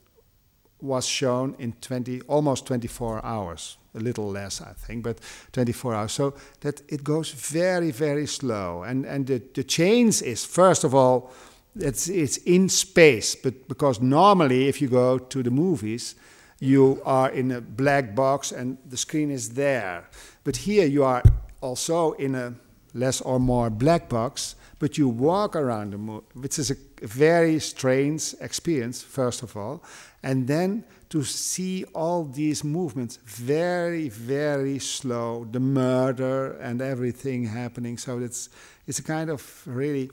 was 0.80 1.06
shown 1.06 1.54
in 1.58 1.72
20, 1.80 2.22
almost 2.22 2.66
24 2.66 3.24
hours, 3.24 3.76
a 3.94 3.98
little 3.98 4.28
less, 4.30 4.60
I 4.60 4.72
think, 4.72 5.04
but 5.04 5.18
24 5.52 5.94
hours. 5.94 6.12
So 6.12 6.34
that 6.60 6.82
it 6.88 7.02
goes 7.02 7.30
very, 7.30 7.90
very 7.90 8.26
slow. 8.26 8.82
And, 8.82 9.04
and 9.04 9.26
the, 9.26 9.42
the 9.54 9.64
change 9.64 10.22
is, 10.22 10.44
first 10.44 10.84
of 10.84 10.94
all, 10.94 11.32
it's, 11.76 12.08
it's 12.08 12.38
in 12.38 12.68
space, 12.68 13.34
but 13.34 13.68
because 13.68 14.00
normally 14.00 14.68
if 14.68 14.80
you 14.82 14.88
go 14.88 15.18
to 15.18 15.42
the 15.42 15.50
movies, 15.50 16.14
you 16.58 17.00
are 17.04 17.30
in 17.30 17.52
a 17.52 17.60
black 17.60 18.14
box 18.14 18.52
and 18.52 18.76
the 18.86 18.96
screen 18.96 19.30
is 19.30 19.50
there. 19.50 20.08
But 20.44 20.56
here 20.56 20.86
you 20.86 21.04
are 21.04 21.22
also 21.60 22.12
in 22.12 22.34
a 22.34 22.54
less 22.92 23.20
or 23.20 23.38
more 23.38 23.70
black 23.70 24.08
box, 24.08 24.56
but 24.78 24.98
you 24.98 25.08
walk 25.08 25.56
around 25.56 25.92
the 25.92 25.98
moon, 25.98 26.22
which 26.34 26.58
is 26.58 26.70
a 26.70 26.76
very 27.02 27.58
strange 27.60 28.34
experience, 28.40 29.02
first 29.02 29.42
of 29.42 29.56
all. 29.56 29.82
And 30.22 30.46
then 30.48 30.84
to 31.10 31.24
see 31.24 31.84
all 31.92 32.24
these 32.24 32.62
movements 32.64 33.18
very, 33.24 34.08
very 34.08 34.78
slow, 34.78 35.44
the 35.50 35.60
murder 35.60 36.52
and 36.60 36.80
everything 36.80 37.44
happening. 37.44 37.98
So 37.98 38.18
it's, 38.20 38.48
it's 38.86 39.00
a 39.00 39.02
kind 39.02 39.28
of 39.28 39.62
really 39.66 40.10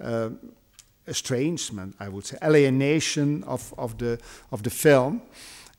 uh, 0.00 0.30
estrangement, 1.06 1.96
I 1.98 2.08
would 2.08 2.26
say, 2.26 2.36
alienation 2.42 3.42
of, 3.44 3.72
of, 3.78 3.96
the, 3.96 4.20
of 4.52 4.62
the 4.62 4.70
film. 4.70 5.22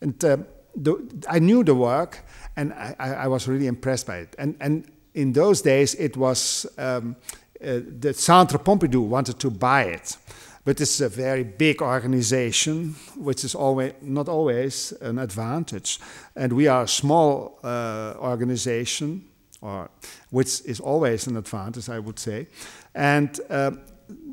And 0.02 0.24
uh, 0.26 0.38
the, 0.76 1.24
I 1.30 1.40
knew 1.40 1.64
the 1.64 1.76
work, 1.76 2.26
and 2.56 2.74
I, 2.74 2.96
I, 3.00 3.28
was 3.28 3.48
really 3.48 3.68
impressed 3.68 4.08
by 4.08 4.18
it. 4.18 4.36
And, 4.40 4.56
and 4.60 4.92
in 5.14 5.34
those 5.34 5.62
days, 5.62 5.94
it 5.96 6.18
was 6.18 6.66
um, 6.78 7.16
uh, 7.64 7.80
the 8.00 8.14
Centre 8.14 8.58
Pompidou 8.58 9.08
wanted 9.08 9.40
to 9.40 9.50
buy 9.50 9.84
it. 9.84 10.18
But 10.66 10.82
it's 10.82 11.00
a 11.00 11.10
very 11.10 11.44
big 11.44 11.82
organization, 11.82 12.96
which 13.16 13.44
is 13.44 13.56
always 13.56 13.94
not 14.02 14.28
always 14.28 14.94
an 15.02 15.20
advantage. 15.20 16.00
And 16.36 16.54
we 16.54 16.68
are 16.68 16.84
a 16.84 16.88
small 16.88 17.60
uh, 17.64 18.16
organization, 18.18 19.26
or 19.62 19.90
which 20.32 20.62
is 20.66 20.80
always 20.80 21.28
an 21.28 21.38
advantage, 21.38 21.88
I 21.88 22.00
would 22.00 22.20
say. 22.20 22.48
And 22.96 23.40
uh, 23.50 23.72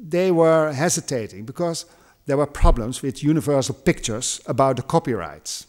they 0.08 0.30
were 0.30 0.72
hesitating 0.72 1.44
because 1.44 1.86
there 2.26 2.38
were 2.38 2.46
problems 2.46 3.02
with 3.02 3.22
Universal 3.22 3.74
Pictures 3.84 4.40
about 4.46 4.76
the 4.76 4.82
copyrights. 4.82 5.66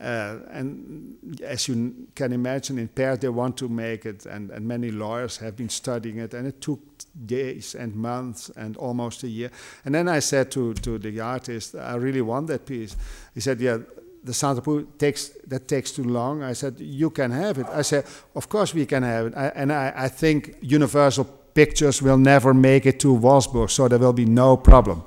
Uh, 0.00 0.38
and 0.50 1.38
as 1.42 1.68
you 1.68 1.94
can 2.14 2.32
imagine, 2.32 2.78
in 2.78 2.88
Paris 2.88 3.18
they 3.18 3.28
want 3.28 3.56
to 3.58 3.68
make 3.68 4.06
it, 4.06 4.24
and, 4.24 4.50
and 4.50 4.66
many 4.66 4.90
lawyers 4.90 5.36
have 5.36 5.56
been 5.56 5.68
studying 5.68 6.18
it, 6.18 6.32
and 6.32 6.46
it 6.46 6.60
took 6.60 6.80
days 7.26 7.74
and 7.74 7.94
months 7.94 8.50
and 8.56 8.76
almost 8.78 9.22
a 9.24 9.28
year. 9.28 9.50
And 9.84 9.94
then 9.94 10.08
I 10.08 10.20
said 10.20 10.50
to, 10.52 10.72
to 10.74 10.98
the 10.98 11.20
artist, 11.20 11.74
I 11.74 11.96
really 11.96 12.22
want 12.22 12.46
that 12.46 12.64
piece. 12.64 12.96
He 13.34 13.40
said, 13.40 13.60
Yeah, 13.60 13.78
the 14.24 14.32
Santa 14.32 14.86
takes 14.96 15.30
that 15.46 15.68
takes 15.68 15.92
too 15.92 16.04
long. 16.04 16.42
I 16.42 16.54
said, 16.54 16.80
You 16.80 17.10
can 17.10 17.30
have 17.30 17.58
it. 17.58 17.66
I 17.70 17.82
said, 17.82 18.06
Of 18.34 18.48
course 18.48 18.72
we 18.72 18.86
can 18.86 19.02
have 19.02 19.26
it. 19.26 19.34
I, 19.36 19.46
and 19.48 19.70
I, 19.70 19.92
I 19.94 20.08
think 20.08 20.56
Universal 20.62 21.24
Pictures 21.52 22.00
will 22.00 22.16
never 22.16 22.54
make 22.54 22.86
it 22.86 23.00
to 23.00 23.08
Wolfsburg, 23.08 23.70
so 23.70 23.88
there 23.88 23.98
will 23.98 24.12
be 24.14 24.24
no 24.24 24.56
problem. 24.56 25.02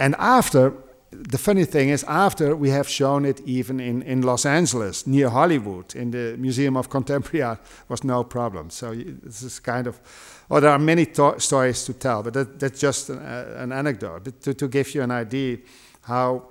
And 0.00 0.16
after 0.18 0.72
the 1.10 1.38
funny 1.38 1.64
thing 1.64 1.88
is, 1.88 2.04
after 2.04 2.54
we 2.54 2.70
have 2.70 2.88
shown 2.88 3.24
it 3.24 3.40
even 3.44 3.80
in, 3.80 4.02
in 4.02 4.22
Los 4.22 4.46
Angeles, 4.46 5.06
near 5.06 5.28
Hollywood, 5.28 5.96
in 5.96 6.12
the 6.12 6.36
Museum 6.38 6.76
of 6.76 6.88
Contemporary 6.88 7.42
Art, 7.42 7.58
was 7.88 8.04
no 8.04 8.22
problem. 8.22 8.70
So 8.70 8.94
this 8.94 9.42
is 9.42 9.58
kind 9.58 9.88
of, 9.88 10.00
well, 10.48 10.60
there 10.60 10.70
are 10.70 10.78
many 10.78 11.08
stories 11.38 11.84
to 11.84 11.94
tell, 11.94 12.22
but 12.22 12.34
that, 12.34 12.60
that's 12.60 12.80
just 12.80 13.10
an, 13.10 13.18
uh, 13.18 13.56
an 13.58 13.72
anecdote 13.72 14.24
but 14.24 14.40
to, 14.42 14.54
to 14.54 14.68
give 14.68 14.94
you 14.94 15.02
an 15.02 15.10
idea 15.10 15.58
how, 16.02 16.46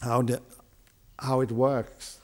how, 0.00 0.22
the, 0.22 0.40
how 1.18 1.40
it 1.42 1.52
works. 1.52 2.18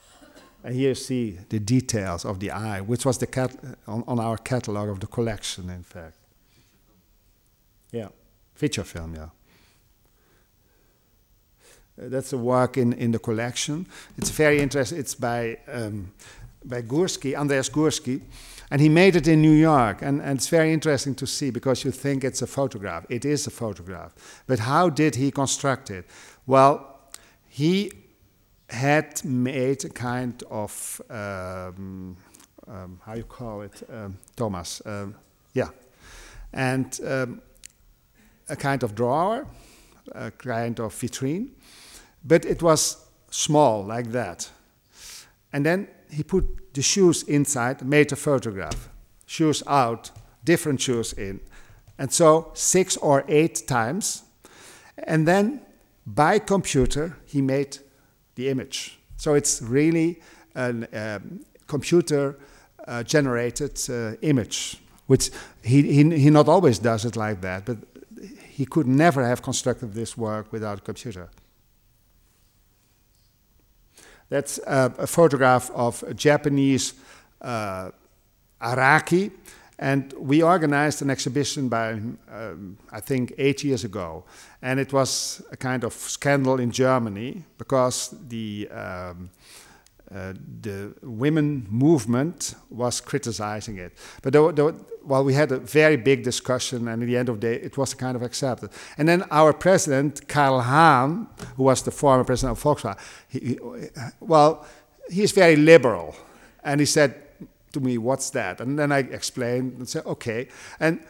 And 0.64 0.74
here 0.74 0.88
you 0.88 0.94
see 0.94 1.38
the 1.50 1.60
details 1.60 2.24
of 2.24 2.40
the 2.40 2.50
eye, 2.50 2.80
which 2.80 3.04
was 3.04 3.18
the 3.18 3.26
cat 3.26 3.54
on, 3.86 4.04
on 4.08 4.18
our 4.18 4.38
catalog 4.38 4.88
of 4.88 5.00
the 5.00 5.06
collection, 5.06 5.68
in 5.68 5.82
fact. 5.82 6.16
Yeah, 7.92 8.08
feature 8.54 8.84
film, 8.84 9.14
yeah. 9.14 9.28
Uh, 12.00 12.08
that's 12.08 12.32
a 12.32 12.38
work 12.38 12.76
in, 12.76 12.92
in 12.92 13.12
the 13.12 13.18
collection. 13.18 13.86
It's 14.18 14.30
very 14.30 14.60
interesting. 14.60 14.98
It's 14.98 15.14
by 15.14 15.58
um, 15.72 16.12
by 16.64 16.82
Gursky, 16.82 17.36
Andreas 17.36 17.68
Gursky, 17.70 18.20
and 18.70 18.80
he 18.80 18.88
made 18.88 19.16
it 19.16 19.28
in 19.28 19.40
New 19.40 19.54
York. 19.54 20.02
And, 20.02 20.20
and 20.20 20.38
it's 20.38 20.48
very 20.48 20.72
interesting 20.72 21.14
to 21.16 21.26
see 21.26 21.50
because 21.50 21.84
you 21.84 21.92
think 21.92 22.24
it's 22.24 22.42
a 22.42 22.46
photograph. 22.46 23.06
It 23.08 23.24
is 23.24 23.46
a 23.46 23.50
photograph. 23.50 24.12
But 24.46 24.58
how 24.58 24.90
did 24.90 25.14
he 25.14 25.30
construct 25.30 25.90
it? 25.90 26.06
Well, 26.46 26.98
he 27.48 27.92
had 28.68 29.24
made 29.24 29.84
a 29.84 29.90
kind 29.90 30.42
of 30.50 31.00
um, 31.08 32.16
um, 32.68 33.00
how 33.04 33.14
you 33.14 33.24
call 33.24 33.62
it, 33.62 33.82
um, 33.92 34.18
Thomas? 34.34 34.82
Um, 34.84 35.14
yeah, 35.54 35.68
and 36.52 36.98
um, 37.06 37.42
a 38.48 38.56
kind 38.56 38.82
of 38.82 38.94
drawer, 38.94 39.46
a 40.12 40.30
kind 40.30 40.80
of 40.80 40.94
vitrine, 40.94 41.50
but 42.24 42.44
it 42.44 42.62
was 42.62 43.06
small 43.30 43.84
like 43.84 44.12
that. 44.12 44.50
And 45.52 45.64
then 45.64 45.88
he 46.10 46.22
put 46.22 46.74
the 46.74 46.82
shoes 46.82 47.22
inside, 47.22 47.82
made 47.82 48.12
a 48.12 48.16
photograph. 48.16 48.88
Shoes 49.26 49.62
out, 49.66 50.10
different 50.44 50.80
shoes 50.80 51.12
in. 51.12 51.40
And 51.98 52.12
so 52.12 52.50
six 52.54 52.96
or 52.96 53.24
eight 53.28 53.66
times. 53.66 54.22
And 54.98 55.26
then 55.26 55.60
by 56.06 56.38
computer, 56.38 57.16
he 57.24 57.42
made 57.42 57.78
the 58.34 58.48
image. 58.48 58.98
So 59.16 59.34
it's 59.34 59.62
really 59.62 60.20
a 60.54 60.68
um, 60.92 61.40
computer 61.66 62.38
uh, 62.86 63.02
generated 63.02 63.80
uh, 63.90 64.12
image, 64.22 64.78
which 65.06 65.30
he, 65.62 65.82
he, 65.82 66.18
he 66.18 66.30
not 66.30 66.48
always 66.48 66.78
does 66.78 67.04
it 67.04 67.16
like 67.16 67.40
that, 67.40 67.64
but 67.64 67.78
he 68.48 68.64
could 68.64 68.86
never 68.86 69.26
have 69.26 69.42
constructed 69.42 69.92
this 69.94 70.16
work 70.16 70.52
without 70.52 70.78
a 70.78 70.82
computer. 70.82 71.28
That's 74.28 74.58
uh, 74.66 74.90
a 74.98 75.06
photograph 75.06 75.70
of 75.74 76.02
a 76.02 76.14
Japanese 76.14 76.94
uh, 77.40 77.90
Araki, 78.60 79.30
and 79.78 80.12
we 80.14 80.42
organized 80.42 81.02
an 81.02 81.10
exhibition 81.10 81.68
by, 81.68 81.92
um, 81.92 82.78
I 82.90 83.00
think, 83.00 83.34
eight 83.36 83.62
years 83.62 83.84
ago. 83.84 84.24
And 84.62 84.80
it 84.80 84.92
was 84.92 85.42
a 85.52 85.56
kind 85.56 85.84
of 85.84 85.92
scandal 85.92 86.58
in 86.58 86.70
Germany 86.70 87.44
because 87.58 88.14
the, 88.28 88.68
um, 88.70 89.30
uh, 90.14 90.34
the 90.62 90.94
women 91.02 91.66
movement 91.68 92.54
was 92.70 93.00
criticizing 93.00 93.78
it. 93.78 93.92
But 94.22 94.32
there, 94.32 94.52
there, 94.52 94.74
well, 95.04 95.24
we 95.24 95.34
had 95.34 95.50
a 95.52 95.58
very 95.58 95.96
big 95.96 96.22
discussion, 96.22 96.88
and 96.88 97.02
at 97.02 97.06
the 97.06 97.16
end 97.16 97.28
of 97.28 97.40
the 97.40 97.48
day, 97.48 97.54
it 97.54 97.76
was 97.76 97.94
kind 97.94 98.16
of 98.16 98.22
accepted. 98.22 98.70
And 98.98 99.08
then 99.08 99.24
our 99.30 99.52
president, 99.52 100.28
Carl 100.28 100.60
Hahn, 100.60 101.28
who 101.56 101.64
was 101.64 101.82
the 101.82 101.90
former 101.90 102.24
president 102.24 102.56
of 102.56 102.62
Volkswagen, 102.62 102.98
he, 103.28 103.38
he, 103.40 103.58
well, 104.20 104.64
he's 105.10 105.32
very 105.32 105.56
liberal. 105.56 106.14
And 106.62 106.80
he 106.80 106.86
said, 106.86 107.14
to 107.72 107.80
me, 107.80 107.98
what's 107.98 108.30
that? 108.30 108.60
And 108.60 108.78
then 108.78 108.92
I 108.92 108.98
explained 108.98 109.78
and 109.78 109.88
said, 109.88 110.06
okay. 110.06 110.48
And 110.80 111.00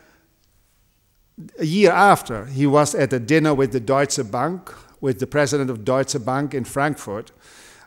a 1.58 1.64
year 1.66 1.92
after, 1.92 2.46
he 2.46 2.66
was 2.66 2.94
at 2.94 3.12
a 3.12 3.20
dinner 3.20 3.54
with 3.54 3.72
the 3.72 3.80
Deutsche 3.80 4.30
Bank, 4.30 4.72
with 5.00 5.20
the 5.20 5.26
president 5.26 5.70
of 5.70 5.84
Deutsche 5.84 6.24
Bank 6.24 6.54
in 6.54 6.64
Frankfurt, 6.64 7.30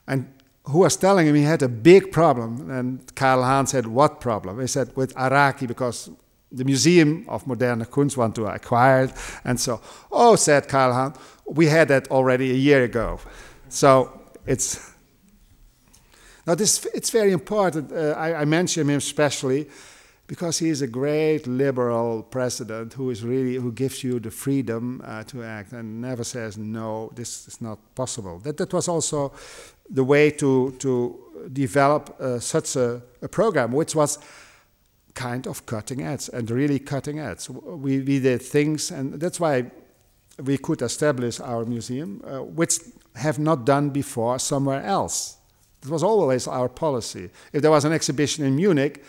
and 0.08 0.32
who 0.70 0.80
was 0.80 0.98
telling 0.98 1.28
him 1.28 1.36
he 1.36 1.44
had 1.44 1.62
a 1.62 1.68
big 1.68 2.12
problem. 2.12 2.70
And 2.70 3.16
Carl 3.16 3.44
Hahn 3.44 3.68
said, 3.68 3.88
what 3.88 4.22
problem? 4.22 4.60
He 4.60 4.68
said, 4.68 4.96
with 4.96 5.14
Araki, 5.16 5.68
because 5.68 6.10
the 6.52 6.64
Museum 6.64 7.26
of 7.28 7.46
Moderne 7.46 7.86
Kunst 7.86 8.18
want 8.18 8.36
to 8.36 8.46
acquire 8.48 9.06
it. 9.06 9.14
And 9.44 9.60
so, 9.60 9.82
oh, 10.12 10.36
said 10.36 10.68
Carl 10.68 10.94
Hahn, 10.94 11.14
we 11.46 11.68
had 11.68 11.88
that 11.88 12.10
already 12.10 12.52
a 12.52 12.56
year 12.56 12.84
ago. 12.84 13.20
So 13.70 14.20
it's 14.46 14.90
now, 16.46 16.56
this, 16.56 16.84
it's 16.96 17.12
very 17.12 17.32
important. 17.32 17.92
Uh, 17.92 18.16
I, 18.18 18.42
I 18.42 18.46
mention 18.46 18.90
him 18.90 18.98
especially 18.98 19.70
because 20.30 20.60
he 20.60 20.70
is 20.70 20.84
a 20.84 20.88
great 20.88 21.48
liberal 21.48 22.22
president 22.22 22.94
who 22.94 23.10
is 23.10 23.24
really 23.24 23.56
who 23.56 23.72
gives 23.72 24.04
you 24.04 24.20
the 24.20 24.30
freedom 24.30 25.02
uh, 25.04 25.24
to 25.24 25.44
act 25.44 25.74
and 25.74 26.00
never 26.00 26.24
says 26.24 26.56
no 26.56 27.12
this 27.16 27.48
is 27.48 27.60
not 27.62 27.80
possible. 27.96 28.38
That 28.38 28.58
that 28.58 28.72
was 28.72 28.88
also 28.88 29.34
the 29.90 30.04
way 30.04 30.30
to 30.32 30.72
to 30.80 31.20
develop 31.52 32.16
uh, 32.22 32.40
such 32.40 32.76
a, 32.76 33.02
a, 33.24 33.28
program 33.28 33.72
which 33.72 33.96
was 33.96 34.20
kind 35.16 35.48
of 35.48 35.66
cutting 35.66 36.04
edge 36.04 36.30
and 36.32 36.52
really 36.52 36.78
cutting 36.78 37.20
edge. 37.20 37.50
We, 37.50 38.00
we 38.02 38.20
did 38.20 38.44
things 38.44 38.92
and 38.92 39.20
that's 39.20 39.40
why 39.40 39.72
we 40.38 40.60
could 40.60 40.84
establish 40.84 41.40
our 41.40 41.66
museum 41.66 42.22
uh, 42.24 42.44
which 42.44 42.80
have 43.16 43.40
not 43.40 43.66
done 43.66 43.90
before 43.90 44.38
somewhere 44.38 44.84
else. 44.84 45.38
It 45.82 45.90
was 45.90 46.04
always 46.04 46.48
our 46.48 46.70
policy. 46.70 47.32
If 47.52 47.64
there 47.64 47.72
was 47.72 47.86
an 47.86 47.94
exhibition 47.94 48.46
in 48.46 48.56
Munich, 48.56 49.04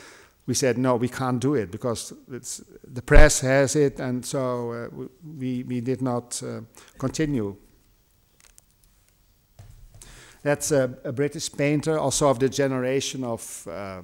we 0.50 0.54
said, 0.54 0.76
no, 0.76 0.96
we 0.96 1.08
can't 1.08 1.38
do 1.38 1.54
it 1.54 1.70
because 1.70 2.12
the 2.26 3.02
press 3.02 3.38
has 3.38 3.76
it, 3.76 4.00
and 4.00 4.26
so 4.26 4.72
uh, 4.72 5.06
we, 5.38 5.62
we 5.62 5.80
did 5.80 6.02
not 6.02 6.42
uh, 6.42 6.62
continue. 6.98 7.54
That's 10.42 10.72
a, 10.72 10.92
a, 11.04 11.12
British 11.12 11.52
painter, 11.52 11.96
also 11.96 12.28
of 12.28 12.40
the 12.40 12.48
generation 12.48 13.22
of, 13.22 13.68
uh, 13.70 14.02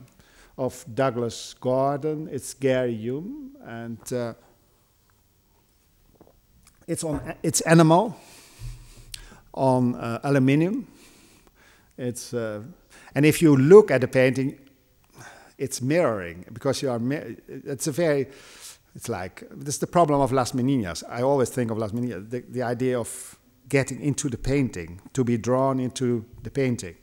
of 0.56 0.84
Douglas 0.94 1.56
Gordon. 1.58 2.28
It's 2.30 2.54
Gary 2.54 2.94
Hume, 2.94 3.56
and 3.64 4.12
uh, 4.12 4.34
it's, 6.86 7.02
on, 7.02 7.34
it's 7.42 7.60
enamel 7.62 8.16
on 9.52 9.96
uh, 9.96 10.20
aluminium 10.22 10.86
it's 11.98 12.34
uh, 12.34 12.62
and 13.14 13.24
if 13.24 13.40
you 13.40 13.56
look 13.56 13.90
at 13.90 14.02
the 14.02 14.08
painting, 14.08 14.58
it's 15.58 15.80
mirroring 15.80 16.44
because 16.52 16.82
you 16.82 16.90
are. 16.90 17.00
it's 17.48 17.86
a 17.86 17.92
very. 17.92 18.26
It's 18.94 19.08
like 19.08 19.46
this 19.50 19.74
is 19.74 19.80
the 19.80 19.86
problem 19.86 20.20
of 20.20 20.32
Las 20.32 20.52
Meninas. 20.52 21.02
I 21.08 21.22
always 21.22 21.50
think 21.50 21.70
of 21.70 21.78
Las 21.78 21.92
Meninas, 21.92 22.30
the, 22.30 22.40
the 22.48 22.62
idea 22.62 22.98
of 22.98 23.38
getting 23.68 24.00
into 24.00 24.28
the 24.28 24.38
painting, 24.38 25.00
to 25.12 25.24
be 25.24 25.36
drawn 25.36 25.80
into 25.80 26.24
the 26.42 26.50
painting. 26.50 26.96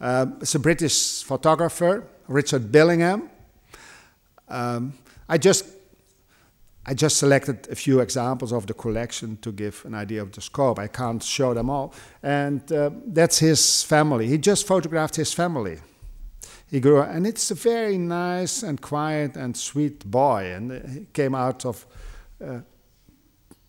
Um, 0.00 0.38
it's 0.40 0.54
a 0.56 0.58
British 0.58 1.22
photographer, 1.22 2.08
Richard 2.26 2.72
Billingham. 2.72 3.28
Um, 4.48 4.94
I 5.28 5.38
just 5.38 5.64
I 6.84 6.94
just 6.94 7.16
selected 7.16 7.68
a 7.70 7.76
few 7.76 8.00
examples 8.00 8.52
of 8.52 8.66
the 8.66 8.74
collection 8.74 9.36
to 9.42 9.52
give 9.52 9.84
an 9.84 9.94
idea 9.94 10.20
of 10.20 10.32
the 10.32 10.40
scope. 10.40 10.80
I 10.80 10.88
can't 10.88 11.22
show 11.22 11.54
them 11.54 11.70
all. 11.70 11.94
And 12.22 12.70
uh, 12.72 12.90
that's 13.06 13.38
his 13.38 13.84
family. 13.84 14.26
He 14.26 14.36
just 14.36 14.66
photographed 14.66 15.14
his 15.14 15.32
family. 15.32 15.78
He 16.68 16.80
grew 16.80 17.00
up, 17.00 17.10
and 17.10 17.26
it's 17.26 17.50
a 17.50 17.54
very 17.54 17.98
nice 17.98 18.62
and 18.62 18.80
quiet 18.80 19.36
and 19.36 19.56
sweet 19.56 20.10
boy. 20.10 20.52
And 20.54 20.88
he 20.88 21.06
came 21.12 21.34
out 21.34 21.64
of 21.66 21.86
uh, 22.44 22.60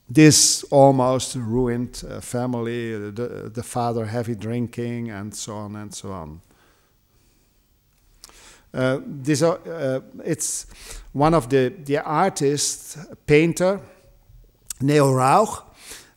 this 0.09 0.63
almost 0.71 1.35
ruined 1.35 2.03
uh, 2.09 2.19
family, 2.21 3.11
the, 3.11 3.51
the 3.53 3.63
father 3.63 4.05
heavy 4.05 4.35
drinking, 4.35 5.11
and 5.11 5.35
so 5.35 5.53
on 5.53 5.75
and 5.75 5.93
so 5.93 6.11
on. 6.11 6.41
Uh, 8.73 8.99
this, 9.05 9.43
uh, 9.43 10.01
it's 10.25 10.65
one 11.11 11.35
of 11.35 11.47
the, 11.49 11.73
the 11.85 11.99
artists, 11.99 12.97
painter, 13.27 13.79
Neo 14.81 15.13
Rauch, 15.13 15.63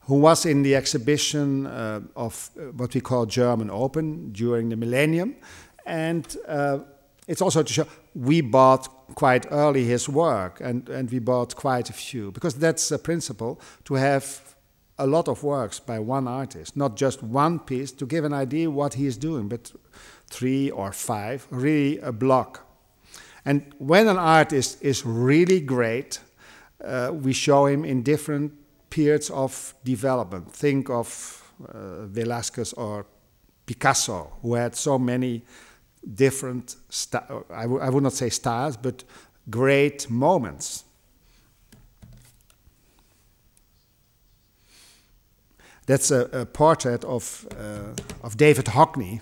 who 0.07 0.15
was 0.15 0.47
in 0.47 0.63
the 0.63 0.75
exhibition 0.75 1.67
uh, 1.67 2.01
of 2.15 2.51
uh, 2.57 2.63
what 2.73 2.95
we 2.95 3.01
call 3.01 3.27
German 3.27 3.71
Open 3.71 4.33
during 4.33 4.71
the 4.71 4.77
millennium. 4.77 5.35
And 5.85 6.37
uh, 6.49 6.79
it's 7.29 7.43
also 7.43 7.63
to 7.63 7.73
show 7.73 7.87
we 8.15 8.41
bought 8.41 8.89
quite 9.15 9.47
early 9.51 9.85
his 9.85 10.09
work, 10.09 10.61
and, 10.61 10.89
and 10.89 11.11
we 11.11 11.19
bought 11.19 11.55
quite 11.55 11.91
a 11.91 11.93
few, 11.93 12.33
because 12.33 12.55
that's 12.55 12.91
a 12.91 12.99
principle 12.99 13.61
to 13.85 13.95
have 13.95 14.57
a 14.99 15.07
lot 15.07 15.29
of 15.29 15.43
works 15.43 15.79
by 15.79 15.99
one 15.99 16.27
artist, 16.27 16.77
not 16.77 16.97
just 16.97 17.23
one 17.23 17.59
piece 17.59 17.93
to 17.93 18.07
give 18.07 18.25
an 18.25 18.33
idea 18.33 18.71
what 18.71 18.95
he 18.95 19.07
is 19.07 19.19
doing, 19.19 19.49
but 19.49 19.73
three 20.29 20.71
or 20.71 20.93
five, 20.93 21.47
really 21.51 21.99
a 22.01 22.13
block. 22.13 22.67
And 23.45 23.73
when 23.79 24.09
an 24.09 24.19
artist 24.19 24.83
is 24.83 25.07
really 25.07 25.61
great, 25.61 26.21
uh, 26.85 27.13
we 27.13 27.33
show 27.33 27.67
him 27.67 27.85
in 27.85 28.03
different 28.03 28.53
periods 28.91 29.31
of 29.31 29.75
development. 29.85 30.53
Think 30.53 30.91
of 30.91 31.43
uh, 31.69 32.07
Velasquez 32.07 32.73
or 32.73 33.07
Picasso, 33.67 34.33
who 34.43 34.55
had 34.55 34.75
so 34.75 34.99
many 34.99 35.43
different, 36.15 36.77
I, 37.51 37.65
I 37.65 37.91
would 37.91 38.03
not 38.03 38.13
say 38.13 38.31
styles, 38.31 38.77
but 38.77 39.05
great 39.49 40.11
moments. 40.11 40.85
That's 45.87 46.11
a, 46.11 46.29
a 46.33 46.47
portrait 46.47 47.05
of, 47.05 47.47
uh, 47.53 48.25
of 48.25 48.37
David 48.37 48.67
Hockney, 48.67 49.21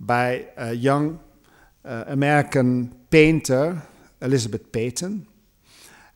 by 0.00 0.46
a 0.56 0.72
young 0.72 1.20
uh, 1.84 2.04
American 2.06 2.94
painter, 3.10 3.82
Elizabeth 4.20 4.72
Peyton. 4.72 5.26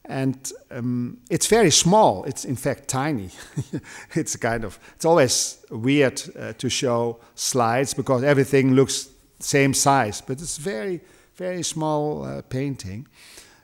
And 0.05 0.53
um, 0.71 1.19
it's 1.31 1.47
very 1.47 1.71
small. 1.71 2.25
It's 2.25 2.45
in 2.45 2.57
fact 2.57 2.89
tiny. 2.89 3.31
it's 4.15 4.35
kind 4.37 4.65
of, 4.65 4.79
it's 4.97 5.05
always 5.05 5.65
weird 5.71 6.21
uh, 6.37 6.53
to 6.55 6.69
show 6.69 7.21
slides 7.35 7.95
because 7.95 8.25
everything 8.25 8.75
looks 8.75 9.09
same 9.39 9.73
size, 9.73 10.21
but 10.21 10.41
it's 10.41 10.59
very, 10.59 11.01
very 11.37 11.63
small 11.63 12.25
uh, 12.25 12.43
painting. 12.43 13.07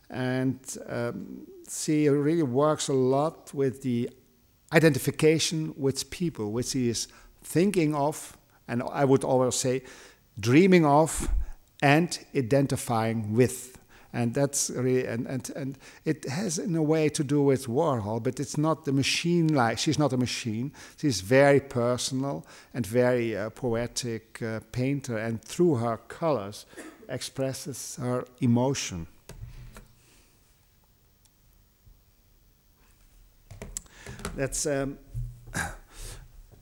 And 0.08 0.60
um, 0.88 1.46
she 1.68 2.08
really 2.08 2.44
works 2.44 2.88
a 2.88 2.92
lot 2.92 3.52
with 3.52 3.82
the 3.82 4.10
identification 4.72 5.74
with 5.76 6.10
people, 6.10 6.52
which 6.52 6.68
she 6.68 6.88
is 6.88 7.08
thinking 7.42 7.94
of, 7.94 8.36
and 8.68 8.82
I 8.82 9.04
would 9.04 9.24
always 9.24 9.54
say 9.54 9.82
dreaming 10.38 10.84
of 10.84 11.28
and 11.82 12.18
identifying 12.34 13.34
with. 13.34 13.78
And 14.12 14.32
that's 14.32 14.70
really, 14.70 15.06
and, 15.06 15.26
and, 15.26 15.50
and 15.50 15.78
it 16.04 16.24
has 16.28 16.58
in 16.58 16.74
a 16.74 16.82
way 16.82 17.10
to 17.10 17.22
do 17.22 17.42
with 17.42 17.66
Warhol, 17.66 18.22
but 18.22 18.40
it's 18.40 18.56
not 18.56 18.86
the 18.86 18.92
machine 18.92 19.48
like, 19.48 19.78
she's 19.78 19.98
not 19.98 20.12
a 20.12 20.16
machine. 20.16 20.72
She's 20.96 21.20
very 21.20 21.60
personal 21.60 22.46
and 22.72 22.86
very 22.86 23.36
uh, 23.36 23.50
poetic 23.50 24.40
uh, 24.40 24.60
painter, 24.72 25.18
and 25.18 25.42
through 25.42 25.76
her 25.76 25.98
colors 26.08 26.64
expresses 27.08 27.96
her 28.00 28.24
emotion. 28.40 29.06
That's 34.34 34.66
um, 34.66 34.98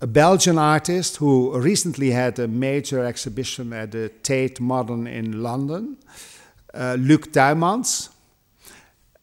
a 0.05 0.07
Belgian 0.07 0.59
artist 0.59 1.17
who 1.17 1.59
recently 1.59 2.11
had 2.11 2.39
a 2.39 2.47
major 2.47 3.03
exhibition 3.03 3.73
at 3.73 3.91
the 3.91 4.11
Tate 4.23 4.61
Modern 4.61 5.07
in 5.07 5.43
London, 5.43 5.97
uh, 6.75 6.99
Luc 7.01 7.33
Tuymans. 7.33 8.11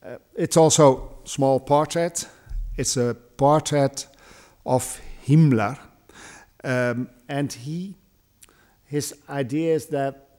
Uh, 0.04 0.16
it's 0.36 0.58
also 0.58 1.20
a 1.24 1.30
small 1.30 1.60
portrait. 1.60 2.28
It's 2.78 2.98
a 2.98 3.16
portrait 3.38 4.08
of 4.66 5.00
Himmler, 5.28 5.78
um, 6.64 7.10
and 7.30 7.54
he, 7.54 7.94
his 8.86 9.14
idea 9.30 9.76
is 9.76 9.86
that 9.88 10.30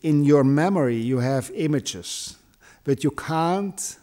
in 0.00 0.24
your 0.24 0.44
memory 0.44 0.96
you 0.96 1.18
have 1.18 1.50
images, 1.54 2.38
but 2.84 3.04
you 3.04 3.10
can't 3.10 3.98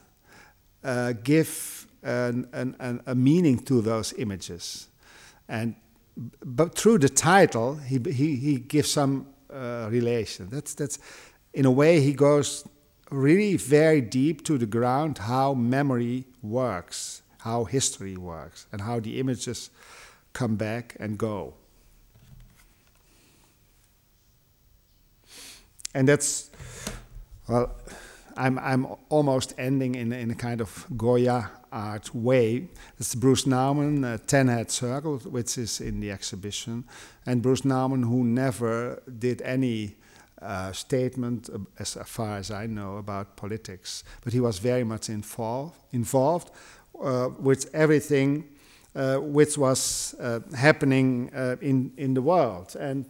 uh, 0.84 1.14
give 1.24 1.88
an, 2.04 2.48
an, 2.54 2.76
an, 2.80 3.02
a 3.08 3.16
meaning 3.16 3.58
to 3.66 3.82
those 3.82 4.14
images. 4.14 4.89
And 5.50 5.76
but 6.46 6.76
through 6.76 7.00
the 7.00 7.10
title, 7.10 7.76
he, 7.76 7.98
he, 8.12 8.36
he 8.36 8.58
gives 8.58 8.92
some 8.92 9.28
uh, 9.52 9.88
relation. 9.90 10.50
That's, 10.50 10.74
that's, 10.74 11.00
in 11.54 11.66
a 11.66 11.72
way, 11.72 12.02
he 12.02 12.14
goes 12.14 12.68
really 13.10 13.56
very 13.56 14.02
deep 14.02 14.44
to 14.46 14.58
the 14.58 14.66
ground 14.66 15.18
how 15.18 15.54
memory 15.54 16.26
works, 16.42 17.22
how 17.40 17.64
history 17.64 18.18
works, 18.18 18.68
and 18.72 18.82
how 18.82 19.00
the 19.00 19.20
images 19.20 19.70
come 20.34 20.56
back 20.56 20.96
and 21.00 21.18
go. 21.18 21.54
And 25.94 26.08
that's, 26.08 26.52
well, 27.48 27.76
I'm, 28.38 28.60
I'm 28.60 28.86
almost 29.08 29.54
ending 29.58 29.96
in, 29.96 30.14
in 30.14 30.30
a 30.32 30.36
kind 30.36 30.62
of 30.62 30.86
Goya 30.96 31.50
art 31.72 32.14
way. 32.14 32.68
It's 33.00 33.16
Bruce 33.16 33.46
Nauman, 33.46 34.06
uh, 34.06 34.18
Ten 34.26 34.48
Head 34.48 34.72
Circle, 34.72 35.20
which 35.20 35.58
is 35.58 35.82
in 35.82 36.00
the 36.00 36.12
exhibition. 36.12 36.86
And 37.26 37.42
Bruce 37.42 37.62
Nauman, 37.62 38.04
who 38.04 38.24
never 38.24 39.02
did 39.20 39.42
any 39.42 39.96
uh, 40.42 40.72
statement, 40.72 41.50
uh, 41.54 41.58
as 41.78 41.98
far 42.06 42.38
as 42.38 42.50
I 42.50 42.66
know, 42.66 42.98
about 42.98 43.36
politics, 43.36 44.04
but 44.24 44.32
he 44.32 44.40
was 44.40 44.60
very 44.60 44.84
much 44.84 45.10
involved, 45.10 45.76
involved 45.92 46.52
uh, 47.04 47.30
with 47.40 47.70
everything 47.74 48.46
uh, 48.96 49.18
which 49.18 49.58
was 49.58 50.16
uh, 50.20 50.40
happening 50.56 51.30
in, 51.62 51.92
in 51.98 52.14
the 52.14 52.22
world. 52.22 52.76
And 52.80 53.06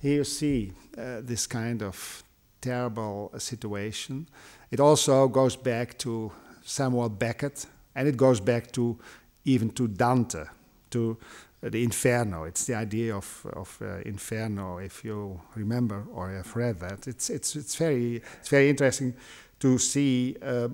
here 0.00 0.14
you 0.14 0.24
see 0.24 0.72
this 0.96 1.46
kind 1.46 1.82
of 1.82 2.24
terrible 2.60 3.32
situation. 3.38 4.28
It 4.70 4.80
also 4.80 5.28
goes 5.28 5.56
back 5.56 5.98
to 5.98 6.32
Samuel 6.64 7.10
Beckett, 7.10 7.66
and 7.94 8.08
it 8.08 8.16
goes 8.16 8.40
back 8.40 8.72
to 8.72 8.98
even 9.44 9.70
to 9.70 9.88
Dante, 9.88 10.44
to 10.90 11.16
uh, 11.64 11.68
the 11.68 11.82
Inferno. 11.82 12.44
It's 12.44 12.64
the 12.66 12.74
idea 12.74 13.16
of, 13.16 13.46
of 13.52 13.78
uh, 13.82 13.98
Inferno, 14.06 14.78
if 14.78 15.04
you 15.04 15.40
remember 15.54 16.04
or 16.12 16.30
have 16.30 16.54
read 16.56 16.80
that. 16.80 17.06
It's, 17.06 17.30
it's, 17.30 17.56
it's, 17.56 17.76
very, 17.76 18.22
it's 18.38 18.48
very 18.48 18.68
interesting 18.68 19.14
to 19.60 19.78
see, 19.78 20.36
uh, 20.42 20.68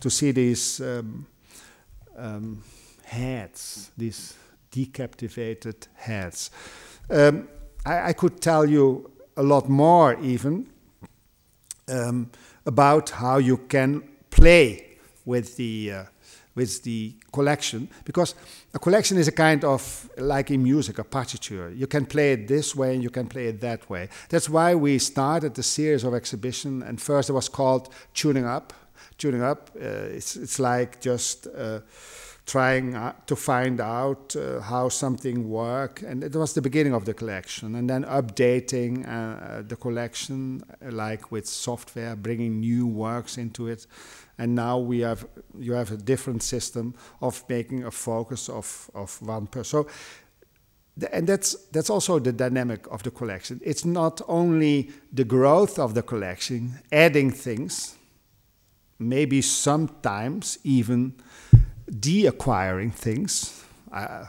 to 0.00 0.10
see 0.10 0.32
these 0.32 0.80
um, 0.80 1.26
um, 2.16 2.62
heads, 3.04 3.90
these 3.96 4.36
decapitated 4.70 5.86
heads. 5.94 6.50
Um, 7.10 7.48
I, 7.86 8.08
I, 8.08 8.12
could 8.12 8.40
tell 8.40 8.68
you 8.68 9.10
a 9.36 9.42
lot 9.42 9.68
more 9.68 10.18
even 10.20 10.66
um, 11.88 12.30
about 12.66 13.10
how 13.10 13.38
you 13.38 13.56
can 13.56 14.02
play 14.30 14.98
with 15.24 15.56
the 15.56 15.92
uh, 15.92 16.04
with 16.58 16.82
the 16.82 17.14
collection 17.32 17.88
because 18.04 18.34
a 18.74 18.78
collection 18.86 19.16
is 19.22 19.28
a 19.28 19.36
kind 19.46 19.62
of 19.64 19.80
like 20.18 20.50
in 20.50 20.60
music 20.62 20.98
a 20.98 21.04
partiture 21.04 21.70
you 21.82 21.86
can 21.86 22.04
play 22.14 22.32
it 22.32 22.48
this 22.48 22.74
way 22.80 22.90
and 22.94 23.02
you 23.02 23.10
can 23.18 23.26
play 23.34 23.46
it 23.46 23.60
that 23.60 23.80
way 23.88 24.08
that's 24.28 24.48
why 24.56 24.74
we 24.74 24.98
started 24.98 25.54
the 25.54 25.62
series 25.62 26.04
of 26.04 26.12
exhibition 26.14 26.82
and 26.82 27.00
first 27.00 27.30
it 27.30 27.34
was 27.40 27.48
called 27.48 27.84
tuning 28.12 28.46
up 28.56 28.72
tuning 29.18 29.42
up 29.42 29.70
uh, 29.76 30.16
it's, 30.18 30.36
it's 30.36 30.58
like 30.58 31.00
just 31.00 31.46
uh, 31.46 31.80
trying 32.48 32.96
to 33.26 33.36
find 33.36 33.80
out 33.80 34.34
uh, 34.34 34.60
how 34.60 34.88
something 34.88 35.48
works. 35.48 36.02
And 36.02 36.24
it 36.24 36.34
was 36.34 36.54
the 36.54 36.62
beginning 36.62 36.94
of 36.94 37.04
the 37.04 37.14
collection. 37.14 37.74
And 37.74 37.88
then 37.88 38.04
updating 38.04 39.06
uh, 39.06 39.10
uh 39.10 39.62
the 39.62 39.76
collection, 39.76 40.62
uh, 40.62 40.90
like 40.90 41.30
with 41.30 41.46
software, 41.46 42.16
bringing 42.16 42.60
new 42.60 42.86
works 42.86 43.36
into 43.38 43.68
it. 43.68 43.86
And 44.38 44.54
now 44.54 44.78
we 44.78 45.00
have 45.00 45.26
you 45.58 45.72
have 45.72 45.92
a 45.92 45.96
different 45.96 46.42
system 46.42 46.94
of 47.20 47.44
making 47.48 47.84
a 47.84 47.90
focus 47.90 48.48
of, 48.48 48.90
of 48.94 49.20
one 49.20 49.46
person. 49.46 49.64
So, 49.64 49.86
and 51.12 51.26
that's 51.26 51.56
that's 51.72 51.90
also 51.90 52.20
the 52.20 52.32
dynamic 52.32 52.86
of 52.90 53.02
the 53.02 53.10
collection. 53.10 53.60
It's 53.64 53.84
not 53.84 54.20
only 54.28 54.90
the 55.12 55.24
growth 55.24 55.78
of 55.78 55.94
the 55.94 56.02
collection, 56.02 56.78
adding 56.92 57.32
things, 57.32 57.96
maybe 58.98 59.42
sometimes 59.42 60.58
even 60.64 61.14
de-acquiring 62.00 62.90
things, 62.90 63.64
uh, 63.92 64.26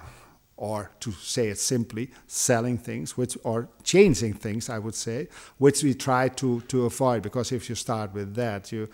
or 0.59 0.91
to 0.99 1.11
say 1.13 1.47
it 1.47 1.57
simply, 1.57 2.11
selling 2.27 2.77
things, 2.77 3.17
which 3.17 3.37
or 3.45 3.69
changing 3.83 4.33
things, 4.33 4.69
I 4.69 4.77
would 4.77 4.93
say, 4.93 5.29
which 5.57 5.83
we 5.83 5.93
try 5.93 6.27
to, 6.27 6.59
to 6.67 6.85
avoid 6.85 7.23
because 7.23 7.53
if 7.53 7.69
you 7.69 7.75
start 7.75 8.13
with 8.13 8.35
that, 8.35 8.69
you 8.69 8.89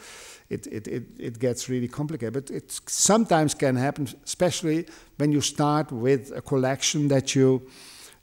it, 0.47 0.67
it, 0.67 0.87
it, 0.87 1.03
it 1.17 1.39
gets 1.39 1.67
really 1.67 1.87
complicated. 1.87 2.33
But 2.33 2.51
it 2.51 2.79
sometimes 2.85 3.55
can 3.55 3.75
happen, 3.75 4.07
especially 4.23 4.85
when 5.17 5.31
you 5.31 5.41
start 5.41 5.91
with 5.91 6.31
a 6.35 6.41
collection 6.41 7.07
that 7.07 7.33
you 7.35 7.67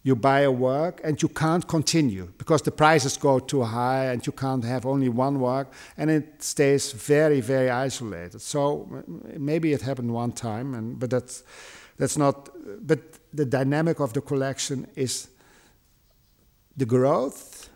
you 0.04 0.16
buy 0.16 0.40
a 0.40 0.50
work 0.50 1.00
and 1.04 1.22
you 1.22 1.28
can't 1.28 1.66
continue 1.68 2.28
because 2.36 2.60
the 2.62 2.72
prices 2.72 3.16
go 3.16 3.38
too 3.38 3.62
high 3.62 4.06
and 4.06 4.26
you 4.26 4.32
can't 4.32 4.64
have 4.64 4.84
only 4.84 5.08
one 5.08 5.38
work 5.38 5.72
and 5.96 6.10
it 6.10 6.42
stays 6.42 6.90
very 6.90 7.40
very 7.40 7.70
isolated 7.70 8.40
so 8.40 9.04
maybe 9.38 9.72
it 9.72 9.80
happened 9.80 10.12
one 10.12 10.32
time 10.32 10.74
and 10.74 10.98
but 10.98 11.08
that's 11.08 11.44
that's 11.98 12.16
not 12.16 12.48
but 12.86 13.00
the 13.32 13.44
dynamic 13.44 14.00
of 14.00 14.12
the 14.12 14.20
collection 14.20 14.86
is 14.96 15.28
the 16.76 16.86
growth 16.86 17.68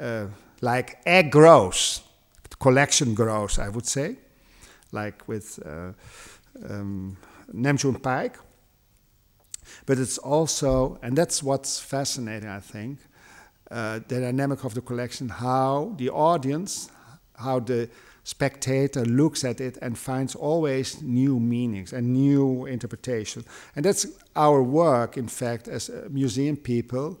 uh, 0.00 0.26
like 0.60 0.98
egg 1.06 1.30
grows 1.30 2.02
the 2.50 2.56
collection 2.56 3.14
grows 3.14 3.58
i 3.58 3.68
would 3.68 3.86
say 3.86 4.16
like 4.92 5.26
with 5.28 5.58
uh, 5.66 5.92
um, 6.70 7.16
Nam 7.52 7.76
June 7.76 7.98
Paik 7.98 8.36
but 9.84 9.98
it's 9.98 10.18
also, 10.18 10.98
and 11.02 11.16
that's 11.16 11.42
what's 11.42 11.78
fascinating, 11.78 12.48
I 12.48 12.60
think, 12.60 12.98
uh, 13.70 14.00
the 14.06 14.20
dynamic 14.20 14.64
of 14.64 14.74
the 14.74 14.80
collection, 14.80 15.28
how 15.28 15.94
the 15.96 16.10
audience, 16.10 16.90
how 17.34 17.60
the 17.60 17.88
spectator 18.26 19.04
looks 19.04 19.44
at 19.44 19.60
it 19.60 19.78
and 19.80 19.96
finds 19.96 20.34
always 20.34 21.00
new 21.00 21.38
meanings 21.38 21.92
and 21.92 22.12
new 22.12 22.66
interpretation. 22.66 23.44
And 23.76 23.84
that's 23.84 24.04
our 24.34 24.60
work, 24.62 25.16
in 25.16 25.28
fact, 25.28 25.68
as 25.68 25.88
uh, 25.88 26.08
museum 26.10 26.56
people, 26.56 27.20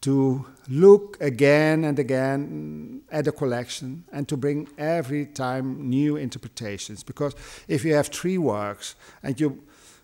to 0.00 0.46
look 0.70 1.18
again 1.20 1.84
and 1.84 1.98
again 1.98 3.02
at 3.12 3.26
a 3.26 3.32
collection 3.32 4.04
and 4.12 4.26
to 4.28 4.36
bring 4.36 4.66
every 4.78 5.26
time 5.26 5.90
new 5.90 6.16
interpretations. 6.16 7.02
Because 7.02 7.34
if 7.68 7.84
you 7.84 7.94
have 7.94 8.08
three 8.08 8.38
works 8.38 8.94
and 9.22 9.38
you 9.38 9.62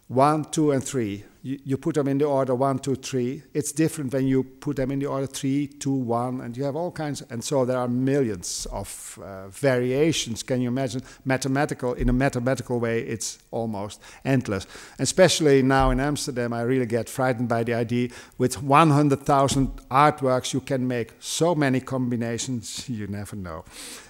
one, 0.08 0.44
two, 0.44 0.72
and 0.72 0.84
three. 0.84 1.24
You, 1.44 1.58
you, 1.64 1.76
put 1.76 1.96
them 1.96 2.06
in 2.06 2.18
the 2.18 2.24
order 2.24 2.54
one, 2.54 2.78
two, 2.78 2.94
three. 2.94 3.42
It's 3.52 3.72
different 3.72 4.12
when 4.12 4.28
you 4.28 4.44
put 4.44 4.76
them 4.76 4.92
in 4.92 5.00
the 5.00 5.06
order 5.06 5.26
three, 5.26 5.66
two, 5.66 5.92
one, 5.92 6.40
and 6.40 6.56
you 6.56 6.62
have 6.62 6.76
all 6.76 6.92
kinds. 6.92 7.20
And 7.30 7.42
so 7.42 7.64
there 7.64 7.78
are 7.78 7.88
millions 7.88 8.64
of 8.70 9.18
uh, 9.20 9.48
variations. 9.48 10.44
Can 10.44 10.60
you 10.60 10.68
imagine? 10.68 11.02
Mathematical, 11.24 11.94
in 11.94 12.08
a 12.08 12.12
mathematical 12.12 12.78
way, 12.78 13.00
it's 13.00 13.40
almost 13.50 14.00
endless. 14.24 14.68
Especially 15.00 15.62
now 15.62 15.90
in 15.90 15.98
Amsterdam, 15.98 16.52
I 16.52 16.62
really 16.62 16.86
get 16.86 17.08
frightened 17.08 17.48
by 17.48 17.64
the 17.64 17.74
idea 17.74 18.10
with 18.38 18.62
100,000 18.62 19.88
artworks, 19.90 20.54
you 20.54 20.60
can 20.60 20.86
make 20.86 21.12
so 21.18 21.56
many 21.56 21.80
combinations, 21.80 22.88
you 22.88 23.08
never 23.08 23.34
know. 23.34 23.64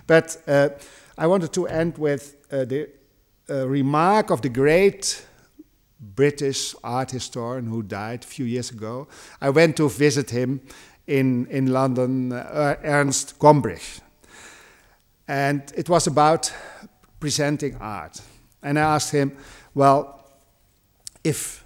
But 0.07 0.37
uh, 0.47 0.69
I 1.17 1.27
wanted 1.27 1.55
to 1.55 1.67
end 1.67 1.97
with 1.97 2.37
uh, 2.53 2.67
the 2.67 2.91
uh, 3.49 3.67
remark 3.67 4.31
of 4.31 4.43
the 4.43 4.51
great 4.51 5.25
British 6.03 6.75
art 6.83 7.13
historian 7.13 7.67
who 7.67 7.83
died 7.83 8.25
a 8.25 8.27
few 8.27 8.45
years 8.45 8.71
ago. 8.71 9.07
I 9.41 9.51
went 9.51 9.77
to 9.77 9.89
visit 9.89 10.31
him 10.31 10.61
in, 11.07 11.47
in 11.47 11.73
London, 11.73 12.33
uh, 12.33 12.77
Ernst 12.83 13.39
Gombrich. 13.39 14.01
And 15.29 15.63
it 15.77 15.89
was 15.89 16.07
about 16.07 16.53
presenting 17.21 17.77
art. 17.77 18.21
And 18.63 18.79
I 18.79 18.83
asked 18.83 19.13
him, 19.13 19.37
well, 19.75 20.25
if 21.25 21.65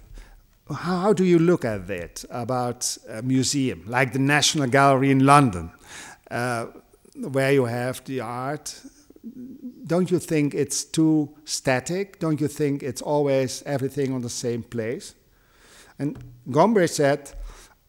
how 0.69 1.13
do 1.13 1.23
you 1.23 1.39
look 1.39 1.65
at 1.65 1.89
it 1.89 2.25
about 2.29 2.97
a 3.09 3.21
museum 3.21 3.83
like 3.87 4.11
the 4.13 4.19
National 4.19 4.67
Gallery 4.67 5.11
in 5.11 5.25
London, 5.25 5.71
uh, 6.29 6.65
where 7.15 7.53
you 7.53 7.65
have 7.65 8.03
the 8.05 8.19
art 8.19 8.79
don't 9.87 10.11
you 10.11 10.19
think 10.19 10.53
it's 10.53 10.83
too 10.83 11.29
static? 11.45 12.19
Don't 12.19 12.41
you 12.41 12.47
think 12.47 12.83
it's 12.83 13.01
always 13.01 13.63
everything 13.65 14.13
on 14.13 14.21
the 14.21 14.29
same 14.29 14.63
place? 14.63 15.15
And 15.97 16.23
Gombrich 16.49 16.89
said, 16.89 17.31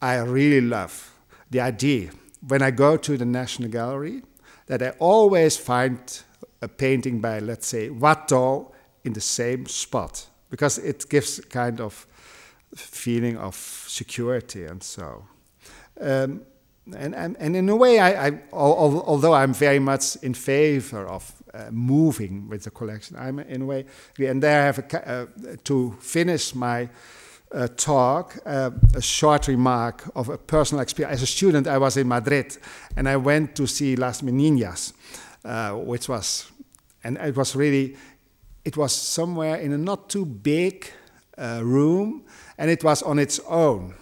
I 0.00 0.18
really 0.18 0.60
love 0.60 1.12
the 1.50 1.60
idea 1.60 2.10
when 2.46 2.62
I 2.62 2.70
go 2.70 2.96
to 2.96 3.16
the 3.16 3.24
National 3.24 3.68
Gallery 3.68 4.22
that 4.66 4.82
I 4.82 4.90
always 4.98 5.56
find 5.56 5.98
a 6.62 6.68
painting 6.68 7.20
by, 7.20 7.40
let's 7.40 7.66
say, 7.66 7.88
Watteau 7.88 8.72
in 9.04 9.12
the 9.12 9.20
same 9.20 9.66
spot 9.66 10.26
because 10.50 10.78
it 10.78 11.08
gives 11.08 11.38
a 11.38 11.42
kind 11.42 11.80
of 11.80 12.06
feeling 12.74 13.36
of 13.36 13.54
security 13.56 14.64
and 14.64 14.82
so. 14.82 15.24
Um, 16.00 16.42
and, 16.96 17.14
and, 17.14 17.36
and 17.38 17.56
in 17.56 17.68
a 17.68 17.76
way, 17.76 17.98
I, 17.98 18.28
I 18.28 18.40
although 18.52 19.34
I'm 19.34 19.52
very 19.52 19.78
much 19.78 20.16
in 20.16 20.32
favor 20.32 21.06
of 21.06 21.32
uh, 21.58 21.70
moving 21.70 22.48
with 22.48 22.62
the 22.62 22.70
collection, 22.70 23.16
I'm 23.18 23.38
in 23.40 23.62
a 23.62 23.66
way, 23.66 23.84
and 24.18 24.42
there 24.42 24.62
I 24.62 24.66
have 24.66 24.78
a, 24.78 25.10
uh, 25.10 25.26
to 25.64 25.96
finish 26.00 26.54
my 26.54 26.88
uh, 27.52 27.68
talk, 27.68 28.38
uh, 28.44 28.70
a 28.94 29.00
short 29.00 29.48
remark 29.48 30.10
of 30.14 30.28
a 30.28 30.38
personal 30.38 30.82
experience. 30.82 31.14
As 31.14 31.22
a 31.22 31.26
student, 31.26 31.66
I 31.66 31.78
was 31.78 31.96
in 31.96 32.08
Madrid, 32.08 32.56
and 32.96 33.08
I 33.08 33.16
went 33.16 33.56
to 33.56 33.66
see 33.66 33.96
Las 33.96 34.22
Meninas, 34.22 34.92
uh, 35.44 35.72
which 35.72 36.08
was, 36.08 36.50
and 37.02 37.16
it 37.18 37.36
was 37.36 37.56
really, 37.56 37.96
it 38.64 38.76
was 38.76 38.92
somewhere 38.92 39.56
in 39.56 39.72
a 39.72 39.78
not 39.78 40.10
too 40.10 40.26
big 40.26 40.90
uh, 41.38 41.60
room, 41.62 42.24
and 42.58 42.70
it 42.70 42.84
was 42.84 43.02
on 43.02 43.18
its 43.18 43.40
own. 43.48 43.94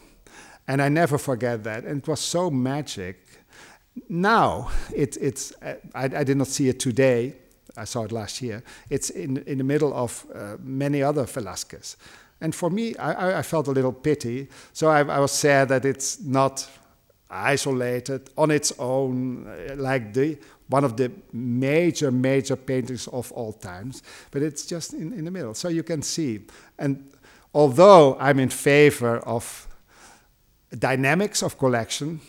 And 0.68 0.82
I 0.82 0.88
never 0.88 1.18
forget 1.18 1.62
that. 1.64 1.84
And 1.84 2.02
it 2.02 2.08
was 2.08 2.20
so 2.20 2.50
magic. 2.50 3.22
Now, 4.08 4.70
it, 4.94 5.16
it's, 5.20 5.52
I, 5.62 5.76
I, 5.94 6.24
did 6.24 6.36
not 6.36 6.48
see 6.48 6.68
it 6.68 6.80
today. 6.80 7.36
I 7.76 7.84
saw 7.84 8.04
it 8.04 8.12
last 8.12 8.42
year. 8.42 8.62
It's 8.90 9.10
in, 9.10 9.38
in 9.46 9.58
the 9.58 9.64
middle 9.64 9.92
of 9.94 10.26
uh, 10.34 10.56
many 10.62 11.02
other 11.02 11.24
Velasquez. 11.24 11.96
And 12.40 12.54
for 12.54 12.70
me, 12.70 12.94
I, 12.96 13.38
I 13.38 13.42
felt 13.42 13.68
a 13.68 13.70
little 13.70 13.92
pity. 13.92 14.48
So 14.72 14.88
I, 14.88 15.00
I, 15.00 15.18
was 15.20 15.32
sad 15.32 15.68
that 15.68 15.84
it's 15.84 16.20
not 16.20 16.68
isolated 17.30 18.30
on 18.36 18.50
its 18.50 18.72
own, 18.78 19.46
uh, 19.46 19.74
like 19.76 20.12
the 20.12 20.38
one 20.68 20.84
of 20.84 20.96
the 20.96 21.12
major, 21.32 22.10
major 22.10 22.56
paintings 22.56 23.06
of 23.08 23.30
all 23.32 23.52
times. 23.52 24.02
But 24.30 24.42
it's 24.42 24.66
just 24.66 24.94
in, 24.94 25.12
in 25.12 25.24
the 25.24 25.30
middle. 25.30 25.54
So 25.54 25.68
you 25.68 25.82
can 25.82 26.02
see. 26.02 26.40
And 26.78 27.10
although 27.54 28.16
I'm 28.18 28.40
in 28.40 28.50
favor 28.50 29.18
of 29.18 29.68
dynamics 30.76 31.42
of 31.42 31.56
collection, 31.56 32.20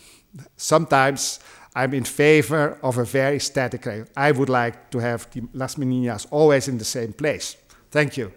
sometimes 0.56 1.40
I'm 1.78 1.94
in 1.94 2.02
favor 2.04 2.76
of 2.82 2.98
a 2.98 3.04
very 3.04 3.38
static. 3.38 3.86
I 4.16 4.32
would 4.32 4.48
like 4.48 4.90
to 4.90 4.98
have 4.98 5.30
the 5.30 5.42
Las 5.52 5.76
Meninas 5.76 6.26
always 6.32 6.66
in 6.66 6.76
the 6.78 6.84
same 6.84 7.12
place. 7.12 7.56
Thank 7.92 8.16
you. 8.16 8.32